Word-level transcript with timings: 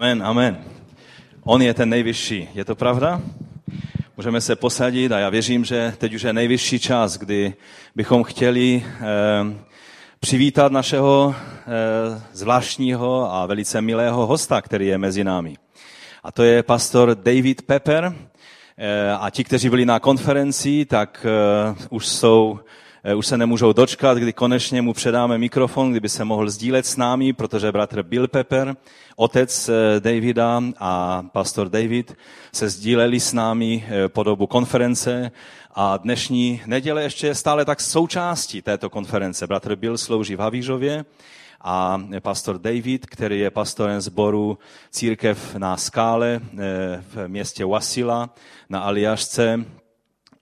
Amen, 0.00 0.22
amen. 0.22 0.64
On 1.44 1.62
je 1.62 1.74
ten 1.74 1.88
nejvyšší. 1.88 2.48
Je 2.54 2.64
to 2.64 2.74
pravda? 2.74 3.20
Můžeme 4.16 4.40
se 4.40 4.56
posadit 4.56 5.12
a 5.12 5.18
já 5.18 5.30
věřím, 5.30 5.64
že 5.64 5.94
teď 5.98 6.14
už 6.14 6.22
je 6.22 6.32
nejvyšší 6.32 6.78
čas, 6.78 7.16
kdy 7.16 7.54
bychom 7.94 8.24
chtěli 8.24 8.84
eh, 8.86 9.04
přivítat 10.20 10.72
našeho 10.72 11.34
eh, 11.34 12.22
zvláštního 12.32 13.34
a 13.34 13.46
velice 13.46 13.80
milého 13.80 14.26
hosta, 14.26 14.62
který 14.62 14.86
je 14.86 14.98
mezi 14.98 15.24
námi. 15.24 15.56
A 16.22 16.32
to 16.32 16.42
je 16.42 16.62
pastor 16.62 17.14
David 17.14 17.62
Pepper. 17.62 18.14
Eh, 18.76 19.12
a 19.20 19.30
ti, 19.30 19.44
kteří 19.44 19.70
byli 19.70 19.86
na 19.86 20.00
konferenci, 20.00 20.84
tak 20.84 21.26
eh, 21.28 21.74
už 21.90 22.06
jsou 22.06 22.60
už 23.14 23.26
se 23.26 23.36
nemůžou 23.36 23.72
dočkat, 23.72 24.18
kdy 24.18 24.32
konečně 24.32 24.82
mu 24.82 24.92
předáme 24.92 25.38
mikrofon, 25.38 25.90
kdyby 25.90 26.08
se 26.08 26.24
mohl 26.24 26.50
sdílet 26.50 26.86
s 26.86 26.96
námi, 26.96 27.32
protože 27.32 27.72
bratr 27.72 28.02
Bill 28.02 28.28
Pepper, 28.28 28.76
otec 29.16 29.68
eh, 29.68 30.00
Davida 30.00 30.62
a 30.78 31.22
pastor 31.32 31.68
David 31.68 32.16
se 32.52 32.68
sdíleli 32.68 33.20
s 33.20 33.32
námi 33.32 33.84
eh, 33.88 34.08
po 34.08 34.22
dobu 34.22 34.46
konference 34.46 35.30
a 35.74 35.96
dnešní 35.96 36.62
neděle 36.66 37.02
ještě 37.02 37.26
je 37.26 37.34
stále 37.34 37.64
tak 37.64 37.80
součástí 37.80 38.62
této 38.62 38.90
konference. 38.90 39.46
Bratr 39.46 39.76
Bill 39.76 39.98
slouží 39.98 40.36
v 40.36 40.40
Havířově 40.40 41.04
a 41.60 42.02
pastor 42.20 42.58
David, 42.58 43.06
který 43.06 43.40
je 43.40 43.50
pastorem 43.50 44.00
sboru 44.00 44.58
Církev 44.90 45.54
na 45.54 45.76
skále 45.76 46.40
v 47.14 47.28
městě 47.28 47.64
Wasila 47.64 48.30
na 48.68 48.80
Aliašce, 48.80 49.64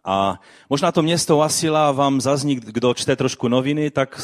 a 0.06 0.40
možná 0.70 0.92
to 0.92 1.02
město 1.02 1.42
Asila 1.42 1.92
vám 1.92 2.20
zazní, 2.20 2.54
kdo 2.56 2.94
čte 2.94 3.16
trošku 3.16 3.48
noviny, 3.48 3.90
tak 3.90 4.20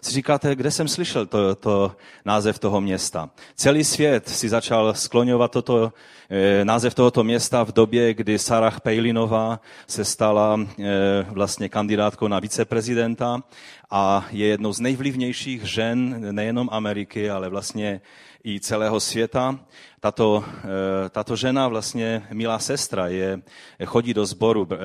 si 0.00 0.12
říkáte, 0.12 0.56
kde 0.56 0.70
jsem 0.70 0.88
slyšel 0.88 1.26
to, 1.26 1.54
to 1.54 1.96
název 2.24 2.58
toho 2.58 2.80
města. 2.80 3.30
Celý 3.54 3.84
svět 3.84 4.28
si 4.28 4.48
začal 4.48 4.94
skloňovat 4.94 5.50
toto, 5.50 5.92
eh, 6.30 6.64
název 6.64 6.94
tohoto 6.94 7.24
města 7.24 7.62
v 7.64 7.72
době, 7.72 8.14
kdy 8.14 8.38
Sarah 8.38 8.80
Pejlinová 8.80 9.60
se 9.86 10.04
stala 10.04 10.60
eh, 10.60 11.26
vlastně 11.30 11.68
kandidátkou 11.68 12.28
na 12.28 12.40
viceprezidenta 12.40 13.42
a 13.90 14.26
je 14.30 14.46
jednou 14.46 14.72
z 14.72 14.80
nejvlivnějších 14.80 15.62
žen 15.62 16.26
nejenom 16.34 16.68
Ameriky, 16.72 17.30
ale 17.30 17.48
vlastně 17.48 18.00
i 18.44 18.60
celého 18.60 19.00
světa. 19.00 19.58
Tato, 20.00 20.44
eh, 20.46 21.08
tato 21.08 21.36
žena, 21.36 21.68
vlastně 21.68 22.26
milá 22.32 22.58
sestra, 22.58 23.08
je, 23.08 23.42
chodí 23.86 24.14
do 24.14 24.26
sboru 24.26 24.68
eh, 24.72 24.76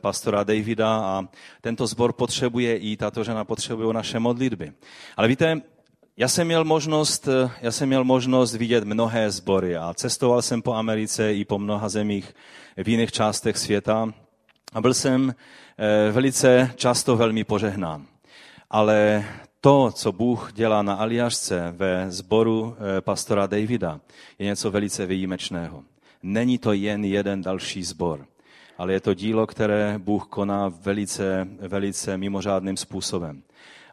pastora 0.00 0.44
Davida 0.44 0.96
a 0.96 1.24
tento 1.60 1.86
sbor 1.86 2.12
potřebuje 2.12 2.76
i 2.76 2.96
tato 2.96 3.24
žena 3.24 3.44
potřebuje 3.44 3.94
naše 3.94 4.18
modlitby. 4.18 4.72
Ale 5.16 5.28
víte, 5.28 5.60
já 6.16 6.28
jsem 6.28 6.46
měl 6.46 6.64
možnost, 6.64 7.28
já 7.60 7.70
jsem 7.72 7.88
měl 7.88 8.04
možnost 8.04 8.54
vidět 8.54 8.84
mnohé 8.84 9.30
sbory 9.30 9.76
a 9.76 9.94
cestoval 9.94 10.42
jsem 10.42 10.62
po 10.62 10.74
Americe 10.74 11.34
i 11.34 11.44
po 11.44 11.58
mnoha 11.58 11.88
zemích 11.88 12.34
v 12.76 12.88
jiných 12.88 13.12
částech 13.12 13.58
světa 13.58 14.12
a 14.72 14.80
byl 14.80 14.94
jsem 14.94 15.34
eh, 15.78 16.10
velice 16.12 16.72
často 16.76 17.16
velmi 17.16 17.44
požehnán. 17.44 18.06
Ale 18.70 19.24
to, 19.64 19.90
co 19.94 20.12
Bůh 20.12 20.52
dělá 20.52 20.82
na 20.82 20.94
Aliašce 20.94 21.74
ve 21.76 22.10
sboru 22.10 22.76
eh, 22.76 23.00
pastora 23.00 23.46
Davida, 23.46 24.00
je 24.38 24.46
něco 24.46 24.70
velice 24.70 25.06
výjimečného. 25.06 25.82
Není 26.22 26.58
to 26.58 26.72
jen 26.72 27.04
jeden 27.04 27.42
další 27.42 27.82
sbor, 27.82 28.26
ale 28.78 28.92
je 28.92 29.00
to 29.00 29.14
dílo, 29.14 29.46
které 29.46 29.94
Bůh 29.98 30.26
koná 30.26 30.68
velice, 30.68 31.48
velice 31.60 32.16
mimořádným 32.16 32.76
způsobem. 32.76 33.42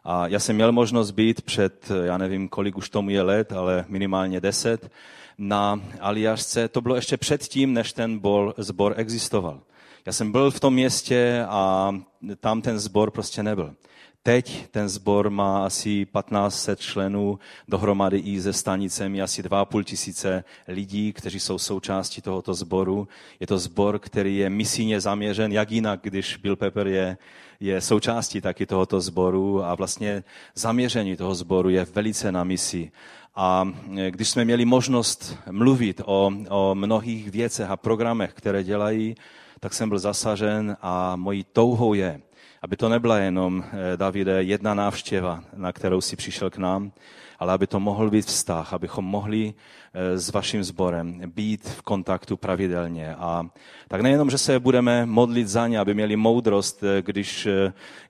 A 0.04 0.26
já 0.26 0.38
jsem 0.38 0.56
měl 0.56 0.72
možnost 0.72 1.10
být 1.10 1.42
před, 1.42 1.88
já 2.04 2.18
nevím, 2.18 2.48
kolik 2.48 2.76
už 2.76 2.90
tomu 2.90 3.10
je 3.10 3.22
let, 3.22 3.52
ale 3.52 3.84
minimálně 3.88 4.40
deset, 4.40 4.90
na 5.38 5.80
Aliašce. 6.00 6.68
To 6.68 6.80
bylo 6.80 6.94
ještě 6.96 7.16
předtím, 7.16 7.72
než 7.72 7.92
ten 7.92 8.18
bol, 8.18 8.54
zbor 8.58 8.94
existoval. 8.96 9.60
Já 10.06 10.12
jsem 10.12 10.32
byl 10.32 10.50
v 10.50 10.60
tom 10.60 10.74
městě 10.74 11.44
a 11.48 11.92
tam 12.40 12.62
ten 12.62 12.78
zbor 12.78 13.10
prostě 13.10 13.42
nebyl. 13.42 13.74
Teď 14.22 14.66
ten 14.70 14.88
sbor 14.88 15.30
má 15.30 15.66
asi 15.66 16.06
1500 16.06 16.80
členů, 16.80 17.38
dohromady 17.68 18.18
i 18.18 18.42
se 18.42 18.52
stanicemi 18.52 19.22
asi 19.22 19.42
2,5 19.42 19.84
tisíce 19.84 20.44
lidí, 20.68 21.12
kteří 21.12 21.40
jsou 21.40 21.58
součástí 21.58 22.22
tohoto 22.22 22.54
sboru. 22.54 23.08
Je 23.40 23.46
to 23.46 23.58
sbor, 23.58 23.98
který 23.98 24.36
je 24.36 24.50
misijně 24.50 25.00
zaměřen, 25.00 25.52
jak 25.52 25.70
jinak, 25.70 26.00
když 26.02 26.36
Bill 26.36 26.56
Pepper 26.56 26.86
je, 26.86 27.18
je 27.60 27.80
součástí 27.80 28.40
taky 28.40 28.66
tohoto 28.66 29.00
sboru 29.00 29.64
a 29.64 29.74
vlastně 29.74 30.24
zaměření 30.54 31.16
toho 31.16 31.34
sboru 31.34 31.68
je 31.68 31.86
velice 31.94 32.32
na 32.32 32.44
misi. 32.44 32.92
A 33.34 33.68
když 34.10 34.28
jsme 34.28 34.44
měli 34.44 34.64
možnost 34.64 35.36
mluvit 35.50 36.00
o, 36.04 36.32
o 36.48 36.74
mnohých 36.74 37.30
věcech 37.30 37.70
a 37.70 37.76
programech, 37.76 38.32
které 38.32 38.64
dělají, 38.64 39.14
tak 39.60 39.74
jsem 39.74 39.88
byl 39.88 39.98
zasažen 39.98 40.76
a 40.82 41.16
mojí 41.16 41.46
touhou 41.52 41.94
je, 41.94 42.20
aby 42.62 42.76
to 42.76 42.88
nebyla 42.88 43.18
jenom, 43.18 43.64
eh, 43.72 43.96
Davide, 43.96 44.42
jedna 44.42 44.74
návštěva, 44.74 45.44
na 45.56 45.72
kterou 45.72 46.00
si 46.00 46.16
přišel 46.16 46.50
k 46.50 46.56
nám, 46.56 46.92
ale 47.38 47.52
aby 47.52 47.66
to 47.66 47.80
mohl 47.80 48.10
být 48.10 48.26
vztah, 48.26 48.72
abychom 48.72 49.04
mohli 49.04 49.54
eh, 49.94 50.18
s 50.18 50.32
vaším 50.32 50.64
sborem 50.64 51.20
být 51.26 51.68
v 51.68 51.82
kontaktu 51.82 52.36
pravidelně. 52.36 53.14
A 53.14 53.46
tak 53.88 54.00
nejenom, 54.00 54.30
že 54.30 54.38
se 54.38 54.60
budeme 54.60 55.06
modlit 55.06 55.48
za 55.48 55.66
ně, 55.68 55.78
aby 55.78 55.94
měli 55.94 56.16
moudrost, 56.16 56.82
eh, 56.82 57.02
když, 57.02 57.48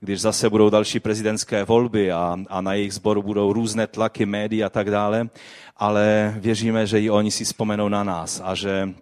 když 0.01 0.21
zase 0.21 0.51
budou 0.51 0.71
další 0.71 1.01
prezidentské 1.01 1.65
volby 1.65 2.13
a, 2.13 2.37
a 2.49 2.61
na 2.61 2.75
jejich 2.75 2.95
sboru 2.95 3.23
budou 3.23 3.53
různé 3.53 3.87
tlaky, 3.87 4.27
médií 4.27 4.65
a 4.65 4.69
tak 4.69 4.91
dále, 4.91 5.29
ale 5.77 6.35
věříme, 6.39 6.87
že 6.87 7.01
i 7.01 7.11
oni 7.11 7.31
si 7.31 7.45
vzpomenou 7.45 7.89
na 7.89 8.05
nás 8.05 8.43
a 8.45 8.55
že 8.55 8.95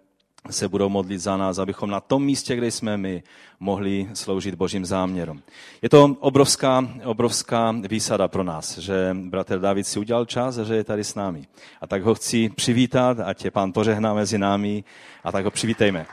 se 0.50 0.68
budou 0.68 0.88
modlit 0.88 1.20
za 1.20 1.36
nás, 1.36 1.58
abychom 1.58 1.90
na 1.90 2.00
tom 2.00 2.24
místě, 2.24 2.56
kde 2.56 2.70
jsme 2.70 2.96
my, 2.96 3.22
mohli 3.60 4.08
sloužit 4.14 4.54
božím 4.54 4.86
záměrům. 4.86 5.42
Je 5.82 5.88
to 5.88 6.16
obrovská, 6.20 6.88
obrovská 7.04 7.74
výsada 7.88 8.28
pro 8.28 8.44
nás, 8.44 8.78
že 8.78 9.16
bratr 9.20 9.58
David 9.58 9.86
si 9.86 9.98
udělal 9.98 10.24
čas 10.24 10.58
a 10.58 10.64
že 10.64 10.74
je 10.74 10.84
tady 10.84 11.04
s 11.04 11.14
námi. 11.14 11.46
A 11.80 11.86
tak 11.86 12.02
ho 12.02 12.14
chci 12.14 12.48
přivítat, 12.48 13.20
ať 13.20 13.44
je 13.44 13.50
pán 13.50 13.72
požehná 13.72 14.14
mezi 14.14 14.38
námi 14.38 14.84
a 15.24 15.32
tak 15.32 15.44
ho 15.44 15.50
přivítejme. 15.50 16.06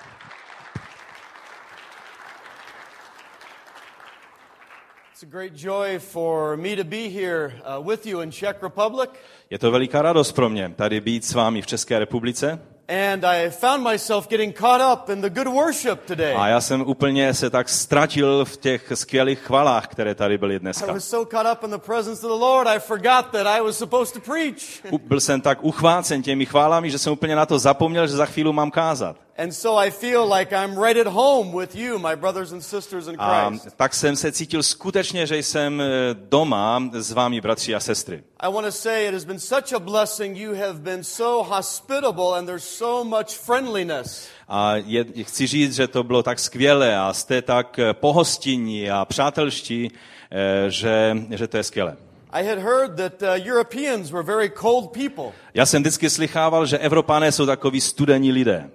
Je 9.50 9.60
to 9.60 9.72
veliká 9.72 10.02
radost 10.02 10.32
pro 10.32 10.50
mě 10.50 10.74
tady 10.76 11.02
být 11.02 11.26
s 11.26 11.34
vámi 11.34 11.62
v 11.62 11.68
České 11.68 12.00
republice. 12.00 12.75
And 12.88 13.26
I 13.26 13.50
found 13.50 13.84
myself 13.84 14.28
getting 14.30 14.54
caught 14.54 14.82
up 14.94 15.10
in 15.10 15.22
the 15.22 15.30
good 15.30 15.48
worship 15.48 16.06
today. 16.06 16.36
A 16.38 16.48
já 16.48 16.62
jsem 16.62 16.82
úplně 16.82 17.34
se 17.34 17.50
tak 17.50 17.70
ztratil 17.70 18.46
v 18.46 18.58
těch 18.58 18.92
skvělých 18.96 19.40
chvalách, 19.40 19.88
které 19.88 20.16
tady 20.16 20.38
byly 20.38 20.60
dneska. 20.60 20.86
I 20.86 20.94
was 20.94 21.08
so 21.08 21.38
caught 21.38 21.58
up 21.58 21.64
in 21.64 21.70
the 21.70 21.86
presence 21.86 22.28
of 22.28 22.32
the 22.40 22.46
Lord, 22.46 22.68
I 22.68 22.80
forgot 22.80 23.26
that 23.32 23.48
I 23.48 23.62
was 23.62 23.78
supposed 23.78 24.14
to 24.14 24.32
preach. 24.32 24.94
Byl 25.02 25.20
jsem 25.20 25.42
tak 25.42 25.64
uchvácen 25.64 26.22
těmi 26.22 26.46
chválami, 26.46 26.92
že 26.92 27.00
jsem 27.00 27.14
úplně 27.14 27.36
na 27.36 27.46
to 27.46 27.60
zapomněl, 27.60 28.08
že 28.08 28.14
za 28.16 28.26
chvíli 28.26 28.54
mám 28.54 28.72
kázat. 28.72 29.25
And 29.38 29.52
so 29.52 29.76
I 29.88 29.92
feel 29.92 30.26
like 30.38 30.54
I'm 30.54 30.80
right 30.80 31.08
at 31.08 31.08
home 31.08 31.52
with 31.58 31.76
you, 31.76 32.00
my 32.00 32.16
brothers 32.16 32.54
and 32.54 32.64
sisters 32.64 33.08
in 33.08 33.18
Christ. 33.18 33.68
A 33.68 33.72
tak 33.76 33.94
jsem 33.94 34.16
se 34.16 34.32
cítil 34.32 34.64
skutečně, 34.64 35.28
že 35.28 35.38
jsem 35.38 35.82
eh, 35.82 35.86
doma 36.14 36.90
s 36.94 37.12
vámi, 37.12 37.42
bratři 37.42 37.76
a 37.76 37.80
sestry. 37.80 38.24
I 38.40 38.52
want 38.52 38.66
to 38.66 38.72
say 38.72 39.08
it 39.08 39.14
has 39.14 39.26
been 39.26 39.40
such 39.40 39.74
a 39.74 39.80
blessing. 39.80 40.38
You 40.38 40.54
have 40.56 40.74
been 40.74 41.04
so 41.04 41.56
hospitable 41.56 42.38
and 42.38 42.46
there's 42.46 42.64
so 42.64 43.04
much 43.04 43.28
friendliness. 43.28 44.28
A 44.48 44.76
je, 44.76 45.06
chci 45.24 45.48
říct, 45.48 45.76
že 45.76 45.88
to 45.88 46.04
bylo 46.04 46.24
tak 46.24 46.40
skvělé 46.40 46.98
a 46.98 47.14
jste 47.14 47.42
tak 47.42 47.80
eh, 47.80 47.94
pohostinní 47.94 48.92
a 48.92 49.06
přátelští, 49.06 49.92
eh, 50.32 50.72
že, 50.72 51.18
že 51.30 51.48
to 51.48 51.58
je 51.58 51.64
skvělé. 51.64 51.98
I 52.32 52.44
had 52.44 52.60
heard 52.60 52.96
that 52.98 53.22
uh, 53.22 53.48
Europeans 53.48 54.12
were 54.12 54.24
very 54.24 54.50
cold 54.50 54.92
people. 54.92 55.32
Já 55.54 55.66
jsem 55.66 55.82
vždycky 55.82 56.10
slychával, 56.10 56.66
že 56.66 56.78
Evropané 56.78 57.32
jsou 57.32 57.46
takoví 57.46 57.82
studení 57.82 58.32
lidé. 58.32 58.70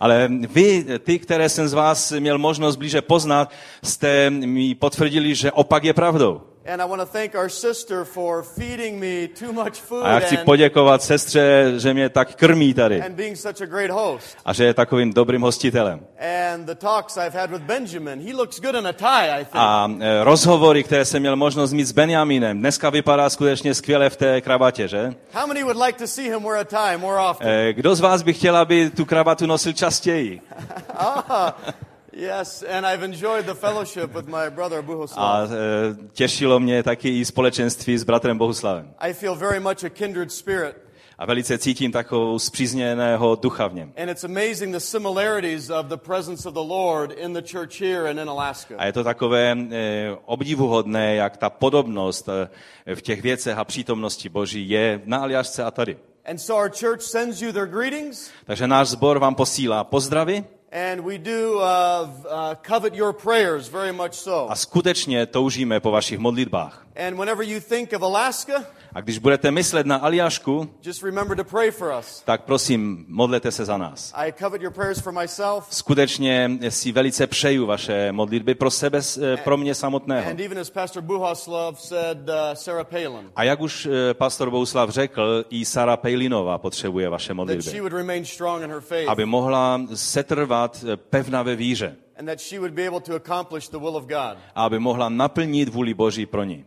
Ale 0.00 0.28
vy, 0.28 0.86
ty, 0.98 1.18
které 1.18 1.48
jsem 1.48 1.68
z 1.68 1.72
vás 1.72 2.12
měl 2.12 2.38
možnost 2.38 2.76
blíže 2.76 3.02
poznat, 3.02 3.50
jste 3.84 4.30
mi 4.30 4.74
potvrdili, 4.74 5.34
že 5.34 5.52
opak 5.52 5.84
je 5.84 5.94
pravdou. 5.94 6.53
And 6.66 6.80
I 6.82 6.86
want 6.86 7.02
to 7.02 7.06
thank 7.06 7.34
our 7.34 7.48
sister 7.50 8.04
for 8.04 8.42
feeding 8.42 8.98
me 8.98 9.28
too 9.28 9.52
much 9.52 9.74
food 9.74 10.02
a 10.02 10.08
já 10.08 10.20
chci 10.20 10.36
poděkovat 10.36 11.02
sestře, 11.02 11.72
že 11.76 11.94
mě 11.94 12.08
tak 12.08 12.34
krmí 12.34 12.74
tady. 12.74 13.02
And 13.02 13.14
being 13.14 13.36
such 13.36 13.60
a 13.60 13.66
great 13.66 13.90
host. 13.90 14.36
A 14.44 14.52
že 14.52 14.64
je 14.64 14.74
takovým 14.74 15.12
dobrým 15.12 15.42
hostitelem. 15.42 16.00
And 16.54 16.66
the 16.66 16.74
talks 16.74 17.16
I've 17.16 17.38
had 17.38 17.50
with 17.50 17.62
Benjamin, 17.62 18.26
he 18.26 18.34
looks 18.34 18.60
good 18.60 18.74
in 18.74 18.86
a 18.86 18.92
tie, 18.92 19.30
I 19.30 19.44
think. 19.44 19.54
A 19.54 19.90
rozhovory, 20.22 20.82
které 20.82 21.04
jsem 21.04 21.20
měl 21.20 21.36
možnost 21.36 21.72
mít 21.72 21.84
s 21.84 21.92
Benjaminem, 21.92 22.58
dneska 22.58 22.90
vypadá 22.90 23.30
skutečně 23.30 23.74
skvěle 23.74 24.10
v 24.10 24.16
té 24.16 24.40
kravatě, 24.40 24.88
že? 24.88 25.14
How 25.32 25.46
many 25.46 25.62
would 25.62 25.76
like 25.86 25.98
to 25.98 26.06
see 26.06 26.30
him 26.30 26.42
wear 26.42 26.56
a 26.56 26.64
tie 26.64 26.98
more 26.98 27.30
often? 27.30 27.74
Kdo 27.74 27.94
z 27.94 28.00
vás 28.00 28.22
by 28.22 28.32
chtěl, 28.32 28.56
aby 28.56 28.90
tu 28.90 29.04
kravatu 29.04 29.46
nosil 29.46 29.72
častěji? 29.72 30.40
Yes, 32.16 32.62
and 32.62 32.86
I've 32.86 33.02
enjoyed 33.04 33.46
the 33.46 33.54
fellowship 33.54 34.14
with 34.14 34.26
my 34.26 34.50
brother 34.50 34.78
A 34.78 34.82
Buhoslav. 34.82 35.50
e, 35.52 35.56
těšilo 36.12 36.60
mě 36.60 36.82
taky 36.82 37.18
i 37.20 37.24
společenství 37.24 37.98
s 37.98 38.04
bratrem 38.04 38.38
Bohuslavem. 38.38 38.94
I 38.98 39.12
feel 39.12 39.34
very 39.36 39.60
much 39.60 39.84
a 39.84 39.88
kindred 39.88 40.32
spirit. 40.32 40.76
A 41.18 41.26
velice 41.26 41.58
cítím 41.58 41.92
takovou 41.92 42.38
zpřízněného 42.38 43.34
ducha 43.36 43.66
v 43.66 43.74
něm. 43.74 43.92
And 44.02 44.08
it's 44.08 44.24
amazing 44.24 44.72
the 44.74 44.80
similarities 44.80 45.70
of 45.70 45.86
the 45.86 45.96
presence 45.96 46.48
of 46.48 46.54
the 46.54 46.60
Lord 46.60 47.12
in 47.12 47.32
the 47.32 47.42
church 47.52 47.80
here 47.80 48.10
and 48.10 48.18
in 48.18 48.28
Alaska. 48.28 48.74
A 48.78 48.86
je 48.86 48.92
to 48.92 49.04
takové 49.04 49.56
e, 49.70 50.10
obdivuhodné, 50.24 51.14
jak 51.14 51.36
ta 51.36 51.50
podobnost 51.50 52.28
e, 52.28 52.94
v 52.94 53.02
těch 53.02 53.22
věcech 53.22 53.58
a 53.58 53.64
přítomnosti 53.64 54.28
Boží 54.28 54.68
je 54.68 55.00
na 55.04 55.18
Aljašce 55.18 55.64
a 55.64 55.70
tady. 55.70 55.96
And 56.30 56.38
so 56.38 56.62
our 56.64 56.70
church 56.80 57.02
sends 57.02 57.42
you 57.42 57.52
their 57.52 57.66
greetings, 57.66 58.30
Takže 58.44 58.66
náš 58.66 58.88
sbor 58.88 59.18
vám 59.18 59.34
posílá 59.34 59.84
pozdravy 59.84 60.44
and 60.74 61.04
we 61.04 61.18
do 61.18 61.60
uh, 61.60 61.62
uh, 62.28 62.54
covet 62.62 62.94
your 62.94 63.12
prayers 63.12 63.68
very 63.68 63.92
much 63.92 64.14
so. 64.14 64.50
a 64.50 64.56
skutečně 64.56 65.26
toužíme 65.26 65.80
po 65.80 65.90
vašich 65.90 66.18
modlitbách. 66.18 66.86
And 66.96 67.16
whenever 67.16 67.46
you 67.46 67.60
think 67.60 67.92
of 67.92 68.02
Alaska, 68.02 68.64
A 68.94 69.00
když 69.00 69.18
budete 69.18 69.50
myslet 69.50 69.86
na 69.86 69.96
Aljašku, 69.96 70.70
tak 72.24 72.44
prosím, 72.44 73.04
modlete 73.08 73.50
se 73.50 73.64
za 73.64 73.76
nás. 73.76 74.12
Skutečně 75.70 76.50
si 76.68 76.92
velice 76.92 77.26
přeju 77.26 77.66
vaše 77.66 78.12
modlitby 78.12 78.54
pro 78.54 78.70
sebe, 78.70 79.00
e, 79.22 79.36
pro 79.36 79.56
mě 79.56 79.74
samotného. 79.74 80.30
uh, 83.30 83.30
A 83.36 83.44
jak 83.44 83.60
už 83.60 83.86
e, 83.86 84.14
pastor 84.14 84.50
Bouslav 84.50 84.90
řekl, 84.90 85.44
i 85.50 85.64
Sara 85.64 85.96
Pejlinová 85.96 86.58
potřebuje 86.58 87.08
vaše 87.08 87.34
modlitby. 87.34 87.62
Aby 89.08 89.24
mohla 89.24 89.80
setrvat 89.94 90.84
e, 90.88 90.96
pevna 90.96 91.42
ve 91.42 91.56
víře. 91.56 91.96
aby 94.54 94.78
mohla 94.78 95.08
naplnit 95.08 95.68
vůli 95.68 95.94
Boží 95.94 96.26
pro 96.26 96.44
ní. 96.44 96.64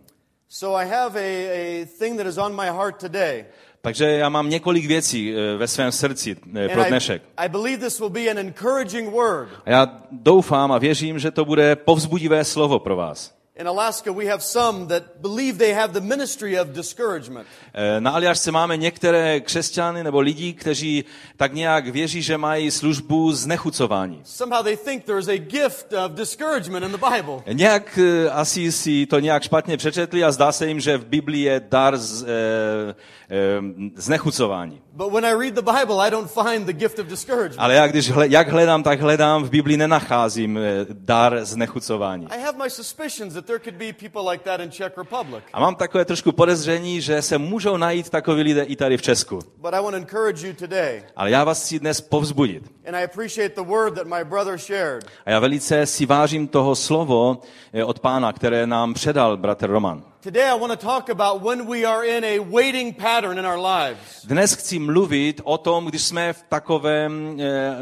So 0.50 0.76
I 0.76 0.86
have 0.86 1.20
a, 1.20 1.82
a 1.82 1.86
thing 2.00 2.18
that 2.18 2.28
is 2.28 2.38
on 2.38 2.56
my 2.56 2.68
heart 2.68 3.00
today. 3.00 3.46
Takže 3.82 4.06
já 4.06 4.30
mám 4.30 4.50
několik 4.50 4.86
věcí 4.86 5.36
e, 5.36 5.58
ve 5.58 5.68
svém 5.68 5.92
srdci 5.92 6.38
e, 6.56 6.70
pro 6.70 6.84
dnešek. 6.84 7.22
I 7.38 7.50
believe 7.50 7.86
this 7.86 8.00
will 8.00 8.10
be 8.10 8.30
an 8.30 8.38
encouraging 8.38 9.12
word. 9.12 9.50
A 9.66 9.70
já 9.70 9.88
doufám 10.12 10.72
a 10.72 10.78
věřím, 10.78 11.20
že 11.20 11.32
to 11.32 11.46
bude 11.46 11.76
povzbudivé 11.76 12.44
slovo 12.44 12.80
pro 12.80 12.96
vás. 12.96 13.37
In 13.60 13.68
Alaska, 13.68 14.12
we 14.12 14.26
have 14.26 14.44
some 14.44 14.86
that 14.88 15.04
believe 15.22 15.58
they 15.58 15.74
have 15.74 15.94
the 15.94 16.02
ministry 16.02 16.60
of 16.60 16.68
discouragement. 16.68 17.48
E, 17.74 18.02
Na 18.02 18.12
Aljašce 18.12 18.52
máme 18.52 18.78
některé 18.78 19.40
křesťany 19.40 20.04
nebo 20.04 20.20
lidi, 20.20 20.54
kteří 20.54 21.06
tak 21.38 21.54
nějak 21.54 21.88
věří, 21.88 22.22
že 22.22 22.38
mají 22.38 22.72
službu 22.72 23.32
znechucování. 23.32 24.22
Somehow 24.24 24.64
they 24.64 24.78
think 24.78 25.04
there's 25.04 25.28
a 25.28 25.38
gift 25.38 25.94
of 26.06 26.12
discouragement 26.12 26.86
in 26.86 26.92
the 26.92 27.06
Bible. 27.16 27.44
Nějak 27.54 27.98
e, 27.98 28.30
asi 28.30 28.72
si 28.72 29.06
to 29.06 29.20
nějak 29.20 29.44
špatně 29.44 29.78
přečetli 29.78 30.24
a 30.24 30.32
zdá 30.32 30.52
se 30.52 30.68
jim, 30.68 30.80
že 30.80 30.98
v 30.98 31.06
Biblii 31.06 31.44
je 31.44 31.62
dar 31.70 31.98
z, 31.98 32.24
e, 32.24 32.28
e, 32.28 33.62
znechucování. 33.96 34.82
But 34.94 35.14
when 35.14 35.26
I 35.26 35.34
read 35.34 35.54
the 35.54 35.62
Bible, 35.62 36.08
I 36.08 36.12
don't 36.12 36.32
find 36.32 36.66
the 36.66 36.74
gift 36.74 37.00
of 37.00 37.08
discouragement. 37.08 37.60
Ale 37.60 37.74
já 37.74 37.88
když 37.88 38.10
hle, 38.12 38.28
jak 38.28 38.50
hledám, 38.50 38.84
tak 38.84 39.02
hledám, 39.02 39.44
v 39.44 39.50
Biblii 39.50 39.78
nenacházím 39.78 40.60
dar 40.92 41.40
znechucování. 41.46 42.28
I 42.30 42.42
have 42.42 42.58
my 42.64 42.70
suspicions 42.70 43.34
that 43.34 43.47
there 43.48 43.60
could 43.60 43.76
be 43.76 43.94
people 43.94 44.32
like 44.32 44.44
that 44.44 44.60
in 44.60 44.72
Czech 44.72 44.98
Republic. 44.98 45.44
A 45.54 45.60
mám 45.60 45.76
takové 45.76 46.06
trošku 46.06 46.32
podezření, 46.32 47.02
že 47.02 47.22
se 47.22 47.38
můžou 47.38 47.78
najít 47.78 48.10
takoví 48.10 48.44
lidé 48.44 48.64
i 48.64 48.76
tady 48.76 48.98
v 48.98 49.02
Česku. 49.02 49.40
But 49.58 49.74
I 49.74 49.82
want 49.82 49.92
to 49.92 49.96
encourage 49.96 50.48
you 50.48 50.54
today. 50.54 51.04
Ale 51.16 51.32
já 51.32 51.44
vás 51.44 51.64
chci 51.64 51.80
dnes 51.80 52.02
povzbudit. 52.02 52.64
And 52.88 52.96
I 52.96 53.04
appreciate 53.04 53.56
the 53.56 53.68
word 53.70 53.96
that 53.96 54.08
my 54.08 54.24
brother 54.24 54.58
shared. 54.58 55.06
A 55.26 55.32
já 55.32 55.40
velice 55.40 55.86
si 55.86 56.06
vážím 56.06 56.48
toho 56.48 56.76
slovo 56.76 57.42
eh, 57.74 57.84
od 57.84 58.00
pána, 58.00 58.34
které 58.34 58.68
nám 58.68 58.94
předal 58.94 59.38
bratr 59.38 59.70
Roman. 59.70 60.04
Today 60.20 60.44
I 60.44 60.60
want 60.60 60.80
to 60.80 60.88
talk 60.88 61.10
about 61.10 61.44
when 61.44 61.68
we 61.68 61.86
are 61.86 62.08
in 62.08 62.26
a 62.26 62.44
waiting 62.52 62.98
pattern 62.98 63.40
in 63.40 63.46
our 63.46 63.60
lives. 63.60 64.26
Dnes 64.26 64.54
chci 64.54 64.80
mluvit 64.80 65.42
o 65.44 65.58
tom, 65.58 65.86
když 65.86 66.04
jsme 66.04 66.34
v 66.34 66.44
takovém 66.50 67.38
eh, 67.40 67.78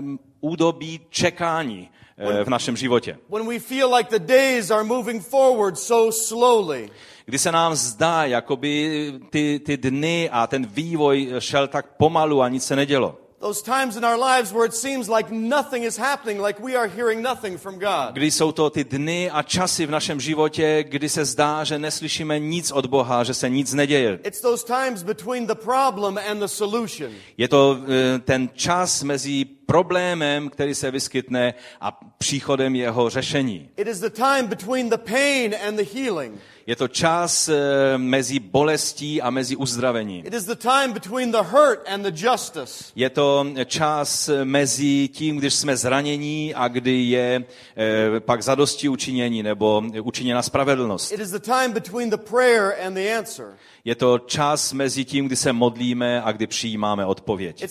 údobí 0.46 1.02
čekání 1.10 1.90
eh, 2.18 2.44
v 2.44 2.50
našem 2.50 2.78
životě. 2.78 3.18
Kdy 7.26 7.40
se 7.40 7.52
nám 7.52 7.76
zdá, 7.76 8.26
jakoby 8.26 9.14
ty, 9.30 9.60
ty 9.66 9.78
dny 9.78 10.30
a 10.32 10.48
ten 10.48 10.66
vývoj 10.66 11.34
šel 11.40 11.68
tak 11.68 11.86
pomalu 11.98 12.42
a 12.42 12.50
nic 12.50 12.64
se 12.64 12.76
nedělo. 12.76 13.25
Those 13.46 13.62
times 13.62 13.96
in 13.96 14.04
our 14.04 14.18
lives 14.18 14.52
where 14.52 14.66
it 14.66 14.74
seems 14.74 15.08
like 15.08 15.32
nothing 15.32 15.84
is 15.84 15.98
happening, 15.98 16.42
like 16.42 16.60
we 16.60 16.76
are 16.76 16.88
hearing 16.88 17.22
nothing 17.22 17.60
from 17.60 17.80
God. 17.80 18.14
Kdy 18.14 18.32
jsou 18.32 18.52
to 18.52 18.70
ty 18.70 18.84
dny 18.84 19.30
a 19.32 19.44
časy 19.44 19.86
v 19.86 19.92
našem 19.92 20.20
životě, 20.20 20.84
kdy 20.84 21.10
se 21.10 21.26
zdá, 21.26 21.64
že 21.64 21.80
neslyšíme 21.80 22.40
nic 22.40 22.72
od 22.72 22.86
Boha, 22.86 23.24
že 23.24 23.34
se 23.34 23.50
nic 23.50 23.74
neděje. 23.74 24.20
It's 24.24 24.42
those 24.42 24.66
times 24.66 25.04
between 25.04 25.48
the 25.48 25.56
problem 25.56 26.20
and 26.32 26.40
the 26.40 26.48
solution. 26.48 27.12
Je 27.38 27.48
to 27.48 27.78
eh, 27.88 28.20
ten 28.20 28.50
čas 28.54 29.04
mezi 29.04 29.46
problémem, 29.46 30.50
který 30.50 30.76
se 30.76 30.92
vyskytne, 30.92 31.54
a 31.82 32.00
příchodem 32.18 32.76
jeho 32.76 33.10
řešení. 33.10 33.70
It 33.78 33.88
is 33.88 34.00
the 34.00 34.10
time 34.10 34.48
between 34.48 34.90
the 34.90 34.98
pain 34.98 35.56
and 35.68 35.76
the 35.76 35.86
healing. 35.94 36.40
Je 36.68 36.76
to 36.76 36.88
čas 36.88 37.50
eh, 37.50 37.98
mezi 37.98 38.40
bolestí 38.40 39.22
a 39.22 39.30
mezi 39.30 39.56
uzdravením. 39.56 40.26
Je 42.96 43.10
to 43.10 43.46
čas 43.66 44.30
mezi 44.44 45.08
tím, 45.08 45.38
když 45.38 45.54
jsme 45.54 45.78
zranění 45.78 46.56
a 46.56 46.68
kdy 46.68 47.04
je 47.04 47.46
eh, 47.78 48.20
pak 48.20 48.44
zadosti 48.44 48.90
učinění 48.90 49.44
nebo 49.44 49.84
učiněna 50.04 50.42
spravedlnost. 50.42 51.14
Je 53.86 53.96
to 53.96 54.20
čas 54.20 54.74
mezi 54.74 55.06
tím, 55.06 55.26
kdy 55.26 55.36
se 55.36 55.54
modlíme 55.54 56.22
a 56.22 56.32
kdy 56.32 56.48
přijímáme 56.48 57.06
odpověď. 57.06 57.64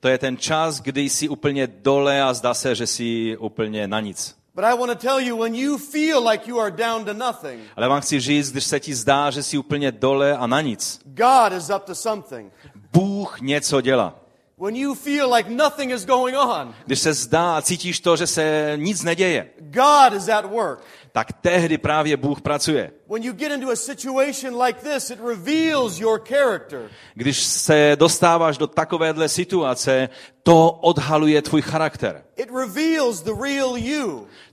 To 0.00 0.08
je 0.08 0.18
ten 0.18 0.36
čas, 0.36 0.80
kdy 0.80 1.00
jsi 1.00 1.28
úplně 1.28 1.66
dole 1.66 2.22
a 2.22 2.34
zdá 2.34 2.54
se, 2.54 2.74
že 2.74 2.86
jsi 2.86 3.36
úplně 3.36 3.88
na 3.88 4.00
nic. 4.00 4.41
But 4.54 4.64
I 4.64 4.74
want 4.74 4.92
to 4.92 4.98
tell 4.98 5.20
you, 5.20 5.36
when 5.36 5.54
you 5.54 5.78
feel 5.78 6.22
like 6.30 6.46
you 6.46 6.60
are 6.60 6.70
down 6.70 7.04
to 7.04 7.14
nothing, 7.14 7.60
Ale 7.76 7.88
vám 7.88 8.00
chci 8.00 8.20
říct, 8.20 8.52
když 8.52 8.64
se 8.64 8.80
ti 8.80 8.94
zdá, 8.94 9.30
že 9.30 9.42
jsi 9.42 9.58
úplně 9.58 9.92
dole 9.92 10.36
a 10.36 10.46
na 10.46 10.60
nic, 10.60 11.00
God 11.04 11.52
is 11.58 11.70
up 11.70 11.84
to 11.84 11.94
something. 11.94 12.52
Bůh 12.92 13.40
něco 13.40 13.80
dělá. 13.80 14.14
When 14.58 14.76
you 14.76 14.94
feel 14.94 15.34
like 15.34 15.50
nothing 15.50 15.92
is 15.92 16.04
going 16.04 16.36
on, 16.36 16.74
Když 16.86 16.98
se 16.98 17.14
zdá 17.14 17.56
a 17.56 17.62
cítíš 17.62 18.00
to, 18.00 18.16
že 18.16 18.26
se 18.26 18.72
nic 18.76 19.02
neděje, 19.02 19.50
God 19.58 20.12
is 20.16 20.28
at 20.28 20.44
work. 20.44 20.80
Tak 21.12 21.32
tehdy 21.32 21.78
právě 21.78 22.16
Bůh 22.16 22.40
pracuje. 22.40 22.90
Když 27.14 27.42
se 27.42 27.96
dostáváš 27.98 28.58
do 28.58 28.66
takovéhle 28.66 29.28
situace, 29.28 30.08
to 30.42 30.70
odhaluje 30.70 31.42
tvůj 31.42 31.62
charakter. 31.62 32.24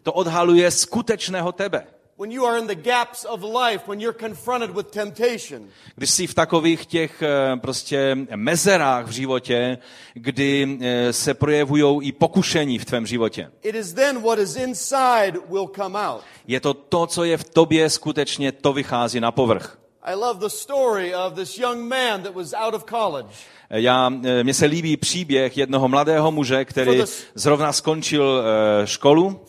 To 0.03 0.13
odhaluje 0.13 0.71
skutečného 0.71 1.51
tebe. 1.51 1.87
When 2.19 2.31
you 2.31 2.45
are 2.45 2.57
in 2.57 2.67
the 2.67 2.75
gaps 2.75 3.25
of 3.25 3.43
life, 3.43 3.87
when 3.87 4.01
you're 4.01 4.19
confronted 4.19 4.75
with 4.75 4.87
temptation, 4.91 5.69
Když 5.95 6.11
jsi 6.11 6.27
v 6.27 6.33
takových 6.33 6.85
těch 6.85 7.21
eh, 7.21 7.57
prostě 7.57 8.17
mezerách 8.35 9.05
v 9.05 9.11
životě, 9.11 9.77
kdy 10.13 10.77
eh, 10.81 11.13
se 11.13 11.33
projevují 11.33 12.07
i 12.07 12.11
pokušení 12.11 12.79
v 12.79 12.85
tvém 12.85 13.05
životě. 13.05 13.51
it 13.63 13.75
is 13.75 13.93
then 13.93 14.21
what 14.21 14.39
is 14.39 14.55
inside 14.55 15.33
will 15.49 15.67
come 15.75 15.99
out. 15.99 16.21
Je 16.47 16.59
to 16.59 16.73
to, 16.73 17.07
co 17.07 17.23
je 17.23 17.37
v 17.37 17.43
tobě 17.43 17.89
skutečně, 17.89 18.51
to 18.51 18.73
vychází 18.73 19.19
na 19.19 19.31
povrch. 19.31 19.77
I 20.03 20.15
love 20.15 20.39
the 20.39 20.49
story 20.49 21.15
of 21.15 21.33
this 21.33 21.57
young 21.57 21.79
man 21.79 22.21
that 22.23 22.33
was 22.33 22.53
out 22.53 22.73
of 22.73 22.83
college. 22.85 23.29
Já, 23.69 24.11
eh, 24.23 24.43
mně 24.43 24.53
se 24.53 24.65
líbí 24.65 24.97
příběh 24.97 25.57
jednoho 25.57 25.87
mladého 25.87 26.31
muže, 26.31 26.65
který 26.65 27.01
zrovna 27.35 27.73
skončil 27.73 28.43
školu 28.85 29.41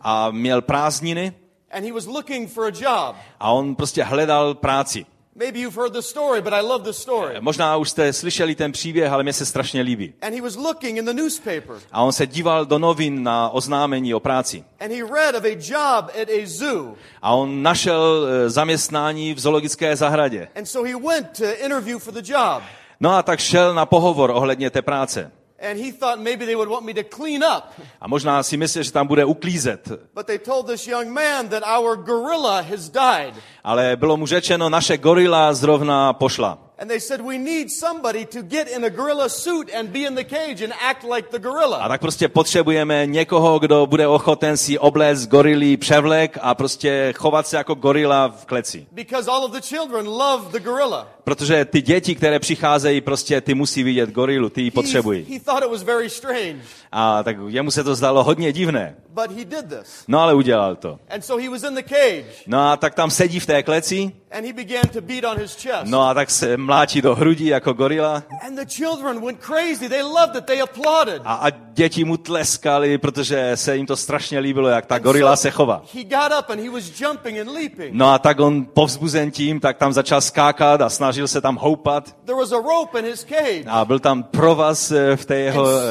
a 0.00 0.30
měl 0.30 0.62
prázdniny 0.62 1.32
And 1.74 1.84
he 1.84 1.92
was 1.92 2.06
looking 2.06 2.48
for 2.48 2.66
a 2.66 2.70
job. 2.70 3.16
a 3.40 3.52
on 3.52 3.74
prostě 3.74 4.04
hledal 4.04 4.54
práci. 4.54 5.06
Maybe 5.36 5.58
you've 5.58 5.76
heard 5.80 5.92
the 5.92 6.02
story, 6.02 6.42
but 6.42 6.52
I 6.52 6.60
love 6.60 6.84
the 6.84 6.90
story. 6.92 7.34
Možná 7.40 7.76
už 7.76 7.90
jste 7.90 8.12
slyšeli 8.12 8.54
ten 8.54 8.72
příběh, 8.72 9.12
ale 9.12 9.22
mě 9.22 9.32
se 9.32 9.46
strašně 9.46 9.82
líbí. 9.82 10.14
And 10.22 10.34
he 10.34 10.40
was 10.42 10.56
looking 10.56 10.98
in 10.98 11.04
the 11.04 11.12
newspaper. 11.12 11.76
A 11.92 12.02
on 12.02 12.12
se 12.12 12.26
díval 12.26 12.66
do 12.66 12.78
novin 12.78 13.22
na 13.22 13.48
oznámení 13.50 14.14
o 14.14 14.20
práci. 14.20 14.64
And 14.80 14.92
he 14.92 15.02
read 15.14 15.34
of 15.34 15.44
a 15.44 15.56
job 15.58 16.10
at 16.22 16.28
a 16.28 16.46
zoo. 16.46 16.94
A 17.22 17.34
on 17.34 17.62
našel 17.62 18.26
eh, 18.28 18.50
zaměstnání 18.50 19.34
v 19.34 19.38
zoologické 19.38 19.96
zahradě. 19.96 20.48
And 20.56 20.66
so 20.66 20.88
he 20.88 20.96
went 21.08 21.26
to 21.38 21.64
interview 21.64 21.98
for 21.98 22.14
the 22.14 22.32
job. 22.32 22.62
No 23.00 23.10
a 23.14 23.22
tak 23.22 23.40
šel 23.40 23.74
na 23.74 23.86
pohovor 23.86 24.30
ohledně 24.30 24.70
té 24.70 24.82
práce. 24.82 25.32
And 25.64 25.80
he 25.80 25.92
thought 25.92 26.20
maybe 26.20 26.44
they 26.44 26.56
would 26.56 26.68
want 26.68 26.84
me 26.84 26.94
to 26.94 27.02
clean 27.02 27.42
up. 27.42 27.72
A 28.00 28.08
možná 28.08 28.42
si 28.42 28.56
myslel, 28.56 28.84
že 28.84 28.92
tam 28.92 29.06
bude 29.06 29.24
uklízet. 29.24 29.88
But 30.14 30.26
they 30.26 30.38
told 30.38 30.66
this 30.66 30.86
young 30.86 31.08
man 31.08 31.48
that 31.48 31.62
our 31.64 31.96
gorilla 31.96 32.60
has 32.62 32.88
died. 32.90 33.34
Ale 33.64 33.96
bylo 33.96 34.16
mu 34.16 34.26
řečeno, 34.26 34.68
naše 34.68 34.96
gorila 34.96 35.54
zrovna 35.54 36.12
pošla. 36.12 36.58
And 36.84 36.90
they 36.90 37.00
said, 37.00 37.20
We 37.22 37.38
need 37.38 37.70
somebody 37.70 38.26
to 38.26 38.42
get 38.42 38.68
in 38.76 38.84
a 38.84 38.90
gorilla 38.90 39.28
suit 39.28 39.70
and 39.74 39.88
be 39.88 39.98
in 40.00 40.14
the 40.14 40.24
cage 40.24 40.64
and 40.64 40.72
act 40.90 41.02
like 41.04 41.28
the 41.30 41.36
A 41.36 41.38
gorilla. 41.38 41.88
tak 41.88 42.00
prostě 42.00 42.28
potřebujeme 42.28 43.06
někoho, 43.06 43.58
kdo 43.58 43.86
bude 43.86 44.06
ochoten 44.08 44.56
si 44.56 44.78
oblézt 44.78 45.28
gorilí 45.28 45.76
převlek 45.76 46.38
a 46.40 46.54
prostě 46.54 47.12
chovat 47.16 47.46
se 47.46 47.56
jako 47.56 47.74
gorila 47.74 48.28
v 48.28 48.44
kleci. 48.46 48.86
Because 48.92 49.30
all 49.30 49.44
of 49.44 49.52
the 49.52 49.60
children 49.60 50.06
love 50.08 50.52
the 50.52 50.60
gorilla. 50.60 51.08
Protože 51.24 51.64
ty 51.64 51.82
děti, 51.82 52.14
které 52.14 52.38
přicházejí, 52.38 53.00
prostě 53.00 53.40
ty 53.40 53.54
musí 53.54 53.82
vidět 53.82 54.10
gorilu, 54.10 54.48
ty 54.48 54.60
ji 54.60 54.66
He, 54.68 54.70
potřebují. 54.70 55.26
he 55.32 55.40
thought 55.40 55.64
it 55.64 55.70
was 55.70 55.82
very 55.82 56.10
strange, 56.10 56.58
A 56.96 57.22
tak 57.22 57.36
jemu 57.48 57.70
se 57.70 57.84
to 57.84 57.94
zdalo 57.94 58.24
hodně 58.24 58.52
divné. 58.52 58.96
but 59.14 59.30
he 59.30 59.44
did 59.44 59.68
this. 59.68 60.04
No 60.08 60.20
ale 60.20 60.34
udělal 60.34 60.76
to. 60.76 60.98
And 61.10 61.24
so 61.24 61.42
he 61.42 61.48
was 61.50 61.62
in 61.62 61.74
the 61.74 61.82
cage 61.82 62.24
No 62.46 62.70
a 62.70 62.76
tak 62.76 62.94
tam 62.94 63.10
sedí 63.10 63.40
v 63.40 63.46
té 63.46 63.62
kleci, 63.62 64.12
and 64.32 64.46
he 64.46 64.52
began 64.52 64.82
to 64.92 65.00
beat 65.00 65.24
on 65.24 65.38
his 65.38 65.54
chest. 65.62 65.84
no 65.84 66.08
a 66.08 66.14
tak 66.14 66.30
se 66.30 66.56
mlátí 66.56 67.02
do 67.02 67.14
hrudí 67.14 67.46
jako 67.46 67.72
gorila 67.72 68.22
And 68.46 68.56
the 68.56 68.66
children 68.66 69.24
went 69.24 69.40
crazy. 69.40 69.88
They 69.88 70.02
loved 70.02 70.36
it. 70.36 70.44
They 70.44 70.62
applauded. 70.62 71.22
a, 71.24 71.34
a 71.34 71.50
děti 71.50 72.04
mu 72.04 72.16
tleskali, 72.16 72.98
protože 72.98 73.52
se 73.56 73.76
jim 73.76 73.86
to 73.86 73.96
strašně 73.96 74.38
líbilo, 74.38 74.68
jak 74.68 74.86
ta 74.86 74.98
gorila 74.98 75.36
se 75.36 75.50
chová. 75.50 75.82
He 75.94 76.04
got 76.04 76.32
up 76.40 76.50
and 76.50 76.60
he 76.60 76.70
was 76.70 77.00
jumping 77.00 77.38
and 77.38 77.50
leaping. 77.50 77.94
No 77.94 78.12
a 78.12 78.18
tak 78.18 78.40
on 78.40 78.64
povzbuzen 78.64 79.30
tím, 79.30 79.60
tak 79.60 79.76
tam 79.78 79.92
začal 79.92 80.20
skákat 80.20 80.80
a 80.80 80.88
snažil 80.88 81.28
se 81.28 81.40
tam 81.40 81.56
houpat. 81.56 82.16
There 82.24 82.38
was 82.40 82.52
a 82.52 82.56
rope 82.56 82.98
in 82.98 83.04
his 83.04 83.24
cage. 83.24 83.64
A 83.66 83.84
byl 83.84 83.98
tam 83.98 84.22
provaz 84.22 84.90
eh, 84.90 85.16
v 85.16 85.24
té 85.26 85.36
jeho 85.36 85.66
eh, 85.78 85.82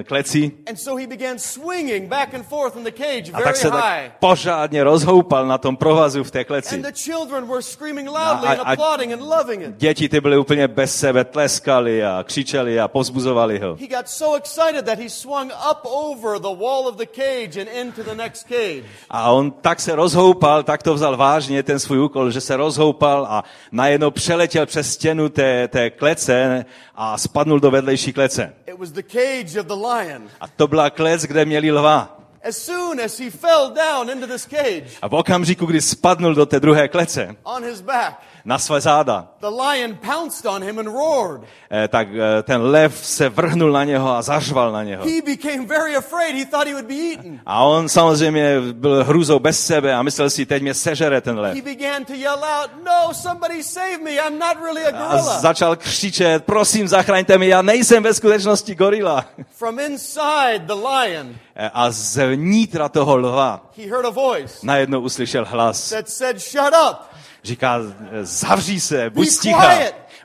eh, 0.00 0.04
kleci. 0.12 0.52
And 0.68 0.76
so 0.76 0.96
he 1.00 1.06
began 1.06 1.38
swinging 1.38 2.08
back 2.08 2.34
and 2.34 2.44
forth 2.46 2.76
in 2.76 2.84
the 2.84 2.90
cage 2.90 3.30
A 3.32 3.40
tak 3.40 3.56
se 3.56 3.70
tak 3.70 4.18
pořádně 4.20 4.84
rozhoupal 4.84 5.46
na 5.46 5.58
tom 5.58 5.76
provazu 5.76 6.24
v 6.24 6.30
té 6.30 6.44
kleci. 6.44 6.74
And 6.74 6.82
the 6.82 6.92
children 6.92 7.46
were 7.48 7.62
screaming 7.62 8.08
loudly 8.08 8.48
A- 8.48 8.50
and 8.52 8.60
a- 8.60 8.72
applauding 8.72 9.12
and 9.12 9.22
loving 9.22 9.62
it. 9.62 9.70
Děti 9.76 10.08
ty 10.08 10.20
byly 10.20 10.38
úplně 10.38 10.68
bez 10.68 10.96
sebe, 10.96 11.24
tleskali 11.24 12.04
a 12.04 12.24
křičeli 12.26 12.80
a 12.80 12.88
povzbuzovali 12.88 13.58
ho. 13.58 13.76
He 13.80 13.86
got 13.86 14.08
so 14.08 14.38
excited 14.38 14.84
that 14.84 14.98
he 14.98 15.10
swung 15.10 15.52
up 15.70 15.78
over 15.82 16.38
the 16.38 16.54
wall 16.64 16.88
of 16.88 16.96
the 16.96 17.06
cage 17.06 17.60
and 17.60 17.68
into 17.86 18.02
the 18.02 18.14
next 18.14 18.46
cage. 18.48 18.82
A 19.10 19.30
on 19.32 19.50
tak 19.50 19.80
se 19.80 19.94
rozhoupal, 19.94 20.62
tak 20.62 20.82
to 20.82 20.94
vzal 20.94 21.16
vážně, 21.16 21.62
ten 21.62 21.78
svůj 21.78 21.98
úkol, 21.98 22.30
že 22.30 22.40
se 22.40 22.56
rozhoupal 22.56 23.26
a 23.30 23.44
najednou 23.72 24.10
přeletěl 24.10 24.66
přes 24.66 24.92
stěnu 24.92 25.28
té, 25.28 25.68
té 25.68 25.90
klece 25.90 26.64
a 27.02 27.18
spadnul 27.18 27.60
do 27.60 27.70
vedlejší 27.70 28.12
klece. 28.12 28.54
It 28.66 28.78
was 28.78 28.90
the 28.92 29.02
cage 29.02 29.60
of 29.60 29.66
the 29.66 29.74
lion. 29.74 30.28
A 30.40 30.48
to 30.48 30.66
byla 30.66 30.90
klec, 30.90 31.22
kde 31.22 31.44
měli 31.44 31.70
lva. 31.70 32.18
As 32.48 32.56
soon 32.56 33.00
as 33.00 33.18
he 33.18 33.30
fell 33.30 33.70
down 33.70 34.10
into 34.10 34.26
this 34.26 34.46
cage 34.46 34.84
A 35.02 35.08
v 35.08 35.14
okamžiku, 35.14 35.66
kdy 35.66 35.80
spadnul 35.80 36.34
do 36.34 36.46
té 36.46 36.60
druhé 36.60 36.88
klece 36.88 37.36
on 37.42 37.64
his 37.64 37.80
back, 37.80 38.14
na 38.44 38.58
své 38.58 38.80
záda, 38.80 39.28
the 39.40 39.46
lion 39.46 39.96
pounced 40.06 40.46
on 40.46 40.62
him 40.62 40.78
and 40.78 40.86
roared. 40.86 41.40
eh, 41.70 41.88
tak 41.88 42.08
eh, 42.14 42.42
ten 42.42 42.62
lev 42.62 42.98
se 43.06 43.28
vrhnul 43.28 43.72
na 43.72 43.84
něho 43.84 44.16
a 44.16 44.22
zařval 44.22 44.72
na 44.72 44.82
něho. 44.82 45.04
He 45.04 45.22
became 45.22 45.66
very 45.66 45.96
afraid. 45.96 46.36
He 46.36 46.44
thought 46.46 46.66
he 46.66 46.72
would 46.74 46.86
be 46.86 46.94
eaten. 46.94 47.40
A 47.46 47.62
on 47.64 47.88
samozřejmě 47.88 48.60
byl 48.72 49.04
hrůzou 49.04 49.38
bez 49.38 49.66
sebe 49.66 49.94
a 49.94 50.02
myslel 50.02 50.30
si, 50.30 50.46
teď 50.46 50.62
mě 50.62 50.74
sežere 50.74 51.20
ten 51.20 51.38
lev. 51.38 51.54
He 51.56 51.62
began 51.62 52.04
to 52.04 52.12
yell 52.12 52.44
out, 52.44 52.70
No, 52.84 53.14
somebody 53.14 53.62
save 53.62 53.98
me. 53.98 54.10
I'm 54.10 54.38
not 54.38 54.56
really 54.62 54.84
a 54.84 54.88
A 54.88 54.92
gorilla. 55.08 55.38
začal 55.40 55.76
křičet, 55.76 56.44
prosím, 56.44 56.88
zachraňte 56.88 57.38
mě, 57.38 57.48
já 57.48 57.62
nejsem 57.62 58.02
ve 58.02 58.14
skutečnosti 58.14 58.74
gorila. 58.74 59.24
From 59.58 59.78
inside 59.78 60.58
the 60.66 60.72
lion, 60.88 61.34
Eh, 61.56 61.70
A 61.74 61.90
zevnitra 61.90 62.88
toho 62.88 63.16
lva 63.16 63.60
he 63.76 63.86
heard 63.90 64.06
a 64.06 64.10
voice 64.10 64.54
najednou 64.62 65.00
uslyšel 65.00 65.44
hlas. 65.48 65.90
that 65.90 66.08
said, 66.08 66.38
Shut 66.40 66.74
up. 66.90 66.96
Říká, 67.42 67.80
zavří 68.22 68.80
se, 68.80 69.10
buď 69.10 69.28
sticha, 69.28 69.70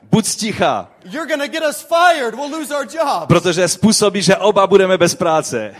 buď 0.02 0.26
sticha, 0.26 0.90
protože 3.26 3.68
způsobí, 3.68 4.22
že 4.22 4.36
oba 4.36 4.66
budeme 4.66 4.98
bez 4.98 5.14
práce. 5.14 5.74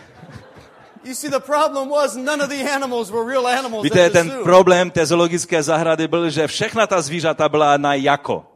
Víte, 3.83 4.11
ten 4.11 4.31
problém 4.43 4.91
té 4.91 5.07
zoologické 5.07 5.63
zahrady 5.63 6.09
byl, 6.09 6.31
že 6.31 6.47
všechna 6.47 6.87
ta 6.87 7.01
zvířata 7.03 7.49
byla 7.49 7.77
na 7.77 7.95
jako. 7.95 8.47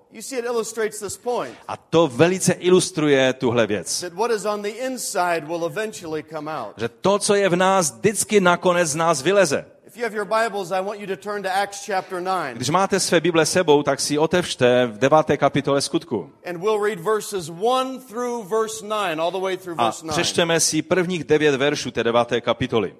A 1.69 1.77
to 1.77 2.09
velice 2.09 2.53
ilustruje 2.53 3.33
tuhle 3.33 3.67
věc. 3.67 4.01
that 4.01 4.13
what 4.13 4.31
is 4.31 4.45
on 4.45 4.63
the 4.63 4.69
inside 4.69 5.41
will 5.47 5.67
eventually 5.67 6.23
come 6.23 6.51
out. 6.51 6.75
Že 6.77 6.89
to, 6.89 7.19
co 7.19 7.35
je 7.35 7.49
v 7.49 7.57
nás, 7.57 7.93
vždycky 7.93 8.41
nakonec 8.41 8.89
z 8.89 8.95
nás 8.95 9.23
vyleze. 9.23 9.72
If 9.93 9.99
you 9.99 10.05
have 10.05 10.15
your 10.15 10.25
Bibles, 10.25 10.73
I 10.73 10.81
want 10.81 11.01
you 11.01 11.07
to 11.07 11.17
turn 11.17 11.43
to 11.43 11.57
Acts 11.57 11.85
chapter 11.87 12.21
9. 12.21 12.57
Když 12.57 12.71
máte 12.71 13.01
své 13.01 13.21
Bible 13.21 13.47
sebou, 13.47 13.83
tak 13.83 14.01
si 14.01 14.19
otevřte 14.19 14.87
v 14.87 14.99
deváté 14.99 15.37
kapitole 15.37 15.81
skutku. 15.81 16.31
And 16.47 16.57
we'll 16.57 16.85
read 16.85 17.01
verses 17.01 17.49
1 17.49 17.99
through 18.09 18.49
verse 18.49 18.87
9, 18.87 19.19
all 19.19 19.31
the 19.31 19.39
way 19.39 19.57
through 19.57 19.81
A 19.81 19.85
verse 19.85 20.03
9. 20.03 20.13
přečteme 20.13 20.61
si 20.61 20.83
prvních 20.83 21.25
devět 21.25 21.55
veršů 21.55 21.91
té 21.91 22.05
deváté 22.05 22.41
kapitoly. 22.41 22.95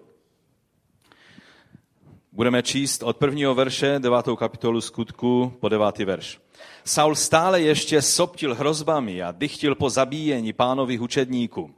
Budeme 2.33 2.63
číst 2.63 3.03
od 3.03 3.17
prvního 3.17 3.55
verše 3.55 3.99
devátou 3.99 4.37
kapitolu 4.37 4.81
skutku 4.81 5.53
po 5.61 5.69
devátý 5.69 6.05
verš. 6.05 6.39
Saul 6.85 7.15
stále 7.15 7.61
ještě 7.61 8.03
soptil 8.03 8.55
hrozbami 8.55 9.23
a 9.23 9.33
dychtil 9.33 9.75
po 9.75 9.91
zabíjení 9.91 10.53
pánových 10.53 11.01
učedníků. 11.01 11.71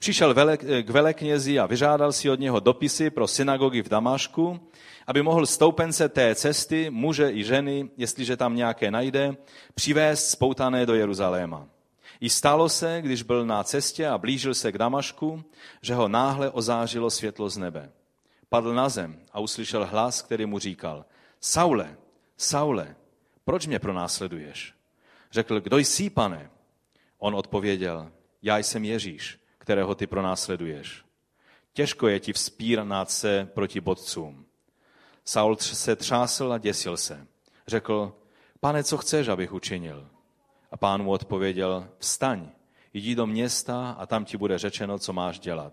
Přišel 0.00 0.34
vele, 0.34 0.56
k 0.56 0.90
veleknězi 0.90 1.58
a 1.58 1.66
vyžádal 1.66 2.12
si 2.12 2.30
od 2.30 2.40
něho 2.40 2.60
dopisy 2.60 3.10
pro 3.10 3.28
synagogy 3.28 3.82
v 3.82 3.88
Damášku, 3.88 4.60
aby 5.06 5.22
mohl 5.22 5.46
stoupence 5.46 6.08
té 6.08 6.34
cesty, 6.34 6.90
muže 6.90 7.32
i 7.32 7.44
ženy, 7.44 7.90
jestliže 7.96 8.36
tam 8.36 8.56
nějaké 8.56 8.90
najde, 8.90 9.36
přivést 9.74 10.30
spoutané 10.30 10.86
do 10.86 10.94
Jeruzaléma. 10.94 11.68
I 12.20 12.30
stalo 12.30 12.68
se, 12.68 12.98
když 13.02 13.22
byl 13.22 13.46
na 13.46 13.64
cestě 13.64 14.08
a 14.08 14.18
blížil 14.18 14.54
se 14.54 14.72
k 14.72 14.78
Damašku, 14.78 15.44
že 15.82 15.94
ho 15.94 16.08
náhle 16.08 16.50
ozářilo 16.50 17.10
světlo 17.10 17.48
z 17.48 17.56
nebe. 17.56 17.90
Padl 18.48 18.74
na 18.74 18.88
zem 18.88 19.20
a 19.32 19.40
uslyšel 19.40 19.86
hlas, 19.86 20.22
který 20.22 20.46
mu 20.46 20.58
říkal, 20.58 21.04
Saule, 21.40 21.96
Saule, 22.36 22.96
proč 23.44 23.66
mě 23.66 23.78
pronásleduješ? 23.78 24.74
Řekl, 25.32 25.60
kdo 25.60 25.78
jsi, 25.78 26.10
pane? 26.10 26.50
On 27.18 27.34
odpověděl, 27.34 28.10
já 28.42 28.58
jsem 28.58 28.84
Ježíš, 28.84 29.39
kterého 29.60 29.94
ty 29.94 30.06
pronásleduješ. 30.06 31.04
Těžko 31.72 32.08
je 32.08 32.20
ti 32.20 32.32
vzpírat 32.32 33.10
se 33.10 33.48
proti 33.54 33.80
bodcům. 33.80 34.46
Saul 35.24 35.56
se 35.56 35.96
třásl 35.96 36.52
a 36.52 36.58
děsil 36.58 36.96
se. 36.96 37.26
Řekl, 37.66 38.12
pane, 38.60 38.84
co 38.84 38.98
chceš, 38.98 39.28
abych 39.28 39.52
učinil? 39.52 40.08
A 40.70 40.76
pán 40.76 41.02
mu 41.02 41.10
odpověděl, 41.10 41.88
vstaň, 41.98 42.48
jdi 42.94 43.14
do 43.14 43.26
města 43.26 43.90
a 43.90 44.06
tam 44.06 44.24
ti 44.24 44.36
bude 44.36 44.58
řečeno, 44.58 44.98
co 44.98 45.12
máš 45.12 45.38
dělat. 45.38 45.72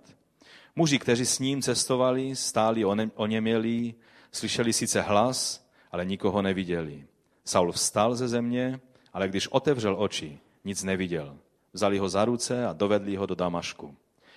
Muži, 0.75 0.99
kteří 0.99 1.25
s 1.25 1.39
ním 1.39 1.61
cestovali, 1.61 2.35
stáli 2.35 2.85
oněmělí, 3.15 3.95
slyšeli 4.31 4.73
sice 4.73 5.01
hlas, 5.01 5.67
ale 5.91 6.05
nikoho 6.05 6.41
neviděli. 6.41 7.07
Saul 7.45 7.71
vstal 7.71 8.15
ze 8.15 8.27
země, 8.27 8.79
ale 9.13 9.27
když 9.27 9.47
otevřel 9.47 9.95
oči, 9.99 10.39
nic 10.65 10.83
neviděl. 10.83 11.37
Vzali 11.73 11.97
ho 11.97 12.09
za 12.09 12.25
ruce 12.25 12.67
a 12.67 12.73
dovedli 12.73 13.15
ho 13.15 13.25
do 13.25 13.35
Damašku. 13.35 13.95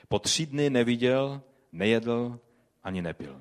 Po 0.08 0.18
tři 0.18 0.46
dny 0.46 0.70
neviděl, 0.70 1.40
nejedl 1.72 2.38
ani 2.84 3.02
nepil. 3.02 3.40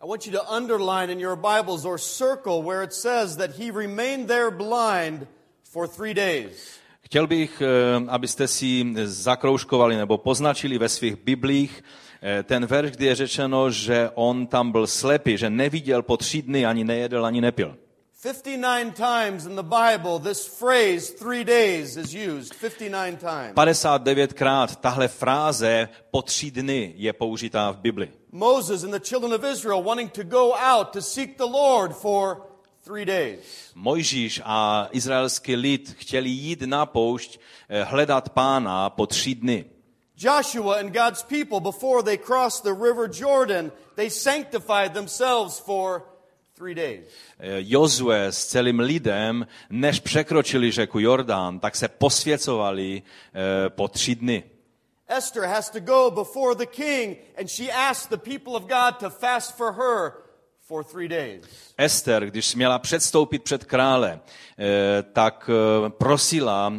I 0.00 0.08
want 0.08 0.26
you 0.26 0.32
to 0.32 0.56
underline 0.56 1.12
in 1.12 1.20
your 1.20 1.36
Bibles 1.36 1.84
or 1.84 1.98
circle 1.98 2.62
where 2.62 2.84
it 2.84 2.92
says 2.92 3.36
that 3.36 3.50
he 3.58 3.72
remained 3.72 4.28
there 4.28 4.50
blind 4.50 5.26
for 5.64 5.88
three 5.88 6.14
days. 6.14 6.78
Chtěl 7.00 7.26
bych, 7.26 7.62
eh, 7.62 7.66
abyste 8.08 8.48
si 8.48 8.94
zakroužkovali 9.04 9.96
nebo 9.96 10.18
poznačili 10.18 10.78
ve 10.78 10.88
svých 10.88 11.16
biblích 11.16 11.84
eh, 12.22 12.42
ten 12.42 12.66
verš, 12.66 12.90
kdy 12.90 13.06
je 13.06 13.14
řečeno, 13.14 13.70
že 13.70 14.10
on 14.14 14.46
tam 14.46 14.72
byl 14.72 14.86
slepý, 14.86 15.36
že 15.38 15.50
neviděl 15.50 16.02
po 16.02 16.16
tři 16.16 16.42
dny, 16.42 16.66
ani 16.66 16.84
nejedl, 16.84 17.26
ani 17.26 17.40
nepil. 17.40 17.76
59 18.18 18.92
times 18.92 19.44
in 19.44 19.56
the 19.56 19.62
Bible, 19.62 20.18
this 20.18 20.46
phrase, 20.46 21.10
three 21.10 21.44
days, 21.44 21.98
is 21.98 22.14
used. 22.14 22.54
59 22.54 23.18
times. 23.18 23.54
59krát 23.54 24.76
tahle 24.76 25.08
fráze 25.08 25.88
po 26.10 26.22
tři 26.22 26.50
dny 26.50 26.92
je 26.96 27.12
použitá 27.12 27.70
v 27.70 27.76
Bibli. 27.76 28.08
Moses 28.32 28.84
and 28.84 28.90
the 28.90 29.00
children 29.00 29.34
of 29.34 29.44
Israel 29.44 29.82
wanting 29.82 30.12
to 30.12 30.24
go 30.24 30.54
out 30.54 30.92
to 30.92 31.02
seek 31.02 31.36
the 31.36 31.44
Lord 31.44 31.92
for 31.92 32.42
three 32.84 33.04
days. 33.04 33.70
Mojžíš 33.74 34.42
a 34.44 34.88
izraelský 34.90 35.56
lid 35.56 35.94
chtěli 35.98 36.28
jít 36.28 36.62
na 36.62 36.86
poušť, 36.86 37.38
eh, 37.68 37.84
hledat 37.84 38.28
pána 38.28 38.90
po 38.90 39.06
tři 39.06 39.34
dny. 39.34 39.64
Joshua 40.16 40.76
and 40.76 40.92
God's 40.92 41.22
people, 41.22 41.60
before 41.60 42.02
they 42.02 42.16
crossed 42.16 42.62
the 42.62 42.84
river 42.84 43.10
Jordan, 43.20 43.72
they 43.94 44.10
sanctified 44.10 44.92
themselves 44.92 45.58
for 45.58 46.15
Jozue 47.58 48.24
s 48.24 48.46
celým 48.46 48.80
lidem, 48.80 49.46
než 49.70 50.00
překročili 50.00 50.70
řeku 50.70 50.98
Jordán, 50.98 51.60
tak 51.60 51.76
se 51.76 51.88
posvěcovali 51.88 53.02
eh, 53.02 53.70
po 53.70 53.88
tři 53.88 54.14
dny. 54.14 54.44
Esther 55.08 55.44
has 55.44 55.70
to 55.70 55.80
go 55.80 56.10
before 56.10 56.54
the 56.54 56.66
king, 56.66 57.18
and 57.38 57.48
she 57.48 57.72
asks 57.72 58.06
the 58.08 58.16
people 58.16 58.52
of 58.54 58.62
God 58.62 58.96
to 58.98 59.10
fast 59.10 59.56
for 59.56 59.72
her 59.72 60.12
for 60.68 60.84
three 60.84 61.08
days. 61.08 61.44
Ester, 61.78 62.26
když 62.26 62.54
měla 62.54 62.78
předstoupit 62.78 63.42
před 63.42 63.64
krále, 63.64 64.20
eh, 64.58 65.02
tak 65.12 65.50
prosila 65.88 66.72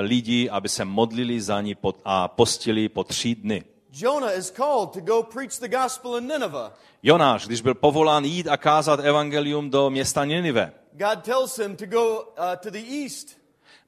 lidi, 0.00 0.50
aby 0.50 0.68
se 0.68 0.84
modlili 0.84 1.40
za 1.40 1.60
ní 1.60 1.74
pod- 1.74 2.00
a 2.04 2.28
postili 2.28 2.88
po 2.88 3.04
tři 3.04 3.34
dny. 3.34 3.64
Jonah 3.96 4.38
is 4.38 4.50
called 4.50 4.90
to 4.90 5.00
go 5.00 5.22
preach 5.22 5.58
the 5.60 5.68
gospel 5.68 6.16
in 6.16 6.26
Nineveh. 6.26 6.72
Jonáš, 7.06 7.46
když 7.46 7.60
byl 7.60 7.74
povolán 7.74 8.24
jít 8.24 8.48
a 8.48 8.56
kázat 8.56 9.00
evangelium 9.00 9.70
do 9.70 9.90
města 9.90 10.24
Ninive, 10.24 10.72
God 10.92 11.22
tells 11.24 11.58
him 11.58 11.76
to 11.76 11.86
go 11.86 12.20
uh, 12.20 12.22
to 12.62 12.70
the 12.70 13.02
east. 13.02 13.28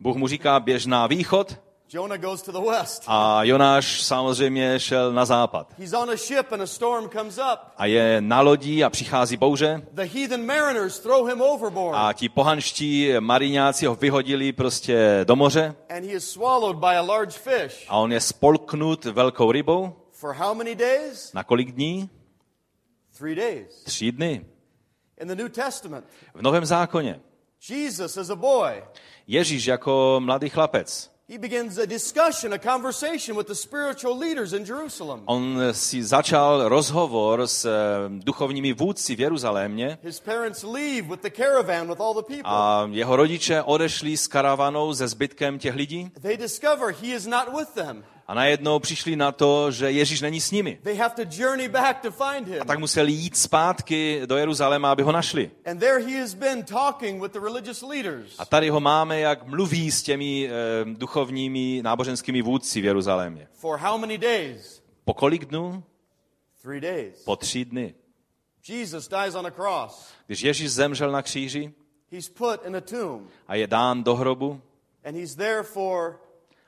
Bůh 0.00 0.16
mu 0.16 0.28
říká, 0.28 0.61
běž 0.61 0.87
na 0.87 1.06
východ 1.06 1.56
Jonah 1.92 2.20
goes 2.20 2.42
to 2.42 2.52
the 2.52 2.70
west. 2.70 3.02
a 3.06 3.42
Jonáš 3.44 4.02
samozřejmě 4.02 4.80
šel 4.80 5.12
na 5.12 5.25
západ. 5.25 5.73
He's 5.78 5.92
on 5.92 6.11
a 6.11 6.16
ship 6.16 6.52
and 6.52 6.62
a 6.62 6.66
storm 6.66 7.08
comes 7.08 7.38
up. 7.38 7.58
A 7.76 7.87
je 7.87 8.20
na 8.20 8.40
lodi 8.40 8.85
a 8.85 8.90
přichází 8.90 9.37
bouře 9.37 9.82
The 9.92 10.04
heathen 10.04 10.46
mariners 10.46 10.99
throw 10.99 11.28
him 11.28 11.40
overboard. 11.42 11.96
a 11.99 12.12
ti 12.12 12.28
pohanští 12.28 13.12
mariňáci 13.20 13.87
ho 13.87 13.94
vyhodili 13.94 14.52
prostě 14.52 15.20
do 15.25 15.37
moře 15.37 15.75
and 15.96 16.04
he 16.04 16.12
is 16.12 16.30
swallowed 16.30 16.76
by 16.76 16.96
a 16.96 17.02
large 17.02 17.32
fish. 17.38 17.87
a 17.88 17.96
on 17.96 18.12
je 18.12 18.20
spolknut 18.20 19.04
velkou 19.04 19.52
rybou. 19.52 19.92
For 20.12 20.32
how 20.35 20.54
many 20.54 20.75
days? 20.75 21.32
Na 21.32 21.44
kolik 21.44 21.73
dní? 21.73 22.11
Three. 23.18 23.66
Tři 23.85 24.12
dny. 24.12 24.46
V 26.35 26.42
Novém 26.42 26.66
zákoně. 26.66 27.20
Ježíš 29.26 29.66
jako 29.66 30.16
mladý 30.25 30.49
chlapec. 30.49 31.16
he 31.28 31.38
begins 31.38 31.78
a 31.78 31.87
discussion, 31.87 32.54
a 32.54 32.58
conversation 32.58 33.37
with 33.37 33.46
the 33.49 33.54
spiritual 33.54 34.16
leaders 34.18 34.52
in 34.52 34.64
Jerusalem. 34.64 35.23
On 35.26 35.58
si 35.73 36.04
začal 36.04 36.68
rozhovor 36.68 37.46
s 37.46 37.64
eh, 37.64 37.70
duchovními 38.08 38.73
vůdci 38.73 39.16
v 39.16 39.20
Jeruzalémě 39.20 39.99
His 40.02 40.20
parents 40.20 40.62
leave 40.62 41.02
with 41.08 41.20
the 41.23 41.30
caravan 41.30 41.88
with 41.88 42.00
all 42.00 42.14
the 42.14 42.23
people. 42.23 42.42
a 42.44 42.88
jeho 42.90 43.16
rodiče 43.16 43.62
odešli 43.62 44.16
s 44.16 44.26
karavanou 44.26 44.94
se 44.94 45.08
zbytkem 45.08 45.58
těch 45.58 45.75
lidí 45.75 46.11
They 46.23 46.37
discover 46.37 46.94
he 47.02 47.06
is 47.08 47.26
not 47.26 47.49
with 47.58 47.68
them. 47.75 48.04
A 48.28 48.35
najednou 48.35 48.78
přišli 48.78 49.16
na 49.16 49.33
to, 49.33 49.71
že 49.71 49.90
Ježíš 49.90 50.21
není 50.21 50.40
s 50.40 50.50
nimi. 50.50 50.78
A 52.61 52.64
tak 52.64 52.78
museli 52.78 53.12
jít 53.12 53.37
zpátky 53.37 54.23
do 54.26 54.37
Jeruzaléma, 54.37 54.92
aby 54.92 55.02
ho 55.02 55.12
našli. 55.12 55.50
A 58.38 58.45
tady 58.45 58.68
ho 58.68 58.80
máme, 58.80 59.21
jak 59.21 59.47
mluví 59.47 59.90
s 59.90 60.02
těmi 60.02 60.49
eh, 60.49 60.50
duchovními 60.85 61.80
náboženskými 61.83 62.42
vůdci 62.42 62.80
v 62.80 62.85
Jeruzalémě. 62.85 63.49
Po 65.04 65.14
kolik 65.14 65.45
dnů? 65.45 65.85
Po 67.25 67.37
tři 67.37 67.64
dny. 67.64 67.95
Když 70.26 70.42
Ježíš 70.42 70.71
zemřel 70.73 71.12
na 71.12 71.23
kříži 71.23 71.73
He's 72.12 72.28
put 72.28 72.64
in 72.66 72.76
a 72.76 72.80
tomb. 72.80 73.30
a 73.49 73.54
je 73.54 73.66
dán 73.66 74.04
do 74.04 74.14
hrobu 74.14 74.61
And 75.04 75.14
he's 75.14 75.35
there 75.35 75.62
for 75.62 76.21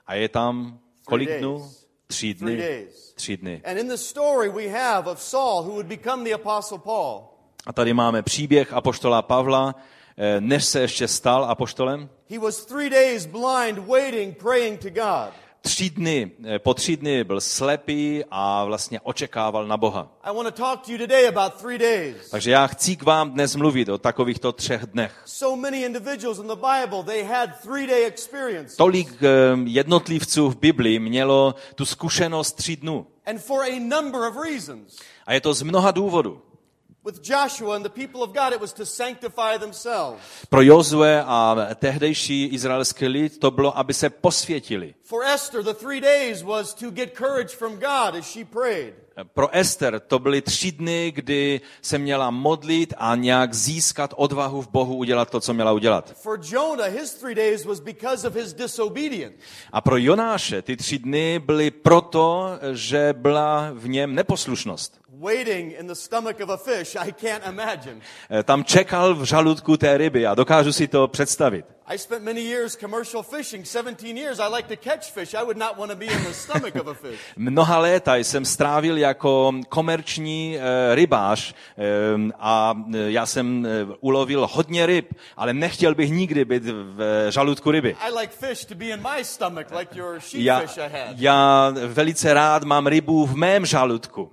a 0.07 0.15
je 0.15 0.29
tam 0.29 0.79
kolik 1.09 1.39
dnů? 1.39 1.71
Tři 2.07 2.35
dny. 2.35 2.87
Tři 3.15 3.37
dny. 3.37 3.63
And 3.65 3.79
in 3.79 3.89
the 3.89 3.95
story 3.95 4.49
we 4.49 4.69
have 4.69 5.11
of 5.11 5.23
Saul, 5.23 5.63
who 5.63 5.71
would 5.71 5.87
become 5.87 6.25
the 6.25 6.35
Apostle 6.35 6.79
Paul. 6.79 7.25
A 7.67 7.73
tady 7.73 7.95
máme 7.95 8.23
příběh 8.23 8.73
apoštola 8.73 9.23
Pavla, 9.23 9.75
eh, 10.17 10.41
než 10.41 10.65
se 10.65 10.81
ještě 10.81 11.09
stal 11.09 11.45
apoštolem. 11.45 12.09
He 12.31 12.39
was 12.39 12.65
three 12.65 12.91
days 12.91 13.27
blind, 13.27 13.79
waiting, 13.79 14.37
praying 14.37 14.81
to 14.81 14.91
God. 14.91 15.33
Tři 15.69 15.91
dny, 15.91 16.31
eh, 16.45 16.59
po 16.59 16.75
tři 16.75 16.97
dny 16.97 17.25
byl 17.25 17.41
slepý 17.41 18.25
a 18.31 18.65
vlastně 18.65 19.01
očekával 19.01 19.67
na 19.67 19.77
Boha. 19.77 20.09
Takže 22.31 22.51
já 22.51 22.67
chci 22.67 22.97
k 22.97 23.03
vám 23.03 23.31
dnes 23.31 23.57
mluvit 23.57 23.89
o 23.89 23.99
takovýchto 23.99 24.53
třech 24.53 24.87
dnech. 24.87 25.23
Tolik 28.77 29.23
eh, 29.23 29.29
jednotlivců 29.65 30.51
v 30.51 30.57
Biblii 30.57 30.99
mělo 30.99 31.55
tu 31.75 31.85
zkušenost 31.85 32.53
tří 32.53 32.77
dnů. 32.77 33.07
A 35.27 35.33
je 35.33 35.41
to 35.41 35.55
z 35.55 35.63
mnoha 35.63 35.91
důvodů. 35.91 36.43
Pro 40.49 40.63
Jozue 40.63 41.23
a 41.27 41.57
tehdejší 41.75 42.47
izraelský 42.47 43.07
lid 43.07 43.39
to 43.39 43.51
bylo, 43.51 43.79
aby 43.79 43.95
se 43.95 44.11
posvětili. 44.11 44.95
For 45.03 45.25
Esther, 45.25 45.63
the 45.63 45.75
three 45.75 46.01
days 46.01 46.43
was 46.43 46.75
to 46.75 46.91
get 46.91 47.17
courage 47.17 47.57
from 47.57 47.73
God 47.73 48.15
as 48.19 48.27
she 48.27 48.45
prayed. 48.45 49.09
Pro 49.25 49.49
Ester 49.57 50.01
to 50.01 50.19
byly 50.19 50.43
tři 50.43 50.73
dny, 50.73 51.13
kdy 51.15 51.61
se 51.83 51.99
měla 51.99 52.31
modlit 52.31 52.95
a 52.97 53.17
nějak 53.17 53.55
získat 53.55 54.15
odvahu 54.17 54.63
v 54.63 54.69
Bohu 54.69 54.97
udělat 54.97 55.31
to, 55.31 55.41
co 55.41 55.55
měla 55.55 55.73
udělat. 55.73 56.13
For 56.17 56.41
Jonah, 56.43 56.93
his 56.93 57.15
three 57.15 57.35
days 57.35 57.65
was 57.65 57.81
because 57.81 58.29
of 58.29 58.35
his 58.35 58.55
disobedience. 58.55 59.37
A 59.73 59.81
pro 59.81 59.97
Jonáše 59.97 60.63
ty 60.63 60.77
tři 60.77 60.99
dny 60.99 61.39
byly 61.39 61.71
proto, 61.71 62.51
že 62.73 63.15
byla 63.17 63.71
v 63.73 63.89
něm 63.89 64.15
neposlušnost. 64.15 65.01
Waiting 65.21 65.73
in 65.81 65.87
the 65.87 65.95
stomach 65.95 66.41
of 66.41 66.49
a 66.51 66.57
fish, 66.57 66.97
I 66.97 67.13
can't 67.13 67.47
imagine. 67.47 68.01
Eh, 68.31 68.43
Tam 68.43 68.65
čekal 68.65 69.15
v 69.15 69.25
žaludku 69.25 69.77
té 69.77 69.97
ryby 69.99 70.27
a 70.27 70.35
dokážu 70.35 70.73
si 70.73 70.89
to 70.89 71.09
představit. 71.09 71.65
I 71.87 71.99
spent 71.99 72.25
many 72.25 72.41
years 72.41 72.77
commercial 72.77 73.23
fishing, 73.23 73.67
17 73.67 74.17
years. 74.17 74.39
I 74.39 74.49
like 74.57 74.77
to 74.77 74.83
catch 74.91 75.11
fish. 75.13 75.35
I 75.35 75.43
would 75.43 75.57
not 75.57 75.77
want 75.79 75.91
to 75.91 75.97
be 75.97 76.05
in 76.05 76.25
the 76.25 76.33
stomach 76.33 76.75
of 76.77 76.87
a 76.87 76.95
fish. 76.95 77.19
Mnoha 77.37 77.79
léta 77.79 78.17
jsem 78.17 78.45
strávil 78.45 78.99
jako 78.99 79.53
komerční 79.69 80.59
eh, 80.59 80.95
rybář 80.95 81.55
eh, 81.79 82.33
a 82.39 82.75
já 83.07 83.27
jsem 83.27 83.69
ulovil 84.01 84.49
hodně 84.53 84.87
ryb, 84.87 85.15
ale 85.37 85.55
nechtěl 85.55 85.95
bych 85.95 86.11
nikdy 86.11 86.45
být 86.45 86.63
v 86.67 87.27
žaludku 87.31 87.71
ryby. 87.71 87.97
I 88.01 88.13
like 88.21 88.33
fish 88.47 88.65
to 88.65 88.75
be 88.75 88.85
in 88.85 89.01
my 89.17 89.25
stomach, 89.25 89.67
like 89.79 89.99
your 89.99 90.21
Já, 90.35 90.59
sheepfish 90.61 90.79
I 90.79 90.89
had. 90.99 91.17
já 91.17 91.71
velice 91.87 92.35
rád 92.35 92.65
mám 92.65 92.87
rybu 92.87 93.27
v 93.27 93.37
mém 93.37 93.67
žaludku, 93.67 94.31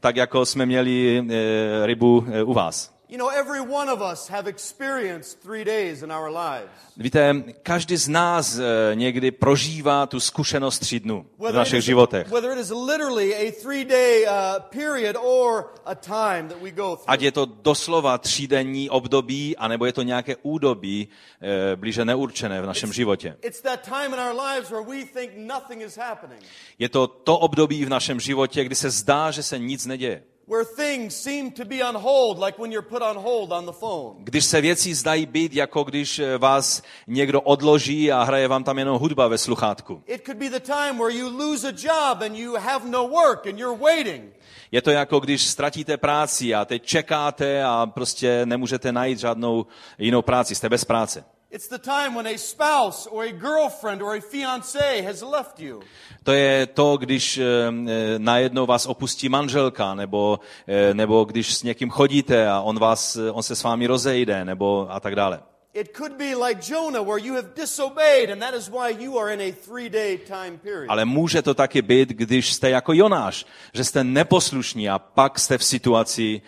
tak 0.00 0.16
jako 0.16 0.46
jsme 0.46 0.66
měli 0.66 1.24
eh, 1.30 1.86
rybu 1.86 2.24
eh, 2.32 2.42
u 2.42 2.52
vás. 2.52 2.93
You 3.14 3.18
know, 3.18 3.28
every 3.28 3.60
one 3.60 3.88
of 3.88 4.02
us 4.02 4.28
have 4.28 4.50
experienced 4.50 5.38
three 5.40 5.64
days 5.64 6.02
in 6.02 6.10
our 6.10 6.30
lives. 6.30 6.68
Víte, 6.96 7.44
každý 7.62 7.96
z 7.96 8.08
nás 8.08 8.58
eh, 8.58 8.94
někdy 8.94 9.30
prožívá 9.30 10.06
tu 10.06 10.20
zkušenost 10.20 10.78
tří 10.78 11.00
dnů 11.00 11.26
v 11.38 11.52
našich 11.52 11.82
životech. 11.82 12.30
whether 12.30 12.52
it 12.52 12.58
is 12.58 12.70
literally 12.70 13.34
a 13.34 13.52
three-day 13.62 14.26
period 14.70 15.16
or 15.16 15.64
a 15.86 15.94
time 15.94 16.48
that 16.48 16.62
we 16.62 16.70
go 16.70 16.96
through. 16.96 17.04
Ať 17.06 17.20
je 17.22 17.32
to 17.32 17.44
doslova 17.44 18.18
třídenní 18.18 18.90
období, 18.90 19.56
anebo 19.56 19.86
je 19.86 19.92
to 19.92 20.02
nějaké 20.02 20.36
údobí 20.42 21.08
eh, 21.40 21.76
blíže 21.76 22.04
neurčené 22.04 22.62
v 22.62 22.66
našem 22.66 22.92
životě. 22.92 23.36
It's 23.42 23.60
that 23.60 23.80
time 23.82 24.14
in 24.14 24.20
our 24.20 24.34
lives 24.40 24.70
where 24.70 24.84
we 24.84 25.04
think 25.04 25.32
nothing 25.36 25.82
is 25.82 25.96
happening, 25.96 26.42
Je 26.78 26.88
to 26.88 27.06
to 27.06 27.38
období 27.38 27.84
v 27.84 27.88
našem 27.88 28.20
životě, 28.20 28.64
kdy 28.64 28.74
se 28.74 28.90
zdá, 28.90 29.30
že 29.30 29.42
se 29.42 29.58
nic 29.58 29.86
neděje. 29.86 30.22
Where 30.46 30.64
things 30.64 31.14
seem 31.14 31.50
to 31.50 31.64
be 31.64 31.84
on 31.84 31.94
hold, 31.94 32.38
like 32.38 32.58
when 32.58 32.72
you're 32.72 32.88
put 32.88 33.02
on 33.02 33.16
hold 33.16 33.52
on 33.52 33.66
the 33.66 33.72
phone. 33.72 34.24
Když 34.24 34.44
se 34.44 34.60
věci 34.60 34.94
zdají 34.94 35.26
být, 35.26 35.54
jako 35.54 35.84
když 35.84 36.18
eh, 36.18 36.38
vás 36.38 36.82
někdo 37.06 37.40
odloží 37.40 38.12
a 38.12 38.22
hraje 38.22 38.48
vám 38.48 38.64
tam 38.64 38.78
jenom 38.78 38.98
hudba 38.98 39.28
ve 39.28 39.38
sluchátku. 39.38 40.02
It 40.06 40.22
could 40.26 40.38
be 40.38 40.50
the 40.50 40.60
time 40.60 40.98
where 40.98 41.14
you 41.14 41.28
lose 41.28 41.68
a 41.68 41.72
job 41.72 42.22
and 42.22 42.36
you 42.36 42.54
have 42.54 42.88
no 42.88 43.08
work 43.08 43.46
and 43.46 43.58
you're 43.58 43.82
waiting. 43.82 44.32
Je 44.72 44.82
to 44.82 44.90
jako 44.90 45.20
když 45.20 45.46
ztratíte 45.46 45.96
práci 45.96 46.54
a 46.54 46.64
teď 46.64 46.84
čekáte 46.84 47.64
a 47.64 47.86
prostě 47.86 48.46
nemůžete 48.46 48.92
najít 48.92 49.18
žádnou 49.18 49.66
jinou 49.98 50.22
práci, 50.22 50.54
jste 50.54 50.68
bez 50.68 50.84
práce. 50.84 51.24
It's 51.54 51.68
the 51.68 51.78
time 51.78 52.16
when 52.16 52.26
a 52.26 52.38
spouse 52.38 53.06
or 53.10 53.24
a 53.24 53.32
girlfriend 53.32 54.02
or 54.02 54.16
a 54.16 54.20
fiance 54.20 55.02
has 55.02 55.22
left 55.22 55.60
you. 55.60 55.80
To 56.22 56.32
je 56.32 56.66
to, 56.66 56.96
když 56.96 57.38
eh, 57.38 57.44
eh, 57.44 58.18
najednou 58.18 58.66
vás 58.66 58.86
opustí 58.86 59.28
manželka, 59.28 59.94
nebo, 59.94 60.40
eh, 60.66 60.94
nebo 60.94 61.24
když 61.24 61.54
s 61.54 61.62
někým 61.62 61.90
chodíte 61.90 62.48
a 62.48 62.60
on, 62.60 62.78
vás, 62.78 63.18
on 63.32 63.42
se 63.42 63.56
s 63.56 63.62
vámi 63.62 63.86
rozejde, 63.86 64.44
nebo 64.44 64.86
a 64.90 65.00
tak 65.00 65.14
dále. 65.16 65.40
It 65.74 65.96
could 65.96 66.12
be 66.12 66.34
like 66.34 66.72
Jonah, 66.72 67.06
where 67.06 67.26
you 67.26 67.34
have 67.34 67.48
disobeyed, 67.56 68.30
and 68.30 68.40
that 68.40 68.54
is 68.54 68.68
why 68.68 69.04
you 69.04 69.18
are 69.18 69.34
in 69.34 69.40
a 69.40 69.52
three 69.68 69.90
day 69.90 70.18
time 70.18 70.58
period. 70.58 70.88
Ale 70.88 71.04
může 71.04 71.42
to 71.42 71.54
taky 71.54 71.82
být, 71.82 72.08
když 72.08 72.52
jste 72.52 72.70
jako 72.70 72.92
Jonáš, 72.92 73.46
že 73.74 73.84
jste 73.84 74.04
neposlušní 74.04 74.90
a 74.90 74.98
pak 74.98 75.38
jste 75.38 75.58
v 75.58 75.64
situaci, 75.64 76.42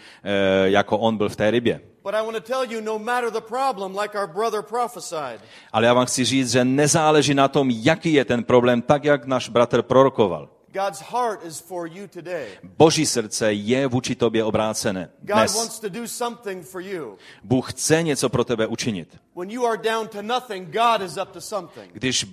jako 0.64 0.98
on 0.98 1.16
byl 1.16 1.28
v 1.28 1.36
té 1.36 1.50
rybě. 1.50 1.80
Ale 5.72 5.86
já 5.86 5.94
vám 5.94 6.06
chci 6.06 6.24
říct, 6.24 6.50
že 6.50 6.64
nezáleží 6.64 7.34
na 7.34 7.48
tom, 7.48 7.70
jaký 7.70 8.12
je 8.12 8.24
ten 8.24 8.44
problém, 8.44 8.82
tak 8.82 9.04
jak 9.04 9.26
náš 9.26 9.48
bratr 9.48 9.82
prorokoval. 9.82 10.55
God's 10.76 11.00
heart 11.00 11.44
is 11.44 11.60
for 11.60 11.88
you 11.88 12.06
today. 12.06 12.46
Boží 12.62 13.06
srdce 13.06 13.52
je 13.52 13.86
vůči 13.86 14.14
tobě 14.14 14.44
obrácené. 14.44 15.10
God 15.20 15.36
Dnes 15.36 15.54
wants 15.54 15.80
to 15.80 15.88
do 15.88 16.08
something 16.08 16.66
for 16.66 16.80
you. 16.80 17.18
Bůh 17.44 17.72
chce 17.72 18.02
něco 18.02 18.28
pro 18.28 18.44
tebe 18.44 18.66
učinit. 18.66 19.16
When 19.36 19.50
you 19.50 19.66
are 19.66 19.76
down 19.76 20.08
to 20.08 20.22
nothing, 20.22 20.68
God 20.68 21.02
is 21.06 21.16
up 21.16 21.28
to 21.30 21.40
something. 21.40 21.92
Když 21.92 22.26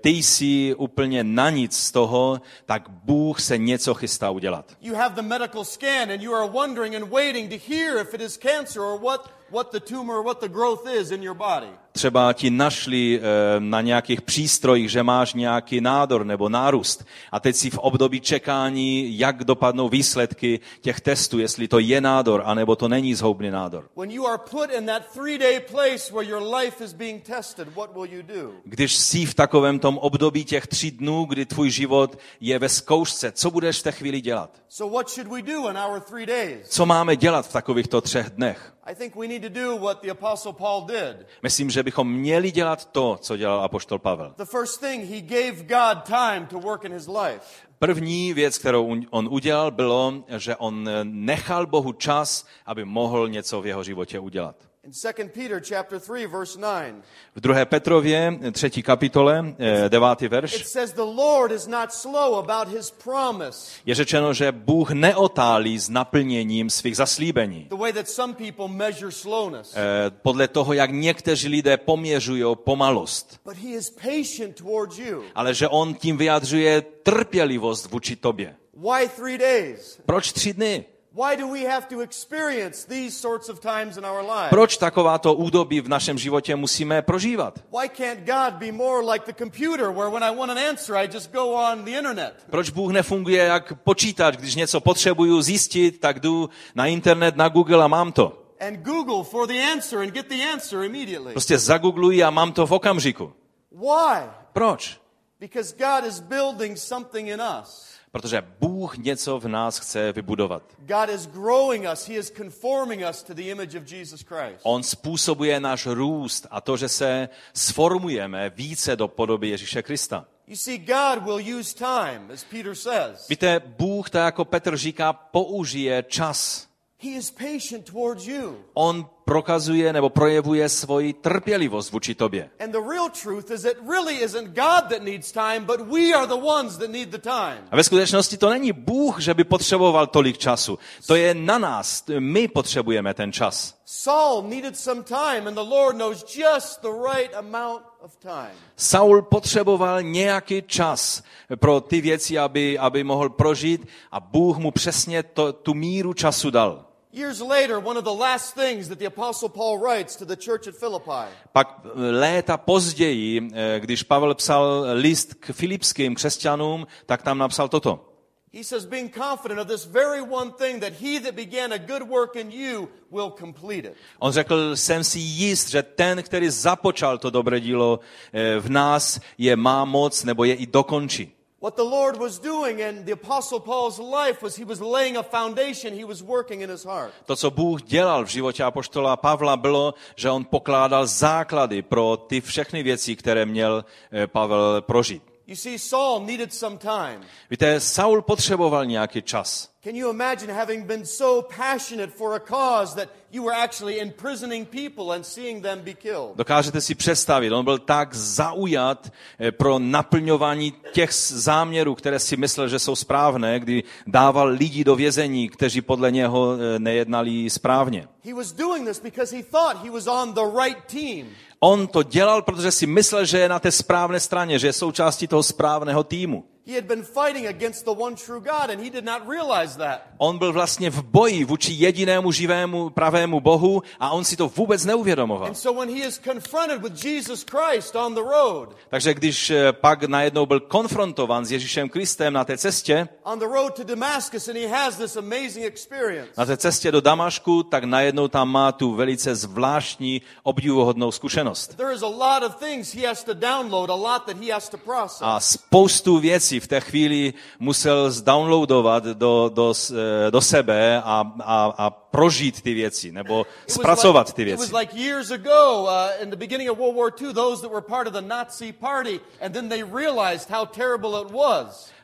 ty 0.00 0.10
jsi 0.10 0.74
úplně 0.74 1.24
na 1.24 1.50
nic 1.50 1.76
z 1.76 1.92
toho, 1.92 2.40
tak 2.66 2.88
Bůh 2.88 3.40
se 3.40 3.58
něco 3.58 3.94
chystá 3.94 4.30
udělat. 4.30 4.72
You 4.80 4.94
have 4.94 5.14
the 5.14 5.22
medical 5.22 5.64
scan 5.64 6.10
and 6.10 6.22
you 6.22 6.34
are 6.34 6.50
wondering 6.50 6.94
and 6.94 7.10
waiting 7.10 7.50
to 7.50 7.72
hear 7.74 7.98
if 7.98 8.14
it 8.14 8.20
is 8.20 8.36
cancer 8.36 8.82
or 8.82 9.00
what, 9.00 9.30
what 9.50 9.72
the 9.72 9.80
tumor, 9.80 10.22
what 10.22 10.40
the 10.40 10.48
growth 10.48 10.86
is 11.00 11.10
in 11.10 11.22
your 11.22 11.36
body. 11.36 11.68
Třeba 11.92 12.32
ti 12.32 12.50
našli 12.50 13.20
eh, 13.20 13.22
na 13.58 13.80
nějakých 13.80 14.22
přístrojích, 14.22 14.90
že 14.90 15.02
máš 15.02 15.34
nějaký 15.34 15.80
nádor 15.80 16.24
nebo 16.26 16.48
nárůst 16.48 17.04
a 17.32 17.40
teď 17.40 17.56
si 17.56 17.70
v 17.70 17.78
období 17.78 18.20
čekání, 18.20 19.18
jak 19.18 19.44
dopadnou 19.44 19.88
výsledky 19.88 20.60
těch 20.80 21.00
testů, 21.00 21.38
jestli 21.38 21.68
to 21.68 21.78
je 21.78 22.00
nádor, 22.00 22.42
anebo 22.44 22.76
to 22.76 22.88
není 22.88 23.14
zhoubný 23.14 23.50
nádor. 23.50 23.88
When 23.96 24.10
you 24.10 24.26
are 24.26 24.38
put 24.50 24.70
in 24.78 24.86
that 24.86 25.02
three 25.12 25.38
day 25.38 25.60
place 25.60 26.12
where 26.12 26.28
your 26.28 26.54
life 26.54 26.84
is 26.84 26.92
being 26.92 27.22
tested, 27.22 27.68
what 27.74 27.94
will 27.94 28.12
you 28.12 28.22
do? 28.22 28.52
Když 28.64 28.96
jsi 28.96 29.26
v 29.26 29.34
takovém 29.34 29.78
tom 29.78 29.98
období 29.98 30.44
těch 30.44 30.66
tří 30.66 30.90
dnů, 30.90 31.24
kdy 31.24 31.46
tvůj 31.46 31.70
život 31.70 32.18
je 32.40 32.58
ve 32.58 32.68
zkoušce, 32.68 33.32
co 33.32 33.50
budeš 33.50 33.78
v 33.78 33.82
té 33.82 33.92
chvíli 33.92 34.20
dělat? 34.20 34.50
So, 34.68 34.96
what 34.96 35.10
should 35.10 35.32
we 35.32 35.42
do 35.42 35.68
in 35.70 35.78
our 35.78 36.00
three 36.00 36.26
days? 36.26 36.68
Co 36.68 36.86
máme 36.86 37.16
dělat 37.16 37.48
v 37.48 37.52
takovýchto 37.52 38.00
třech 38.00 38.30
dnech? 38.30 38.72
I 38.90 38.94
think 38.94 39.16
we 39.16 39.28
need 39.28 39.42
to 39.42 39.48
do 39.48 39.76
what 39.76 40.02
the 40.02 40.10
Apostle 40.10 40.52
Paul 40.52 40.86
did. 40.86 41.26
Myslím, 41.42 41.70
že 41.70 41.82
bychom 41.82 42.12
měli 42.12 42.50
dělat 42.50 42.92
to, 42.92 43.18
co 43.20 43.36
dělal 43.36 43.60
apoštol 43.60 43.98
Pavel. 43.98 44.34
The 44.36 44.44
first 44.44 44.80
thing, 44.80 45.10
he 45.10 45.20
gave 45.20 45.62
God 45.62 46.04
time 46.04 46.46
to 46.46 46.58
work 46.58 46.84
in 46.84 46.92
his 46.92 47.06
life. 47.06 47.40
První 47.78 48.32
věc, 48.32 48.58
kterou 48.58 48.96
on 49.10 49.28
udělal, 49.30 49.70
bylo, 49.70 50.14
že 50.36 50.56
on 50.56 50.90
nechal 51.02 51.66
Bohu 51.66 51.92
čas, 51.92 52.46
aby 52.66 52.84
mohl 52.84 53.28
něco 53.28 53.60
v 53.60 53.66
jeho 53.66 53.82
životě 53.84 54.18
udělat. 54.18 54.67
In 54.88 54.92
2 54.92 55.28
Peter 55.28 55.60
chapter 55.60 56.00
3 56.00 56.26
verse 56.26 56.58
9, 56.58 56.94
V 57.36 57.40
2. 57.40 57.64
Petrově, 57.64 58.38
třetí 58.52 58.82
kapitole, 58.82 59.54
eh, 59.58 59.88
devátý 59.88 60.24
it 60.24 60.30
verš, 60.30 60.66
says 60.66 60.92
the 60.92 61.00
Lord 61.02 61.52
is 61.52 61.66
not 61.66 61.92
slow 61.92 62.34
about 62.38 62.68
his 62.76 62.90
promise, 62.90 63.70
je 63.86 63.94
řečeno, 63.94 64.32
že 64.34 64.52
Bůh 64.52 64.90
neotálí 64.90 65.78
s 65.78 65.88
naplněním 65.88 66.70
svých 66.70 66.96
zaslíbení. 66.96 67.66
the 67.68 67.76
way 67.76 67.92
that 67.92 68.08
some 68.08 68.34
people 68.34 68.68
measure 68.68 69.12
slowness. 69.12 69.74
Eh, 69.76 70.10
Podle 70.22 70.48
toho, 70.48 70.72
jak 70.72 70.90
někteří 70.90 71.48
lidé 71.48 71.76
poměřují 71.76 72.44
pomalost. 72.54 73.40
But 73.44 73.56
he 73.56 73.68
is 73.70 73.90
patient 73.90 74.56
towards 74.56 74.98
you. 74.98 75.22
Ale 75.34 75.54
že 75.54 75.68
on 75.68 75.94
tím 75.94 76.16
vyjadřuje 76.16 76.82
trpělivost 76.82 77.90
vůči 77.90 78.16
tobě. 78.16 78.56
Why 78.74 79.08
3 79.08 79.38
days? 79.38 80.00
Proč 80.06 80.32
tři 80.32 80.52
dny? 80.52 80.84
Why 81.18 81.36
do 81.36 81.48
we 81.48 81.62
have 81.62 81.88
to 81.88 82.00
experience 82.00 82.84
these 82.84 83.16
sorts 83.16 83.48
of 83.48 83.58
times 83.58 83.96
in 83.96 84.04
our 84.04 84.22
lives? 84.22 84.50
Proč 84.50 84.76
takováto 84.76 85.34
údobí 85.34 85.80
v 85.80 85.88
našem 85.88 86.18
životě 86.18 86.56
musíme 86.56 87.02
prožívat? 87.02 87.58
Why 87.74 87.88
can't 87.88 88.20
God 88.20 88.54
be 88.54 88.72
more 88.72 89.12
like 89.12 89.26
the 89.26 89.44
computer 89.44 89.90
where 89.90 90.10
when 90.10 90.22
I 90.22 90.36
want 90.36 90.50
an 90.50 90.58
answer 90.58 90.96
I 90.96 91.08
just 91.12 91.32
go 91.32 91.54
on 91.54 91.84
the 91.84 91.90
internet? 91.90 92.34
Proč 92.50 92.70
Bůh 92.70 92.92
nefunguje 92.92 93.44
jak 93.44 93.72
počítač, 93.82 94.36
když 94.36 94.54
něco 94.54 94.80
potřebuju 94.80 95.42
zjistit, 95.42 96.00
tak 96.00 96.20
jdu 96.20 96.50
na 96.74 96.86
internet, 96.86 97.36
na 97.36 97.48
Google 97.48 97.84
a 97.84 97.88
mám 97.88 98.12
to. 98.12 98.42
And 98.60 98.76
Google 98.76 99.24
for 99.24 99.46
the 99.46 99.72
answer 99.72 99.98
and 99.98 100.10
get 100.10 100.28
the 100.28 100.52
answer 100.52 100.82
immediately. 100.82 101.32
Prostě 101.32 101.58
zagoogluji 101.58 102.22
a 102.22 102.30
mám 102.30 102.52
to 102.52 102.66
v 102.66 102.72
okamžiku. 102.72 103.32
Why? 103.72 104.22
Proč? 104.52 105.00
Because 105.40 105.74
God 105.78 106.04
is 106.08 106.20
building 106.20 106.78
something 106.78 107.28
in 107.28 107.40
us. 107.62 107.97
Protože 108.10 108.42
Bůh 108.60 108.98
něco 108.98 109.38
v 109.38 109.48
nás 109.48 109.78
chce 109.78 110.12
vybudovat. 110.12 110.62
God 110.78 111.08
is 111.14 111.26
growing 111.26 111.86
us. 111.92 112.08
He 112.08 112.14
is 112.14 112.32
conforming 112.36 113.02
us 113.10 113.22
to 113.22 113.34
the 113.34 113.42
image 113.42 113.74
of 113.74 113.92
Jesus 113.92 114.20
Christ. 114.20 114.60
On 114.62 114.82
způsobuje 114.82 115.60
náš 115.60 115.86
růst 115.86 116.46
a 116.50 116.60
to, 116.60 116.76
že 116.76 116.88
se 116.88 117.28
sformujeme 117.54 118.50
více 118.50 118.96
do 118.96 119.08
podoby 119.08 119.48
Ježíše 119.48 119.82
Krista. 119.82 120.24
You 120.46 120.56
see, 120.56 120.78
God 120.78 121.24
will 121.24 121.58
use 121.58 121.74
time, 121.74 122.30
as 122.34 122.44
Peter 122.44 122.74
says. 122.74 123.28
Víte, 123.28 123.60
Bůh, 123.66 124.10
tak 124.10 124.24
jako 124.24 124.44
Petr 124.44 124.76
říká, 124.76 125.12
použije 125.12 126.02
čas. 126.02 126.67
He 127.00 127.10
is 127.10 127.30
patient 127.30 127.90
towards 127.92 128.26
you. 128.26 128.56
On 128.74 129.06
prokazuje 129.24 129.92
nebo 129.92 130.08
projevuje 130.08 130.68
svoji 130.68 131.12
trpělivost 131.12 131.92
vůči 131.92 132.14
tobě. 132.14 132.50
And 132.60 132.70
the 132.70 132.80
real 132.90 133.10
truth 133.22 133.50
is 133.50 133.62
that 133.62 133.76
really 133.90 134.14
isn't 134.14 134.46
God 134.46 134.90
that 134.90 135.02
needs 135.02 135.32
time, 135.32 135.64
but 135.64 135.80
we 135.80 136.14
are 136.14 136.26
the 136.26 136.42
ones 136.44 136.76
that 136.76 136.90
need 136.90 137.08
the 137.08 137.18
time. 137.18 137.68
A 137.70 137.76
ve 137.76 137.84
skutečnosti 137.84 138.36
to 138.36 138.50
není 138.50 138.72
Bůh, 138.72 139.20
že 139.20 139.34
by 139.34 139.44
potřeboval 139.44 140.06
tolik 140.06 140.38
času. 140.38 140.78
To 141.06 141.14
je 141.14 141.34
na 141.34 141.58
nás. 141.58 142.04
My 142.18 142.48
potřebujeme 142.48 143.14
ten 143.14 143.32
čas. 143.32 143.78
Saul 143.84 144.42
needed 144.42 144.76
some 144.76 145.02
time, 145.02 145.46
and 145.46 145.54
the 145.54 145.70
Lord 145.70 145.96
knows 145.96 146.36
just 146.36 146.82
the 146.82 147.12
right 147.12 147.34
amount 147.34 147.82
of 148.00 148.16
time. 148.16 148.56
Saul 148.76 149.22
potřeboval 149.22 150.02
nějaký 150.02 150.62
čas 150.66 151.22
pro 151.56 151.80
ty 151.80 152.00
věci, 152.00 152.38
aby, 152.38 152.78
aby 152.78 153.04
mohl 153.04 153.28
prožít 153.28 153.88
a 154.12 154.20
Bůh 154.20 154.58
mu 154.58 154.70
přesně 154.70 155.22
to, 155.22 155.52
tu 155.52 155.74
míru 155.74 156.14
času 156.14 156.50
dal. 156.50 156.87
Years 157.12 157.40
later, 157.40 157.80
one 157.80 157.96
of 157.96 158.04
the 158.04 158.12
last 158.12 158.54
things 158.54 158.88
that 158.88 158.98
the 158.98 159.06
Apostle 159.06 159.48
Paul 159.48 159.78
writes 159.78 160.16
to 160.16 160.26
the 160.26 160.36
church 160.36 160.68
at 160.68 160.74
Philippi 160.74 161.32
Pak 161.52 161.80
eh, 161.84 161.88
léta 161.94 162.56
později, 162.56 163.48
eh, 163.52 163.80
když 163.80 164.02
Pavel 164.02 164.34
psal 164.34 164.84
list 164.92 165.34
k 165.34 165.52
filipským 165.52 166.14
křesťanům, 166.14 166.86
tak 167.06 167.22
tam 167.22 167.38
napsal 167.38 167.68
toto. 167.68 168.04
He 168.52 168.64
says, 168.64 168.86
being 168.86 169.14
confident 169.14 169.60
of 169.60 169.68
this 169.68 169.84
very 169.84 170.20
one 170.20 170.52
thing, 170.58 170.80
that 170.80 170.92
he 170.92 171.20
that 171.20 171.34
began 171.34 171.72
a 171.72 171.78
good 171.78 172.02
work 172.08 172.36
in 172.36 172.50
you 172.50 172.88
will 173.10 173.30
complete 173.30 173.88
it. 173.88 173.94
On 174.18 174.32
řekl, 174.32 174.76
jsem 174.76 175.04
si 175.04 175.18
jist, 175.18 175.70
že 175.70 175.82
ten, 175.82 176.22
který 176.22 176.50
započal 176.50 177.18
to 177.18 177.30
dobré 177.30 177.60
dílo 177.60 178.00
eh, 178.32 178.60
v 178.60 178.70
nás, 178.70 179.20
je 179.38 179.56
má 179.56 179.84
moc 179.84 180.24
nebo 180.24 180.44
je 180.44 180.54
i 180.54 180.66
dokončí. 180.66 181.37
What 181.60 181.74
the 181.74 181.82
Lord 181.82 182.16
was 182.16 182.38
doing 182.38 182.78
in 182.78 183.04
the 183.04 183.12
Apostle 183.12 183.58
Paul's 183.60 183.98
life 183.98 184.42
was 184.42 184.56
he 184.56 184.64
was 184.64 184.80
laying 184.80 185.16
a 185.16 185.22
foundation, 185.22 185.92
he 185.92 186.04
was 186.04 186.22
working 186.22 186.60
in 186.60 186.70
his 186.70 186.84
heart. 186.84 187.12
To, 187.26 187.36
co 187.36 187.50
Bůh 187.50 187.82
dělal 187.82 188.24
v 188.24 188.28
životě 188.28 188.64
apoštola 188.64 189.16
Pavla, 189.16 189.56
bylo, 189.56 189.94
že 190.16 190.30
on 190.30 190.44
pokládal 190.44 191.06
základy 191.06 191.82
pro 191.82 192.16
ty 192.16 192.40
všechny 192.40 192.82
věci, 192.82 193.16
které 193.16 193.46
měl 193.46 193.84
eh, 194.12 194.26
Pavel 194.26 194.82
prožít. 194.82 195.22
You 195.46 195.56
see, 195.56 195.78
Saul 195.78 196.26
needed 196.26 196.54
some 196.54 196.76
time. 196.76 197.24
Víte, 197.50 197.80
Saul 197.80 198.22
potřeboval 198.22 198.86
nějaký 198.86 199.22
čas. 199.22 199.70
Can 199.84 199.96
you 199.96 200.10
imagine 200.10 200.52
having 200.52 200.86
been 200.86 201.06
so 201.06 201.48
passionate 201.56 202.12
for 202.12 202.34
a 202.34 202.40
cause 202.40 202.96
that 202.96 203.08
you 203.32 203.44
were 203.44 203.56
actually 203.56 203.98
imprisoning 203.98 204.66
people 204.66 205.14
and 205.14 205.26
seeing 205.26 205.62
them 205.62 205.80
be 205.80 205.94
killed? 205.94 206.36
Dokážete 206.36 206.80
si 206.80 206.94
představit, 206.94 207.52
on 207.52 207.64
byl 207.64 207.78
tak 207.78 208.14
zaujat 208.14 209.12
eh, 209.38 209.52
pro 209.52 209.78
naplňování 209.78 210.72
těch 210.92 211.12
záměrů, 211.28 211.94
které 211.94 212.18
si 212.18 212.36
myslel, 212.36 212.68
že 212.68 212.78
jsou 212.78 212.96
správné, 212.96 213.60
kdy 213.60 213.82
dával 214.06 214.48
lidi 214.48 214.84
do 214.84 214.96
vězení, 214.96 215.48
kteří 215.48 215.80
podle 215.80 216.10
něho 216.10 216.52
eh, 216.54 216.78
nejednali 216.78 217.50
správně. 217.50 218.08
He 218.24 218.34
was 218.34 218.52
doing 218.52 218.88
this 218.88 219.00
because 219.00 219.36
he 219.36 219.42
thought 219.42 219.84
he 219.84 219.90
was 219.90 220.06
on 220.06 220.34
the 220.34 220.64
right 220.64 220.84
team. 220.86 221.26
On 221.60 221.86
to 221.86 222.02
dělal, 222.02 222.42
protože 222.42 222.70
si 222.70 222.86
myslel, 222.86 223.24
že 223.24 223.38
je 223.38 223.48
na 223.48 223.58
té 223.58 223.72
správné 223.72 224.20
straně, 224.20 224.58
že 224.58 224.66
je 224.66 224.72
součástí 224.72 225.26
toho 225.26 225.42
správného 225.42 226.04
týmu. 226.04 226.44
He 226.68 226.74
had 226.74 226.84
been 226.84 227.02
fighting 227.02 227.46
against 227.46 227.84
the 227.84 227.92
one 227.92 228.14
true 228.14 228.40
God 228.40 228.70
and 228.70 228.78
he 228.78 228.90
did 228.90 229.04
not 229.04 229.28
realize 229.28 229.76
that. 229.78 230.02
On 230.18 230.38
byl 230.38 230.52
vlastně 230.52 230.90
v 230.90 231.02
boji 231.02 231.44
vůči 231.44 231.72
jedinému 231.72 232.32
živému 232.32 232.90
pravému 232.90 233.40
Bohu 233.40 233.82
a 234.00 234.10
on 234.10 234.24
si 234.24 234.36
to 234.36 234.48
vůbec 234.48 234.84
neuvědomoval. 234.84 235.48
And 235.48 235.54
so 235.54 235.80
when 235.80 235.96
he 235.96 236.06
is 236.06 236.20
confronted 236.24 236.82
with 236.82 237.04
Jesus 237.04 237.44
Christ 237.44 237.96
on 237.96 238.14
the 238.14 238.20
road, 238.20 238.76
Takže 238.90 239.14
když 239.14 239.50
eh, 239.50 239.72
pak 239.72 240.02
najednou 240.02 240.46
byl 240.46 240.60
konfrontován 240.60 241.44
s 241.44 241.52
Ježíšem 241.52 241.88
Kristem 241.88 242.32
na 242.32 242.44
té 242.44 242.58
cestě, 242.58 243.08
on 243.22 243.38
the 243.38 243.44
road 243.46 243.74
to 243.76 243.84
Damascus, 243.84 244.48
and 244.48 244.56
he 244.56 244.68
has 244.68 244.96
this 244.96 245.16
amazing 245.16 245.66
experience. 245.66 246.32
na 246.36 246.46
té 246.46 246.56
cestě 246.56 246.92
do 246.92 247.00
Damašku, 247.00 247.62
tak 247.62 247.84
najednou 247.84 248.28
tam 248.28 248.48
má 248.48 248.72
tu 248.72 248.94
velice 248.94 249.34
zvláštní, 249.34 250.22
obdivuhodnou 250.42 251.12
zkušenost. 251.12 251.76
There 251.76 251.94
is 251.94 252.02
a 252.02 252.06
lot 252.06 252.42
of 252.42 252.56
things 252.56 252.94
he 252.94 253.08
has 253.08 253.24
to 253.24 253.34
download, 253.34 253.90
a 253.90 253.94
lot 253.94 254.26
that 254.26 254.36
he 254.36 254.52
has 254.52 254.68
to 254.68 254.78
process. 254.78 255.20
A 255.20 255.40
spoustu 255.40 256.18
věcí 256.18 256.57
v 256.60 256.66
té 256.66 256.80
chvíli 256.80 257.34
musel 257.58 258.10
zdownloadovat 258.10 259.04
do, 259.04 259.50
do, 259.54 259.74
eh, 259.90 260.30
do 260.30 260.40
sebe 260.40 261.02
a, 261.04 261.32
a, 261.40 261.74
a 261.78 261.90
prožít 261.90 262.62
ty 262.62 262.74
věci, 262.74 263.12
nebo 263.12 263.46
zpracovat 263.68 264.32
ty 264.32 264.44
věci. 264.44 264.62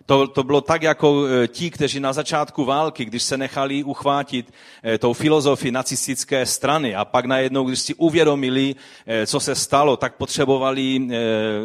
To, 0.06 0.26
to 0.26 0.42
bylo 0.42 0.60
tak, 0.60 0.82
jako 0.82 1.24
eh, 1.26 1.48
ti, 1.48 1.70
kteří 1.70 2.00
na 2.00 2.12
začátku 2.12 2.64
války, 2.64 3.04
když 3.04 3.22
se 3.22 3.36
nechali 3.36 3.84
uchvátit 3.84 4.52
eh, 4.82 4.98
tou 4.98 5.12
filozofii 5.12 5.72
nacistické 5.72 6.46
strany 6.46 6.94
a 6.94 7.04
pak 7.04 7.24
najednou, 7.24 7.64
když 7.64 7.80
si 7.80 7.94
uvědomili, 7.94 8.74
eh, 9.06 9.26
co 9.26 9.40
se 9.40 9.54
stalo, 9.54 9.96
tak 9.96 10.16
potřebovali 10.16 11.08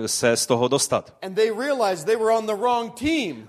se 0.06 0.38
z 0.38 0.46
toho 0.46 0.68
dostat. 0.68 1.14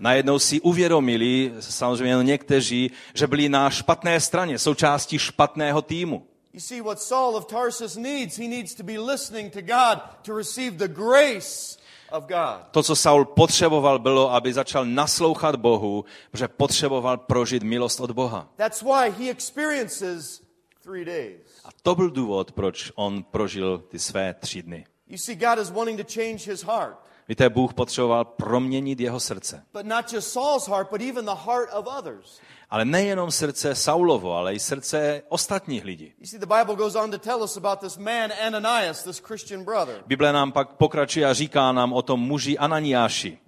Najednou 0.00 0.38
si 0.38 0.61
uvědomili, 0.61 1.53
samozřejmě 1.61 2.24
někteří, 2.24 2.90
že 3.14 3.26
byli 3.26 3.48
na 3.48 3.70
špatné 3.70 4.20
straně, 4.20 4.59
součástí 4.59 5.18
špatného 5.18 5.83
týmu. 5.83 6.22
You 6.53 6.61
see, 6.61 6.81
what 6.81 7.00
Saul 7.00 7.37
of 7.37 7.46
Tarsus 7.46 7.96
needs, 7.96 8.37
he 8.37 8.48
needs 8.48 8.74
to 8.74 8.83
be 8.83 8.98
listening 8.98 9.53
to 9.53 9.62
God 9.62 10.00
to 10.22 10.35
receive 10.35 10.79
the 10.79 10.88
grace. 10.88 11.80
To, 12.70 12.83
co 12.83 12.96
Saul 12.96 13.25
potřeboval, 13.25 13.99
bylo, 13.99 14.33
aby 14.35 14.53
začal 14.53 14.85
naslouchat 14.85 15.57
Bohu, 15.57 16.05
protože 16.31 16.49
potřeboval 16.49 17.16
prožít 17.16 17.62
milost 17.62 18.01
od 18.01 18.11
Boha. 18.11 18.49
A 21.64 21.68
to 21.83 21.94
byl 21.94 22.11
důvod, 22.11 22.53
proč 22.53 22.92
on 22.94 23.23
prožil 23.23 23.79
ty 23.79 23.99
své 23.99 24.35
tři 24.35 24.62
dny. 24.62 24.87
You 25.07 25.18
see, 25.18 25.37
God 25.37 25.59
is 25.59 25.70
wanting 25.70 26.07
to 26.07 26.12
change 26.14 26.51
his 26.51 26.62
heart. 26.62 27.10
Víte, 27.31 27.49
Bůh 27.49 27.75
potřeboval 27.75 28.25
proměnit 28.25 29.01
jeho 29.01 29.21
srdce. 29.21 29.62
Ale 32.71 32.85
nejenom 32.85 33.31
srdce 33.31 33.75
Saulovo, 33.75 34.35
ale 34.35 34.55
i 34.55 34.59
srdce 34.59 35.23
ostatních 35.29 35.85
lidí. 35.85 36.12
Bible 40.07 40.33
nám 40.33 40.53
pak 40.53 40.73
pokračuje 40.73 41.27
a 41.27 41.33
říká 41.33 41.73
nám 41.73 41.93
o 41.93 42.03
tom 42.03 42.21
muži 42.21 42.59
Ananiáši. 42.59 43.38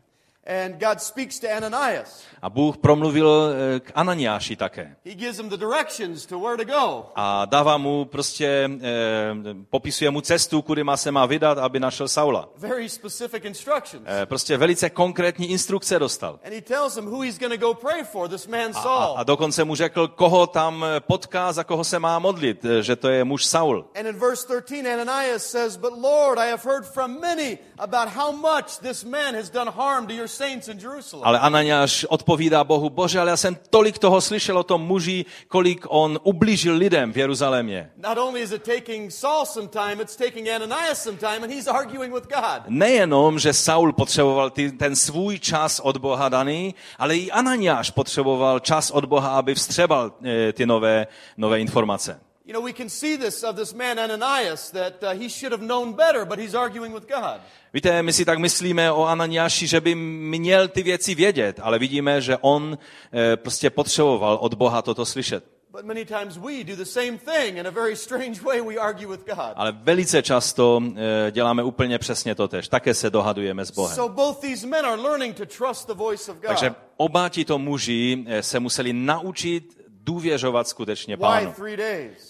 And 0.47 0.81
God 0.81 1.01
speaks 1.01 1.39
to 1.39 1.47
Ananias. 1.57 2.23
A 2.43 2.51
Bůh 2.51 2.77
promluvil 2.77 3.53
eh, 3.77 3.81
k 3.81 3.93
Ananiáši 3.95 4.57
také. 4.57 4.97
He 5.05 5.15
gives 5.15 5.39
him 5.39 5.49
the 5.49 5.57
directions 5.57 6.27
to 6.27 6.41
where 6.41 6.57
to 6.57 6.65
go. 6.65 7.05
A 7.15 7.45
dává 7.45 7.79
mu 7.79 8.05
prostě, 8.05 8.71
eh, 8.81 9.35
popisuje 9.71 10.11
mu 10.11 10.21
cestu, 10.21 10.63
kudy 10.63 10.85
má 10.85 10.97
se 10.97 11.11
má 11.11 11.27
vydat, 11.27 11.59
aby 11.59 11.81
našel 11.81 12.09
Saula. 12.09 12.49
Very 12.57 12.89
specific 12.89 13.45
instructions. 13.45 14.03
Eh, 14.07 14.27
prostě 14.27 14.57
velice 14.57 14.91
konkrétní 14.91 15.51
instrukce 15.51 15.99
dostal. 15.99 16.39
And 16.45 16.55
he 16.55 16.61
tells 16.61 16.97
him 16.97 17.05
who 17.05 17.21
he's 17.21 17.39
going 17.39 17.61
to 17.61 17.67
go 17.67 17.75
pray 17.75 18.05
for, 18.05 18.29
this 18.29 18.47
man 18.47 18.71
A, 18.71 18.83
Saul. 18.83 19.15
a 19.19 19.23
dokonce 19.23 19.65
mu 19.65 19.75
řekl, 19.75 20.09
koho 20.09 20.47
tam 20.47 20.85
eh, 20.85 21.01
potká, 21.01 21.53
za 21.53 21.65
koho 21.65 21.85
se 21.85 21.99
má 21.99 22.19
modlit, 22.19 22.65
eh, 22.65 22.83
že 22.83 22.97
to 22.97 23.09
je 23.09 23.25
muž 23.25 23.45
Saul. 23.45 23.85
And 23.95 24.07
in 24.07 24.19
verse 24.19 24.47
13, 24.47 24.87
Ananias 24.87 25.47
says, 25.51 25.77
But 25.77 25.93
Lord, 25.93 26.39
I 26.39 26.51
have 26.51 26.65
heard 26.65 26.87
from 26.87 27.21
many 27.21 27.59
about 27.79 28.09
how 28.09 28.33
much 28.33 28.79
this 28.81 29.05
man 29.05 29.35
has 29.35 29.51
done 29.51 29.71
harm 29.71 30.07
to 30.07 30.13
your. 30.13 30.32
Ale 31.23 31.39
Ananiáš 31.39 32.05
odpovídá 32.05 32.65
Bohu, 32.65 32.91
bože, 32.91 33.21
ale 33.21 33.31
já 33.31 33.37
jsem 33.37 33.57
tolik 33.71 33.99
toho 33.99 34.21
slyšel 34.21 34.59
o 34.59 34.63
tom 34.63 34.83
muži, 34.83 35.25
kolik 35.49 35.87
on 35.89 36.19
ublížil 36.23 36.75
lidem 36.77 37.13
v 37.13 37.17
Jeruzalémě. 37.17 37.91
Nejenom, 42.69 43.39
že 43.39 43.53
Saul 43.53 43.93
potřeboval 43.93 44.51
ty, 44.51 44.73
ten 44.73 44.97
svůj 44.97 45.39
čas 45.39 45.81
od 45.81 45.97
Boha 45.97 46.29
daný, 46.29 46.75
ale 46.99 47.17
i 47.17 47.31
Ananiáš 47.31 47.91
potřeboval 47.91 48.61
čas 48.61 48.91
od 48.91 49.05
Boha, 49.05 49.31
aby 49.37 49.55
vstřebal 49.55 50.13
eh, 50.25 50.53
ty 50.53 50.67
nové, 50.67 51.07
nové 51.37 51.61
informace. 51.61 52.21
You 52.53 52.59
know, 52.59 52.67
we 52.67 52.73
can 52.73 52.91
see 52.91 53.17
this 53.17 53.43
of 53.43 53.57
this 53.57 53.73
man 53.75 53.99
Ananias 53.99 54.71
that 54.73 55.03
uh, 55.03 55.15
he 55.15 55.29
should 55.29 55.53
have 55.53 55.65
known 55.65 55.93
better, 55.95 56.27
but 56.27 56.39
he's 56.39 56.55
arguing 56.55 56.93
with 56.93 57.09
God. 57.09 57.41
Víte, 57.75 58.03
my 58.03 58.13
si 58.13 58.25
tak 58.25 58.39
myslíme 58.39 58.93
o 58.93 59.05
Ananiáši, 59.05 59.67
že 59.67 59.81
by 59.81 59.95
měl 59.95 60.69
ty 60.69 60.83
věci 60.83 61.15
vědět, 61.15 61.61
ale 61.63 61.79
vidíme, 61.79 62.21
že 62.21 62.37
on 62.41 62.79
eh, 63.13 63.37
prostě 63.37 63.71
potřeboval 63.71 64.39
od 64.41 64.55
Boha 64.55 64.83
toto 64.83 65.07
slyšet. 65.07 65.45
But 65.71 65.85
many 65.85 66.05
times 66.05 66.37
we 66.37 66.65
do 66.65 66.77
the 66.77 66.85
same 66.85 67.19
thing 67.19 67.57
in 67.57 67.67
a 67.67 67.71
very 67.71 67.97
strange 67.97 68.43
way. 68.43 68.61
We 68.61 68.77
argue 68.77 69.09
with 69.09 69.27
God. 69.27 69.53
Ale 69.57 69.73
velice 69.73 70.23
často 70.23 70.83
eh, 70.97 71.31
děláme 71.31 71.63
úplně 71.63 71.99
přesně 71.99 72.35
to 72.35 72.49
tež. 72.49 72.69
Také 72.69 72.95
se 72.95 73.11
dohadujeme 73.11 73.65
s 73.65 73.71
Bohem. 73.71 73.97
So 73.97 74.15
both 74.15 74.41
these 74.41 74.67
men 74.67 74.87
are 74.87 75.03
learning 75.03 75.37
to 75.37 75.47
trust 75.47 75.87
the 75.87 75.95
voice 75.95 76.33
of 76.33 76.39
God. 76.39 76.49
Takže 76.49 76.75
oba 76.97 77.29
tito 77.29 77.59
muži 77.59 78.25
eh, 78.27 78.43
se 78.43 78.61
museli 78.61 78.93
naučit 78.93 79.82
důvěřovat 80.05 80.69
skutečně 80.69 81.17
pánu. 81.17 81.55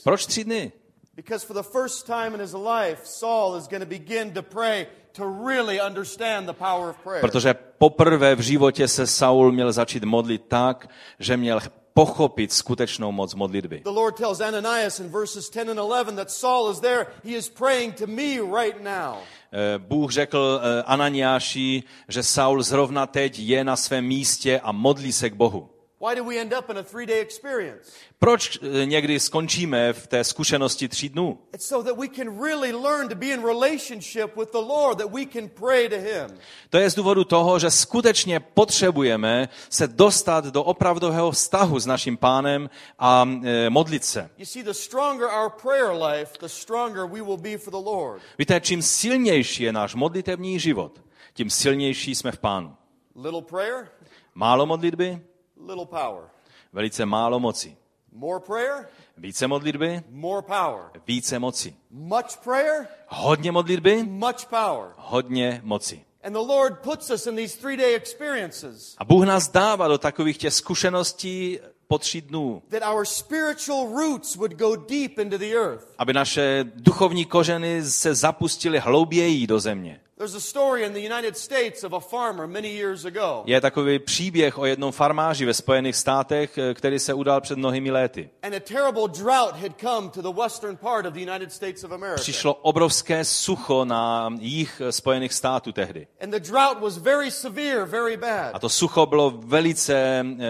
Proč 0.05 0.27
tři 0.27 0.45
dny? 0.45 0.73
Because 1.17 1.47
for 1.47 1.57
the 1.57 1.63
first 1.63 2.07
time 2.07 2.35
in 2.35 2.41
his 2.41 2.55
life, 2.55 3.03
Saul 3.05 3.57
is 3.57 3.69
going 3.69 3.83
to 3.83 3.89
begin 3.89 4.31
to 4.31 4.43
pray 4.43 4.87
to 5.13 5.25
really 5.47 5.81
understand 5.81 6.47
the 6.47 6.53
power 6.53 6.91
of 6.91 6.97
prayer. 7.05 7.21
Protože 7.21 7.55
poprvé 7.79 8.35
v 8.35 8.41
životě 8.41 8.89
se 8.89 9.07
Saul 9.07 9.53
měl 9.53 9.73
začít 9.73 10.05
modlit 10.05 10.43
tak, 10.49 10.89
že 11.19 11.37
měl 11.37 11.61
pochopit 11.95 12.53
skutečnou 12.53 13.13
moc 13.13 13.35
modlitby. 13.35 13.81
The 13.85 13.91
Lord 13.91 14.17
tells 14.17 14.41
Ananias 14.41 15.01
in 15.01 15.09
verses 15.09 15.51
10 15.51 15.69
and 15.69 15.79
11 15.79 16.17
that 16.17 16.31
Saul 16.31 16.71
is 16.71 16.81
there. 16.81 17.07
He 17.25 17.31
is 17.31 17.49
praying 17.49 17.95
to 17.95 18.07
me 18.07 18.41
right 18.63 18.83
now. 18.83 19.17
Eh, 19.53 19.79
Bůh 19.79 20.11
řekl 20.11 20.61
eh, 20.63 20.83
Ananiáši, 20.83 21.83
že 22.09 22.23
Saul 22.23 22.63
zrovna 22.63 23.07
teď 23.07 23.39
je 23.39 23.65
na 23.65 23.77
svém 23.77 24.05
místě 24.05 24.61
a 24.63 24.73
modlí 24.73 25.13
se 25.13 25.31
k 25.31 25.35
Bohu. 25.35 25.72
Why 26.09 26.17
do 26.17 26.25
we 26.25 26.41
end 26.41 26.53
up 26.53 26.71
in 26.71 26.79
a 26.79 26.83
three 26.83 27.07
day 27.07 27.21
experience? 27.21 27.91
Proč 28.19 28.59
eh, 28.63 28.87
někdy 28.87 29.21
skončíme 29.21 29.93
v 29.93 30.07
té 30.07 30.25
zkušenosti 30.25 30.89
tří 30.89 31.09
dnů? 31.09 31.39
It's 31.55 31.67
so 31.67 31.91
that 31.91 31.99
we 31.99 32.09
can 32.09 32.43
really 32.43 32.73
learn 32.73 33.09
to 33.09 33.15
be 33.15 33.27
in 33.27 33.45
relationship 33.45 34.37
with 34.37 34.51
the 34.53 34.59
Lord, 34.59 34.99
that 34.99 35.13
we 35.13 35.27
can 35.27 35.49
pray 35.49 35.89
to 35.89 35.97
Him. 35.97 36.39
To 36.71 36.79
je 36.79 36.91
z 36.91 36.95
důvodu 36.95 37.25
toho, 37.25 37.59
že 37.59 37.71
skutečně 37.71 38.41
potřebujeme 38.41 39.49
se 39.71 39.87
dostat 39.87 40.45
do 40.45 40.65
opravdového 40.65 41.31
vztahu 41.31 41.81
s 41.81 41.87
naším 41.87 42.17
pánem 42.17 42.71
a 42.99 43.29
e, 43.45 43.71
modlit 43.71 44.05
se. 44.05 44.31
You 44.39 44.47
see, 44.47 44.63
the 44.63 44.71
stronger 44.71 45.29
our 45.43 45.51
prayer 45.63 46.03
life, 46.03 46.33
the 46.41 46.47
stronger 46.47 47.07
we 47.07 47.23
will 47.23 47.37
be 47.37 47.59
for 47.59 47.71
the 47.71 47.91
Lord. 47.91 48.23
Víte, 48.39 48.61
čím 48.61 48.83
silnější 48.83 49.63
je 49.63 49.73
náš 49.73 49.95
modlitevní 49.95 50.59
život, 50.59 51.01
tím 51.35 51.51
silnější 51.51 52.15
jsme 52.15 52.33
v 52.33 52.39
pánu. 52.39 52.75
Little 53.17 53.43
prayer, 53.43 53.89
Málo 54.35 54.67
modlitby, 54.67 55.21
little 55.67 55.87
power. 55.87 56.29
velice 56.73 57.07
málo 57.07 57.41
moci. 57.41 57.77
More 58.15 58.41
prayer, 58.41 58.89
Více 59.19 59.47
modlitby, 59.49 60.03
more 60.11 60.43
power. 60.43 60.91
více 61.07 61.39
moci. 61.39 61.75
Much 61.91 62.37
prayer, 62.45 62.89
Hodně 63.09 63.53
modlitby, 63.53 64.03
much 64.03 64.45
power. 64.51 64.89
hodně 64.97 65.61
moci. 65.65 66.05
And 66.25 66.33
the 66.33 66.39
Lord 66.39 66.79
puts 66.79 67.11
us 67.11 67.27
in 67.27 67.37
these 67.37 67.59
three 67.59 67.77
day 67.77 67.95
experiences 67.95 68.95
A 68.99 69.05
Bůh 69.05 69.25
nás 69.27 69.49
dává 69.51 69.89
do 69.89 69.99
takových 69.99 70.39
těch 70.39 70.55
zkušeností 70.55 71.59
po 71.89 71.99
tři 71.99 72.21
dnů, 72.21 72.63
that 72.69 72.83
our 72.95 73.05
spiritual 73.05 73.89
roots 73.97 74.37
would 74.37 74.53
go 74.53 74.77
deep 74.77 75.19
into 75.19 75.39
the 75.39 75.55
earth. 75.55 75.95
aby 75.99 76.13
naše 76.13 76.65
duchovní 76.75 77.25
kořeny 77.25 77.83
se 77.85 78.15
zapustily 78.15 78.79
hlouběji 78.79 79.47
do 79.47 79.61
země. 79.61 80.01
There's 80.23 80.37
a 80.37 80.41
story 80.41 80.85
in 80.85 80.93
the 80.93 81.01
United 81.01 81.37
States 81.37 81.85
of 81.85 81.93
a 81.93 82.01
farmer 82.01 82.47
many 82.47 82.69
years 82.69 83.05
ago. 83.05 83.43
Je 83.47 83.61
takový 83.61 83.99
příběh 83.99 84.59
o 84.59 84.67
jednom 84.67 84.93
farmáři 84.93 85.45
ve 85.45 85.55
Spojených 85.55 85.97
státech, 85.97 86.59
eh, 86.59 86.75
který 86.75 86.99
se 86.99 87.15
udal 87.15 87.41
před 87.41 87.59
mnohými 87.59 87.91
léty. 87.91 88.31
And 88.43 88.55
a 88.55 88.61
terrible 88.61 89.09
drought 89.09 89.57
had 89.57 89.73
come 89.81 90.09
to 90.11 90.23
the 90.23 90.43
western 90.43 90.77
part 90.77 91.07
of 91.07 91.15
the 91.15 91.21
United 91.21 91.53
States 91.53 91.85
of 91.85 91.93
America. 91.93 92.21
Přišlo 92.21 92.55
obrovské 92.55 93.25
sucho 93.25 93.85
na 93.85 94.31
jih 94.41 94.83
Spojených 94.91 95.33
států 95.33 95.73
tehdy. 95.73 96.07
And 96.21 96.31
the 96.31 96.41
drought 96.41 96.81
was 96.81 96.97
very 96.97 97.31
severe, 97.31 97.85
very 97.85 98.19
A 98.53 98.59
to 98.59 98.69
sucho 98.69 99.07
bylo 99.07 99.31
velice 99.31 100.27
eh, 100.41 100.45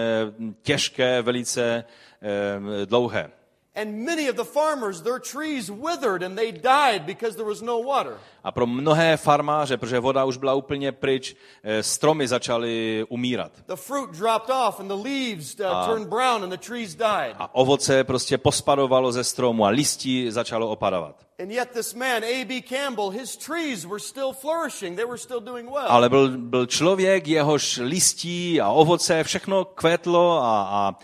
těžké, 0.61 1.21
velice 1.21 1.83
eh, 2.21 2.85
dlouhé. 2.85 3.31
And 3.75 4.05
many 4.05 4.29
of 4.29 4.35
the 4.35 4.43
farmers, 4.43 5.01
their 5.01 5.19
trees 5.19 5.71
withered 5.71 6.21
and 6.21 6.37
they 6.37 6.51
died 6.51 7.07
because 7.07 7.35
there 7.35 7.45
was 7.45 7.61
no 7.61 7.79
water. 7.79 8.17
A 8.43 8.51
pro 8.51 8.67
mnohé 8.67 9.17
farmáře, 9.17 9.77
protože 9.77 9.99
voda 9.99 10.23
už 10.25 10.37
byla 10.37 10.53
úplně 10.53 10.91
pryč, 10.91 11.35
eh, 11.63 11.83
stromy 11.83 12.27
začaly 12.27 13.05
umírat. 13.09 13.51
The 13.65 13.75
fruit 13.75 14.09
dropped 14.11 14.49
off 14.49 14.79
and 14.79 14.87
the 14.87 15.09
leaves 15.09 15.55
uh, 15.59 15.87
turned 15.87 16.07
brown 16.07 16.43
and 16.43 16.51
the 16.51 16.57
trees 16.57 16.95
died. 16.95 17.35
A 17.39 17.55
ovoce 17.55 18.03
prostě 18.03 18.37
pospadovalo 18.37 19.11
ze 19.11 19.23
stromu 19.23 19.65
a 19.65 19.69
listí 19.69 20.31
začalo 20.31 20.69
opadávat. 20.69 21.15
And 21.39 21.51
yet 21.51 21.71
this 21.71 21.93
man, 21.93 22.23
A.B. 22.23 22.61
Campbell, 22.61 23.09
his 23.09 23.37
trees 23.37 23.85
were 23.85 23.99
still 23.99 24.33
flourishing. 24.33 24.95
They 24.95 25.05
were 25.05 25.17
still 25.17 25.39
doing 25.39 25.69
well. 25.69 25.87
Ale 25.87 26.09
byl, 26.09 26.37
byl 26.37 26.65
člověk, 26.65 27.27
jehož 27.27 27.77
listí 27.83 28.61
a 28.61 28.69
ovoce, 28.69 29.23
všechno 29.23 29.65
kvetlo 29.65 30.39
a, 30.41 30.61
a, 30.63 30.95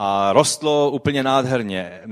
a 0.00 0.32
rostlo 0.32 0.90
úplně 0.90 1.22
nádherně. 1.22 2.00
Eh, 2.04 2.08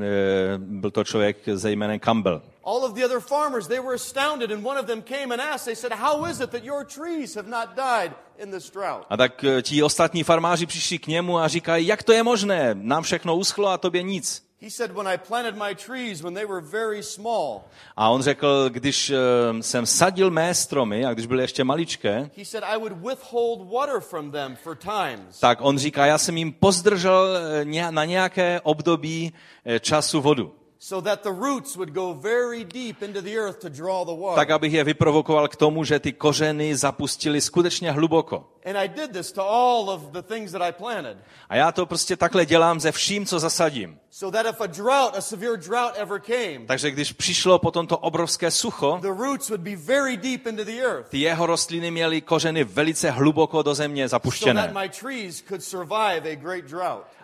Byl 0.58 0.90
to 0.90 1.04
člověk 1.04 1.36
ze 1.54 1.70
jménem 1.70 2.00
Campbell. 2.00 2.42
All 2.64 2.84
of 2.84 2.94
the 2.94 3.04
other 3.04 3.20
farmers, 3.20 3.66
they 3.66 3.80
were 3.80 3.94
astounded 3.94 4.50
and 4.50 4.66
one 4.66 4.80
of 4.80 4.86
them 4.86 5.02
came 5.02 5.34
and 5.34 5.40
asked, 5.40 5.64
they 5.64 5.76
said, 5.76 5.92
how 5.92 6.26
is 6.26 6.40
it 6.40 6.50
that 6.50 6.64
your 6.64 6.84
trees 6.84 7.36
have 7.36 7.48
not 7.48 7.76
died 7.76 8.12
in 8.38 8.50
this 8.50 8.70
drought? 8.70 9.06
A 9.10 9.16
tak 9.16 9.44
eh, 9.44 9.62
ti 9.62 9.82
ostatní 9.82 10.22
farmáři 10.22 10.66
přišli 10.66 10.98
k 10.98 11.06
němu 11.06 11.38
a 11.38 11.48
říkají, 11.48 11.86
jak 11.86 12.02
to 12.02 12.12
je 12.12 12.22
možné, 12.22 12.70
nám 12.74 13.02
všechno 13.02 13.36
uschlo 13.36 13.68
a 13.68 13.78
tobě 13.78 14.02
nic. 14.02 14.45
He 14.62 14.70
said, 14.70 14.94
When 14.94 15.06
I 15.06 15.18
planted 15.18 15.54
my 15.56 15.74
trees 15.74 16.22
when 16.22 16.34
they 16.34 16.46
were 16.46 16.60
very 16.60 17.02
small, 17.02 17.60
A 17.96 18.08
on 18.10 18.22
řekl, 18.22 18.68
když 18.68 19.10
eh, 19.10 19.16
jsem 19.62 19.86
sadil 19.86 20.30
mé 20.30 20.54
stromy, 20.54 21.04
a 21.06 21.14
když 21.14 21.26
byly 21.26 21.42
ještě 21.42 21.64
maličké, 21.64 22.30
he 22.36 22.44
said, 22.44 22.64
I 22.64 22.78
would 22.78 22.92
withhold 22.92 23.70
water 23.70 24.00
from 24.00 24.30
them 24.30 24.56
for 24.56 24.76
times. 24.76 25.40
tak 25.40 25.58
on 25.60 25.78
říká, 25.78 26.06
já 26.06 26.18
jsem 26.18 26.36
jim 26.36 26.52
pozdržel 26.52 27.28
eh, 27.64 27.90
na 27.92 28.04
nějaké 28.04 28.60
období 28.60 29.32
eh, 29.64 29.80
času 29.80 30.20
vodu. 30.20 30.54
So 30.78 31.00
that 31.00 31.22
the 31.22 31.30
roots 31.30 31.76
would 31.76 31.94
go 31.94 32.14
very 32.14 32.64
deep 32.64 33.02
into 33.02 33.22
the 33.22 33.38
earth 33.38 33.58
to 33.60 33.68
draw 33.68 34.04
the 34.04 34.12
water. 34.12 34.36
Tak, 34.36 34.50
abych 34.50 34.72
je 34.72 34.84
vyprovokoval 34.84 35.48
k 35.48 35.56
tomu, 35.56 35.84
že 35.84 35.98
ty 36.00 36.12
kořeny 36.12 36.76
zapustily 36.76 37.40
skutečně 37.40 37.90
hluboko. 37.92 38.44
And 38.64 38.76
I 38.76 38.88
did 38.88 39.12
this 39.12 39.32
to 39.32 39.42
all 39.50 39.90
of 39.90 40.02
the 40.02 40.22
things 40.22 40.52
that 40.52 40.62
I 40.62 40.72
planted. 40.72 41.18
A 41.48 41.56
já 41.56 41.72
to 41.72 41.86
prostě 41.86 42.16
takhle 42.16 42.46
dělám 42.46 42.80
ze 42.80 42.92
vším, 42.92 43.26
co 43.26 43.38
zasadím. 43.38 43.98
So 44.10 44.38
that 44.38 44.54
if 44.54 44.60
a 44.60 44.66
drought, 44.66 45.16
a 45.16 45.20
severe 45.20 45.56
drought 45.56 45.92
ever 45.96 46.20
came, 46.20 46.66
Takže 46.66 46.90
když 46.90 47.12
přišlo 47.12 47.58
potom 47.58 47.86
to 47.86 47.98
obrovské 47.98 48.50
sucho, 48.50 48.98
the 49.02 49.08
roots 49.08 49.48
would 49.48 49.60
be 49.60 49.76
very 49.76 50.16
deep 50.16 50.46
into 50.46 50.64
the 50.64 50.80
earth. 50.80 51.08
ty 51.08 51.18
jeho 51.18 51.46
rostliny 51.46 51.90
měly 51.90 52.20
kořeny 52.20 52.64
velice 52.64 53.10
hluboko 53.10 53.62
do 53.62 53.74
země 53.74 54.08
zapuštěné. 54.08 54.72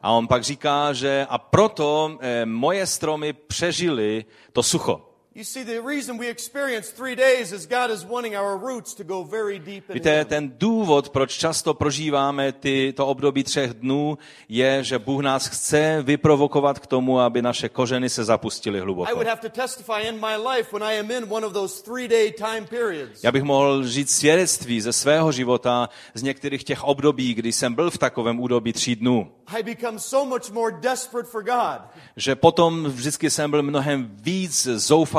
A 0.03 0.13
on 0.13 0.29
pak 0.29 0.43
říká, 0.43 0.93
že 0.93 1.27
a 1.31 1.39
proto 1.39 2.19
eh, 2.21 2.47
moje 2.47 2.87
stromy 2.87 3.33
přežily 3.33 4.25
to 4.53 4.63
sucho. 4.63 5.12
You 5.35 5.45
see, 5.45 5.65
the 5.65 5.81
reason 5.81 6.19
we 6.19 6.29
experience 6.29 6.93
three 6.93 7.17
days 7.17 7.53
is 7.53 7.67
God 7.67 7.91
is 7.91 8.05
wanting 8.05 8.37
our 8.37 8.59
roots 8.59 8.95
to 8.95 9.05
go 9.05 9.25
very 9.25 9.59
deep 9.59 9.91
into 9.91 9.93
Víte, 9.93 10.25
ten 10.25 10.53
důvod, 10.59 11.09
proč 11.09 11.33
často 11.37 11.75
prožíváme 11.75 12.53
ty, 12.53 12.93
to 12.97 13.07
období 13.07 13.45
třech 13.45 13.75
dnů, 13.75 14.19
je, 14.49 14.85
že 14.85 14.99
Bůh 14.99 15.23
nás 15.23 15.47
chce 15.47 15.99
vyprovokovat 16.03 16.79
k 16.79 16.87
tomu, 16.87 17.21
aby 17.21 17.43
naše 17.43 17.69
kořeny 17.69 18.09
se 18.11 18.25
zapustily 18.25 18.79
I 18.79 18.83
hluboko. 18.83 19.15
would 19.15 19.27
have 19.27 19.41
to 19.41 19.49
testify 19.49 20.09
in 20.09 20.15
my 20.15 20.37
life 20.37 20.73
when 20.73 20.83
I 20.83 20.99
am 21.01 21.11
in 21.11 21.25
one 21.29 21.47
of 21.47 21.53
those 21.53 21.83
three-day 21.83 22.33
time 22.33 22.67
periods. 22.67 23.25
Já 23.25 23.33
bych 23.33 23.43
mohl 23.43 23.87
říct 23.87 24.17
svědectví 24.17 24.81
ze 24.81 24.93
svého 24.93 25.33
života 25.33 25.89
z 26.15 26.23
některých 26.23 26.65
těch 26.65 26.85
období, 26.85 27.35
kdy 27.35 27.53
jsem 27.53 27.75
byl 27.75 27.91
v 27.91 27.99
takovém 27.99 28.41
údobí 28.41 28.73
tří 28.73 28.97
dnů. 28.97 29.33
I 29.47 29.63
become 29.63 29.99
so 29.99 30.29
much 30.29 30.51
more 30.51 30.77
desperate 30.81 31.29
for 31.29 31.43
God. 31.43 31.81
Že 32.17 32.35
potom 32.35 32.85
vždycky 32.85 33.31
jsem 33.31 33.51
byl 33.51 33.63
mnohem 33.63 34.11
víc 34.15 34.69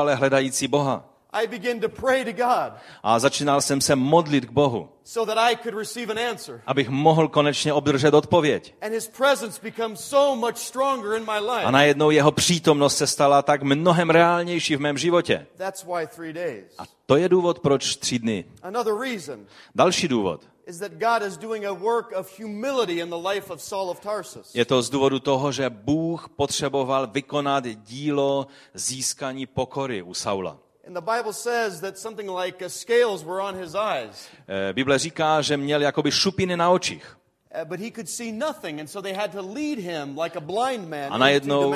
zoufale 0.04 0.16
hledající 0.16 0.68
Boha. 0.68 1.10
I 1.34 1.48
begin 1.48 1.80
to 1.80 1.90
pray 1.90 2.26
to 2.26 2.32
God 2.32 2.74
A 3.04 3.20
začínal 3.20 3.62
jsem 3.62 3.82
se 3.82 3.96
modlit 3.96 4.46
k 4.46 4.52
Bohu, 4.52 4.90
so 5.04 5.34
that 5.34 5.38
I 5.52 5.56
could 5.56 5.76
receive 5.76 6.14
an 6.14 6.20
answer. 6.32 6.62
abych 6.68 6.90
mohl 6.90 7.28
konečně 7.28 7.74
obdržet 7.74 8.14
odpověď. 8.14 8.76
And 8.82 8.92
His 8.94 9.08
presence 9.08 9.60
so 9.96 10.36
much 10.48 10.58
stronger 10.58 11.14
in 11.18 11.24
my 11.26 11.32
A 11.32 11.56
life. 11.56 11.72
najednou 11.72 12.12
jeho 12.12 12.32
přítomnost 12.32 12.98
se 12.98 13.08
stala 13.08 13.42
tak 13.42 13.64
mnohem 13.64 14.10
reálnější 14.10 14.76
v 14.76 14.80
mém 14.80 14.98
životě. 14.98 15.48
That's 15.58 15.84
why 15.84 16.08
three 16.16 16.34
days. 16.34 16.66
A 16.78 16.84
to 17.06 17.16
je 17.16 17.30
důvod, 17.30 17.60
proč 17.60 17.96
tři 17.96 18.20
dny. 18.20 18.46
Another 18.64 18.94
reason 19.00 19.46
Další 19.76 20.08
důvod. 20.08 20.42
Is 20.68 20.80
that 20.80 20.92
God 20.92 21.22
is 21.28 21.38
doing 21.38 21.66
a 21.66 21.74
work 21.74 22.12
of 22.16 22.40
humility 22.40 23.00
in 23.00 23.10
the 23.10 23.30
life 23.34 23.54
of 23.54 23.62
Saul 23.62 23.90
of 23.90 24.00
Tarsus. 24.00 24.56
Je 24.56 24.66
to 24.66 24.82
z 24.82 24.90
důvodu 24.90 25.20
toho, 25.20 25.52
že 25.52 25.70
Bůh 25.70 26.30
potřeboval 26.36 27.08
vykonat 27.08 27.64
dílo 27.68 28.48
získání 28.74 29.46
pokory 29.46 30.02
u 30.02 30.14
Saula. 30.14 30.58
And 30.88 30.94
the 30.94 31.12
Bible 31.18 31.34
says 31.34 31.80
that 31.80 31.98
something 31.98 32.30
like 32.30 32.70
scales 32.70 33.24
were 33.24 33.42
on 33.42 33.56
his 33.56 33.76
eyes, 33.76 34.28
Bible 34.74 35.00
říká, 35.00 35.42
že 35.42 35.58
měl 35.58 35.82
jakoby 35.82 36.12
šupiny 36.12 36.58
na 36.58 36.70
očích. 36.70 37.18
but 37.66 37.80
he 37.80 37.92
could 37.92 38.10
see 38.10 38.32
nothing, 38.32 38.80
and 38.80 38.90
so 38.90 39.02
they 39.02 39.14
had 39.14 39.32
to 39.32 39.42
lead 39.42 39.78
him 39.78 40.18
like 40.18 40.36
a 40.36 40.42
blind 40.42 40.90
man 40.90 41.00
A 41.00 41.06
into 41.06 41.18
najednou, 41.18 41.76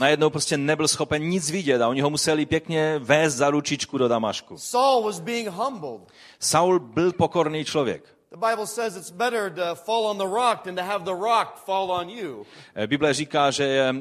najednou 0.00 0.30
prostě 0.30 0.56
nebyl 0.56 0.88
schopen 0.88 1.22
nic 1.22 1.50
vidět 1.50 1.82
a 1.82 1.88
oni 1.88 2.00
ho 2.00 2.10
museli 2.10 2.46
pěkně 2.46 2.98
vést 2.98 3.34
za 3.34 3.50
ručičku 3.50 3.98
do 3.98 4.08
Damašku. 4.08 4.58
Saul 4.58 5.02
was 5.02 5.20
being 5.20 5.48
humbled. 5.48 6.00
Saul 6.40 6.78
byl 6.80 7.12
pokorný 7.12 7.64
člověk. 7.64 8.17
The 8.30 8.36
Bible 8.36 8.66
says 8.66 8.96
it's 8.96 9.10
better 9.10 9.50
to 9.50 9.74
fall 9.74 10.06
on 10.06 10.18
the 10.18 10.26
rock 10.26 10.64
than 10.64 10.76
to 10.76 10.82
have 10.82 11.04
the 11.04 11.14
rock 11.14 11.64
fall 11.64 11.90
on 11.90 12.08
you. 12.10 12.46
Eh, 12.74 12.86
Bible 12.86 13.12
říká, 13.12 13.50
že 13.50 13.64
je, 13.64 13.94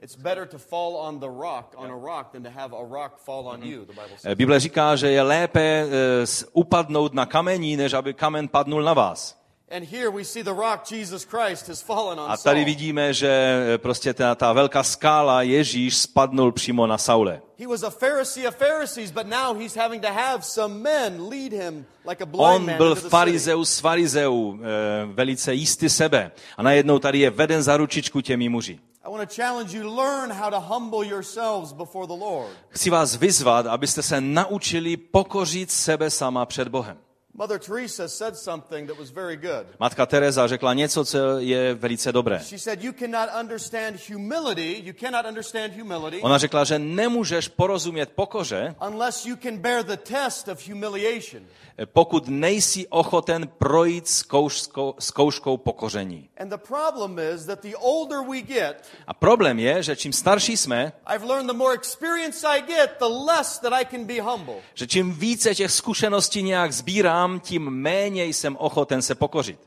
It's 0.00 0.16
better 0.16 0.46
to 0.46 0.58
fall 0.58 0.96
on 0.96 1.20
the 1.20 1.30
rock, 1.30 1.74
on 1.76 1.90
a 1.90 1.96
rock, 1.96 2.32
than 2.32 2.42
to 2.42 2.50
have 2.50 2.74
a 2.74 2.84
rock 2.84 3.18
fall 3.18 3.48
on 3.48 3.62
you, 3.62 3.84
the 3.84 3.92
Bible 4.34 4.60
říká, 4.60 4.96
že 4.96 5.10
je 5.10 5.22
lépe 5.22 5.60
eh, 5.60 6.26
upadnout 6.52 7.14
na 7.14 7.26
kamení, 7.26 7.76
než 7.76 7.92
aby 7.92 8.14
kamen 8.14 8.48
padnul 8.48 8.82
na 8.82 8.94
vás. 8.94 9.41
And 9.74 9.84
here 9.92 10.10
we 10.10 10.24
see 10.24 10.42
the 10.42 10.52
rock, 10.52 10.84
Jesus 10.90 11.24
Christ, 11.24 11.68
has 11.68 11.82
fallen 11.82 12.18
on 12.18 12.30
A 12.30 12.36
tady 12.36 12.64
vidíme, 12.64 13.14
že 13.14 13.28
eh, 13.74 13.78
prostě 13.78 14.14
ta, 14.14 14.34
ta 14.34 14.52
velká 14.52 14.82
skála 14.82 15.42
Ježíš 15.42 15.96
spadnul 15.96 16.52
přímo 16.52 16.86
na 16.86 16.98
Saule. 16.98 17.40
He 17.58 17.66
was 17.66 17.82
a 17.82 17.90
Pharisee 17.90 18.48
of 18.48 18.56
Pharisees, 18.56 19.10
but 19.10 19.26
now 19.26 19.58
he's 19.60 19.76
having 19.76 20.02
to 20.02 20.12
have 20.12 20.42
some 20.42 20.74
men 20.74 21.28
lead 21.28 21.52
him 21.52 21.86
like 22.08 22.22
a 22.22 22.26
blind 22.26 22.54
On 22.54 22.66
man 22.66 22.76
byl 22.76 22.94
farizeus 22.94 23.70
z 23.70 23.80
farizeů, 23.80 24.58
eh, 24.60 24.66
velice 25.06 25.54
jistý 25.54 25.88
sebe. 25.88 26.30
A 26.56 26.62
najednou 26.62 26.98
tady 26.98 27.18
je 27.18 27.30
veden 27.30 27.62
za 27.62 27.76
ručičku 27.76 28.20
těmi 28.20 28.48
muži. 28.48 28.80
I 29.04 29.10
want 29.10 29.28
to 29.28 29.34
challenge 29.42 29.78
you, 29.78 29.96
learn 29.96 30.32
how 30.32 30.50
to 30.50 30.60
humble 30.60 31.06
yourselves 31.06 31.72
before 31.72 32.06
the 32.06 32.24
Lord. 32.24 32.50
Chci 32.68 32.90
vás 32.90 33.16
vyzvat, 33.16 33.66
abyste 33.66 34.02
se 34.02 34.20
naučili 34.20 34.96
pokořit 34.96 35.70
sebe 35.70 36.10
sama 36.10 36.46
před 36.46 36.68
Bohem. 36.68 36.98
Mother 37.34 37.58
Teresa 37.58 38.08
said 38.08 38.36
something 38.36 38.88
that 38.88 38.98
was 38.98 39.10
very 39.10 39.36
good. 39.36 39.66
Matka 39.80 40.06
Teresa 40.06 40.46
řekla 40.48 40.74
něco, 40.74 41.04
co 41.04 41.18
je 41.38 41.74
velice 41.74 42.12
dobré. 42.12 42.38
She 42.44 42.58
said, 42.58 42.84
You 42.84 42.92
cannot 42.92 43.28
understand 43.40 43.96
humility, 44.12 44.82
you 44.84 44.92
cannot 45.00 45.26
understand 45.26 45.74
humility 45.76 46.20
Ona 46.22 46.38
řekla, 46.38 46.64
že 46.64 46.78
nemůžeš 46.78 47.48
porozumět 47.48 48.10
pokoře, 48.14 48.74
unless 48.88 49.26
you 49.26 49.36
can 49.36 49.58
bear 49.58 49.84
the 49.84 49.96
test 49.96 50.48
of 50.48 50.68
humiliation. 50.68 51.42
pokud 51.84 52.28
nejsi 52.28 52.86
ochoten 52.88 53.48
projít 53.48 54.08
zkouškou, 54.08 54.94
zkouškou 54.98 55.56
pokoření. 55.56 56.28
And 56.40 56.48
the 56.48 56.56
problem 56.68 57.18
is 57.18 57.44
that 57.46 57.60
the 57.60 57.76
older 57.76 58.18
we 58.30 58.40
get, 58.40 58.84
A 59.06 59.14
problém 59.14 59.58
je, 59.58 59.82
že 59.82 59.96
čím 59.96 60.12
starší 60.12 60.56
jsme, 60.56 60.92
I've 61.14 61.26
learned 61.26 61.46
the 61.50 61.56
more 61.58 61.74
experience 61.74 62.46
I 62.48 62.60
get, 62.62 62.90
the 62.98 63.32
less 63.32 63.58
that 63.58 63.72
I 63.72 63.84
can 63.84 64.04
be 64.04 64.20
humble. 64.20 64.54
že 64.74 64.86
čím 64.86 65.12
více 65.12 65.54
těch 65.54 65.70
zkušeností 65.72 66.42
nějak 66.42 66.72
sbírám, 66.72 67.21
tím 67.40 67.70
méně 67.70 68.24
jsem 68.24 68.56
ochoten 68.56 69.02
se 69.02 69.14
pokořit. 69.14 69.60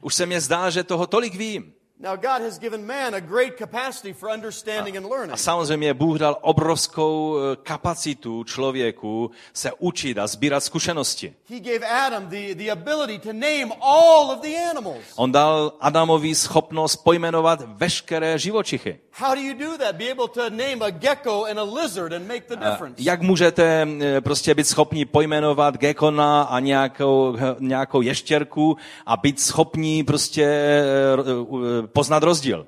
Už 0.00 0.14
se 0.14 0.26
mě 0.26 0.40
zdá, 0.40 0.70
že 0.70 0.84
toho 0.84 1.06
tolik 1.06 1.34
vím. 1.34 1.72
Now, 2.02 2.16
God 2.16 2.42
has 2.42 2.58
given 2.58 2.84
man 2.84 3.14
a 3.14 3.20
great 3.20 3.56
capacity 3.56 4.12
for 4.12 4.28
understanding 4.28 4.96
and 4.96 5.06
A 5.06 5.08
learning. 5.08 5.36
samozřejmě 5.36 5.94
Bůh 5.94 6.18
dal 6.18 6.36
obrovskou 6.40 7.36
eh, 7.38 7.56
kapacitu 7.62 8.44
člověku 8.44 9.30
se 9.52 9.70
učit 9.78 10.18
a 10.18 10.26
sbírat 10.26 10.64
zkušenosti. 10.64 11.34
He 11.50 11.60
gave 11.60 11.86
Adam 11.86 12.28
the, 12.28 12.54
the 12.54 12.70
ability 12.70 13.18
to 13.18 13.32
name 13.32 13.66
all 13.80 14.30
of 14.30 14.40
the 14.40 14.70
animals. 14.70 15.02
On 15.16 15.32
dal 15.32 15.72
Adamovi 15.80 16.34
schopnost 16.34 16.96
pojmenovat 16.96 17.62
veškeré 17.66 18.38
živočichy. 18.38 18.98
How 19.14 19.34
do 19.34 19.40
you 19.40 19.54
do 19.54 19.78
that? 19.78 19.96
Be 19.96 20.10
able 20.10 20.28
to 20.28 20.50
name 20.50 20.80
a 20.80 20.90
gecko 20.90 21.44
and 21.44 21.58
a 21.58 21.62
lizard 21.82 22.12
and 22.12 22.26
make 22.28 22.40
the 22.48 22.56
difference. 22.56 23.02
Jak 23.02 23.22
můžete 23.22 23.86
eh, 24.00 24.20
prostě 24.20 24.54
být 24.54 24.68
schopni 24.68 25.04
pojmenovat 25.04 25.76
gekona 25.76 26.42
a 26.42 26.60
nějakou, 26.60 27.36
eh, 27.38 27.56
nějakou 27.58 28.02
ještěrku 28.02 28.76
a 29.06 29.16
být 29.16 29.40
schopni 29.40 30.04
prostě 30.04 30.44
eh, 30.44 31.20
eh, 31.20 31.91
poznat 31.92 32.22
rozdíl? 32.22 32.66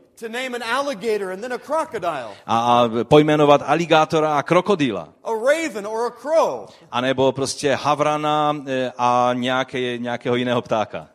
A 2.47 2.85
pojmenovat 3.05 3.63
aligátora 3.67 4.39
a 4.39 4.43
krokodýla. 4.43 5.09
a 6.91 7.01
nebo 7.01 7.33
prostě 7.33 7.75
havrana 7.75 8.57
eh, 8.67 8.93
a 8.99 9.31
nějaké, 9.33 9.99
nějakého 9.99 10.37
jiného 10.37 10.63
ptáka. 10.63 11.09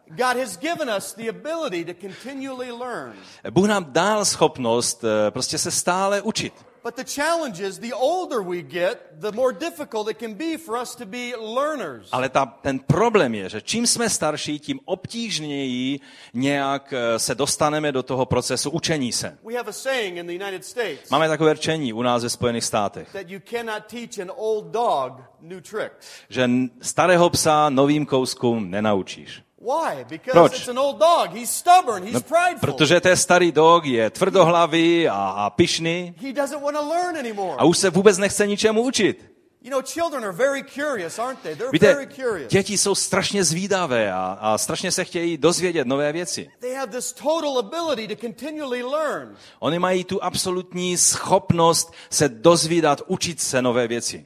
Bůh 3.52 3.68
nám 3.68 3.86
dal 3.90 4.26
schopnost 4.26 5.04
eh, 5.04 5.32
prostě 5.32 5.58
se 5.58 5.72
stále 5.72 6.22
učit. 6.22 6.69
But 6.84 6.96
the 6.96 7.04
challenge 7.04 7.60
is 7.68 7.80
the 7.80 7.94
older 7.94 8.42
we 8.42 8.62
get, 8.62 8.98
the 9.20 9.32
more 9.32 9.54
difficult 9.54 10.10
it 10.10 10.18
can 10.20 10.34
be 10.34 10.58
for 10.58 10.82
us 10.82 10.96
to 10.96 11.06
be 11.06 11.34
learners. 11.36 12.10
Ale 12.12 12.30
ta, 12.30 12.46
ten 12.46 12.80
problém 12.80 13.36
je, 13.36 13.50
že 13.50 13.62
čím 13.62 13.88
jsme 13.88 14.10
starší, 14.10 14.60
tím 14.60 14.80
obtížněji 14.86 16.00
nějak 16.34 16.94
eh, 16.94 17.20
se 17.20 17.36
dostaneme 17.36 17.92
do 17.92 18.04
toho 18.04 18.26
procesu 18.26 18.70
učení 18.70 19.12
se. 19.12 19.38
We 19.44 19.56
have 19.56 19.70
a 19.70 19.72
saying 19.74 20.18
in 20.18 20.28
the 20.28 20.34
United 20.34 20.66
States 20.66 21.10
Máme 21.12 21.28
takové 21.28 21.54
rčení 21.54 21.94
u 21.94 22.02
nás 22.02 22.24
ve 22.24 22.30
Spojených 22.30 22.64
státech, 22.64 23.10
that 23.14 23.30
you 23.30 23.40
cannot 23.50 23.84
teach 23.86 24.20
an 24.20 24.32
old 24.36 24.66
dog 24.66 25.14
new 25.42 25.62
tricks. 25.62 26.08
že 26.30 26.50
starého 26.82 27.30
psa 27.30 27.70
novým 27.70 28.06
kouskům 28.06 28.72
nenaučíš. 28.72 29.44
Why? 29.62 30.04
Because 30.04 30.32
Proč? 30.32 30.56
it's 30.56 30.68
an 30.68 30.80
old 30.80 30.98
dog. 31.00 31.34
He's 31.34 31.50
stubborn. 31.52 32.04
He's 32.04 32.24
prideful. 32.24 32.60
Protože 32.62 33.02
ten 33.02 33.18
starý 33.18 33.52
dog 33.52 33.86
je 33.86 34.10
tvrdohlavý 34.10 35.10
a, 35.10 35.14
a 35.16 35.50
pyšný 35.50 36.16
He 36.18 36.34
doesn't 36.34 36.62
want 36.64 36.78
to 36.78 36.90
learn 36.90 37.18
anymore. 37.18 37.56
a 37.58 37.64
už 37.64 37.78
se 37.78 37.90
vůbec 37.90 38.18
nechce 38.18 38.48
ničemu 38.48 38.82
učit. 38.82 39.32
You 39.62 39.72
know, 39.72 39.82
children 39.82 40.24
are 40.24 40.32
very 40.32 40.64
curious, 40.64 41.20
aren't 41.20 41.40
they? 41.42 41.56
They're 41.56 41.72
Víte, 41.72 41.94
very 41.94 42.08
curious. 42.08 42.52
děti 42.52 42.78
jsou 42.78 42.96
strašně 42.96 43.44
zvídavé 43.44 44.12
a, 44.14 44.38
a 44.42 44.58
strašně 44.58 44.92
se 44.92 45.06
chtějí 45.06 45.38
dozvědět 45.38 45.88
nové 45.88 46.12
věci. 46.14 46.50
They 46.60 46.74
have 46.74 46.92
this 46.92 47.14
total 47.14 47.60
ability 47.60 48.16
to 48.16 48.22
continually 48.22 48.84
learn. 48.84 49.36
Oni 49.60 49.80
mají 49.80 50.04
tu 50.04 50.24
absolutní 50.24 50.98
schopnost 50.98 51.94
se 52.10 52.30
dozvídat, 52.30 53.02
učit 53.08 53.42
se 53.42 53.62
nové 53.62 53.88
věci. 53.88 54.26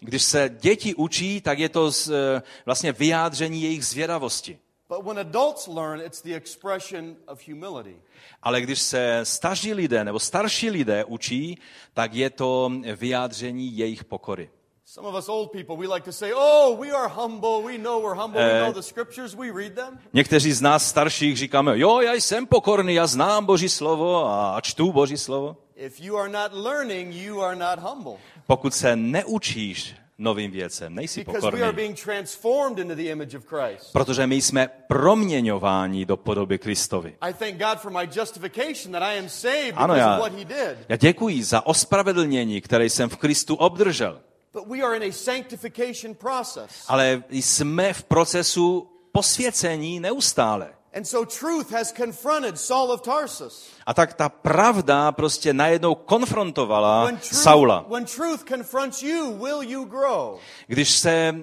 Když 0.00 0.22
se 0.22 0.50
děti 0.60 0.94
učí, 0.94 1.40
tak 1.40 1.58
je 1.58 1.68
to 1.68 1.92
z, 1.92 2.08
eh, 2.08 2.42
vlastně 2.66 2.92
vyjádření 2.92 3.62
jejich 3.62 3.86
zvědavosti. 3.86 4.58
Ale 8.42 8.60
když 8.60 8.78
se 8.80 9.20
staří 9.22 9.74
lidé 9.74 10.04
nebo 10.04 10.18
starší 10.20 10.70
lidé 10.70 11.04
učí, 11.04 11.58
tak 11.94 12.14
je 12.14 12.30
to 12.30 12.72
vyjádření 12.96 13.76
jejich 13.78 14.04
pokory. 14.04 14.50
Some 14.84 15.08
of 15.08 15.14
us 15.14 15.28
old 15.28 15.52
people, 15.52 15.76
we 15.76 15.94
like 15.94 16.04
to 16.04 16.12
say, 16.12 16.32
oh, 16.34 16.76
we 16.80 16.90
are 16.90 17.08
humble, 17.08 17.62
we 17.64 17.78
know 17.78 18.02
we're 18.02 18.20
humble, 18.22 18.42
we 18.42 18.50
Eh. 18.50 18.60
know 18.60 18.72
the 18.72 18.80
scriptures, 18.82 19.34
we 19.34 19.52
read 19.52 19.74
them. 19.74 19.98
Někteří 20.12 20.52
z 20.52 20.60
nás 20.60 20.88
starších 20.88 21.36
říkáme, 21.36 21.78
jo, 21.78 22.00
já 22.00 22.12
jsem 22.12 22.46
pokorný, 22.46 22.94
já 22.94 23.06
znám 23.06 23.46
Boží 23.46 23.68
slovo 23.68 24.26
a 24.26 24.60
čtu 24.60 24.92
Boží 24.92 25.16
slovo. 25.18 25.56
If 25.76 26.00
you 26.00 26.16
are 26.16 26.28
not 26.28 26.52
learning, 26.52 27.14
you 27.14 27.40
are 27.42 27.56
not 27.56 27.78
humble. 27.78 28.16
Pokud 28.50 28.74
se 28.74 28.96
neučíš 28.96 29.94
novým 30.18 30.50
věcem, 30.50 30.94
nejsi 30.94 31.24
pokorný. 31.24 31.60
Protože 33.92 34.26
my 34.26 34.42
jsme 34.42 34.68
proměňováni 34.86 36.06
do 36.06 36.16
podoby 36.16 36.58
Kristovi. 36.58 37.16
Ano, 39.74 39.94
já, 39.94 40.20
já 40.88 40.96
děkuji 40.96 41.44
za 41.44 41.66
ospravedlnění, 41.66 42.60
které 42.60 42.84
jsem 42.86 43.08
v 43.08 43.16
Kristu 43.16 43.54
obdržel. 43.54 44.20
Ale 46.88 47.22
jsme 47.30 47.92
v 47.92 48.02
procesu 48.02 48.90
posvěcení 49.12 50.00
neustále. 50.00 50.79
And 50.92 51.04
so 51.04 51.24
truth 51.24 51.70
has 51.72 51.92
confronted 51.92 52.58
Saul 52.58 52.92
of 52.92 53.00
Tarsus. 53.02 53.70
A 53.86 53.94
tak 53.94 54.14
ta 54.14 54.28
pravda 54.28 55.12
prostě 55.12 55.52
najednou 55.52 55.94
konfrontovala 55.94 57.04
When 57.04 57.16
truth, 57.16 57.42
Saula. 57.42 57.84
when 57.88 58.04
truth 58.04 58.44
confronts 58.48 59.02
you, 59.02 59.32
will 59.32 59.62
you 59.62 59.84
grow? 59.84 60.38
Když 60.66 60.90
se 60.90 61.10
e, 61.10 61.34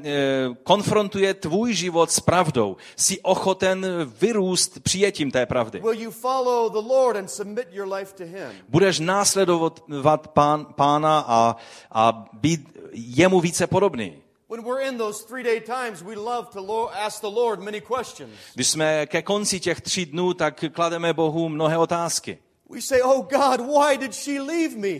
konfrontuje 0.64 1.34
tvůj 1.34 1.74
život 1.74 2.12
s 2.12 2.20
pravdou, 2.20 2.78
jsi 2.96 3.20
ochoten 3.22 3.86
vyrůst 4.22 4.80
přijetím 4.80 5.32
té 5.32 5.46
pravdy. 5.46 5.80
Will 5.80 6.02
you 6.02 6.12
follow 6.12 6.72
the 6.72 6.94
Lord 6.94 7.18
and 7.18 7.32
submit 7.32 7.68
your 7.72 7.94
life 7.94 8.14
to 8.18 8.24
Him? 8.24 8.52
Budeš 8.70 9.00
následovat 9.00 10.28
pán, 10.34 10.66
pána 10.76 11.26
a, 11.28 11.56
a 11.92 12.26
být 12.34 12.78
jemu 12.94 13.40
více 13.42 13.68
podobný. 13.68 14.27
When 14.50 14.64
we're 14.64 14.80
in 14.88 14.98
those 14.98 15.26
three 15.26 15.44
day 15.44 15.60
times, 15.60 16.02
we 16.02 16.16
love 16.16 16.48
to 16.54 16.90
ask 17.06 17.22
the 17.22 17.28
Lord 17.28 17.60
many 17.60 17.82
questions. 17.82 18.32
Když 18.56 18.68
jsme 18.68 19.06
ke 19.06 19.22
konci 19.22 19.60
těch 19.60 19.82
tří 19.82 20.06
dnů, 20.06 20.34
tak 20.34 20.64
klademe 20.72 21.14
Bohu 21.14 21.50
mnohé 21.50 21.78
otázky. 21.78 22.38
We 22.70 22.82
say, 22.82 23.02
Oh 23.04 23.22
God, 23.22 23.60
why 23.62 23.98
did 23.98 24.16
she 24.16 24.42
leave 24.42 24.76
me? 24.76 25.00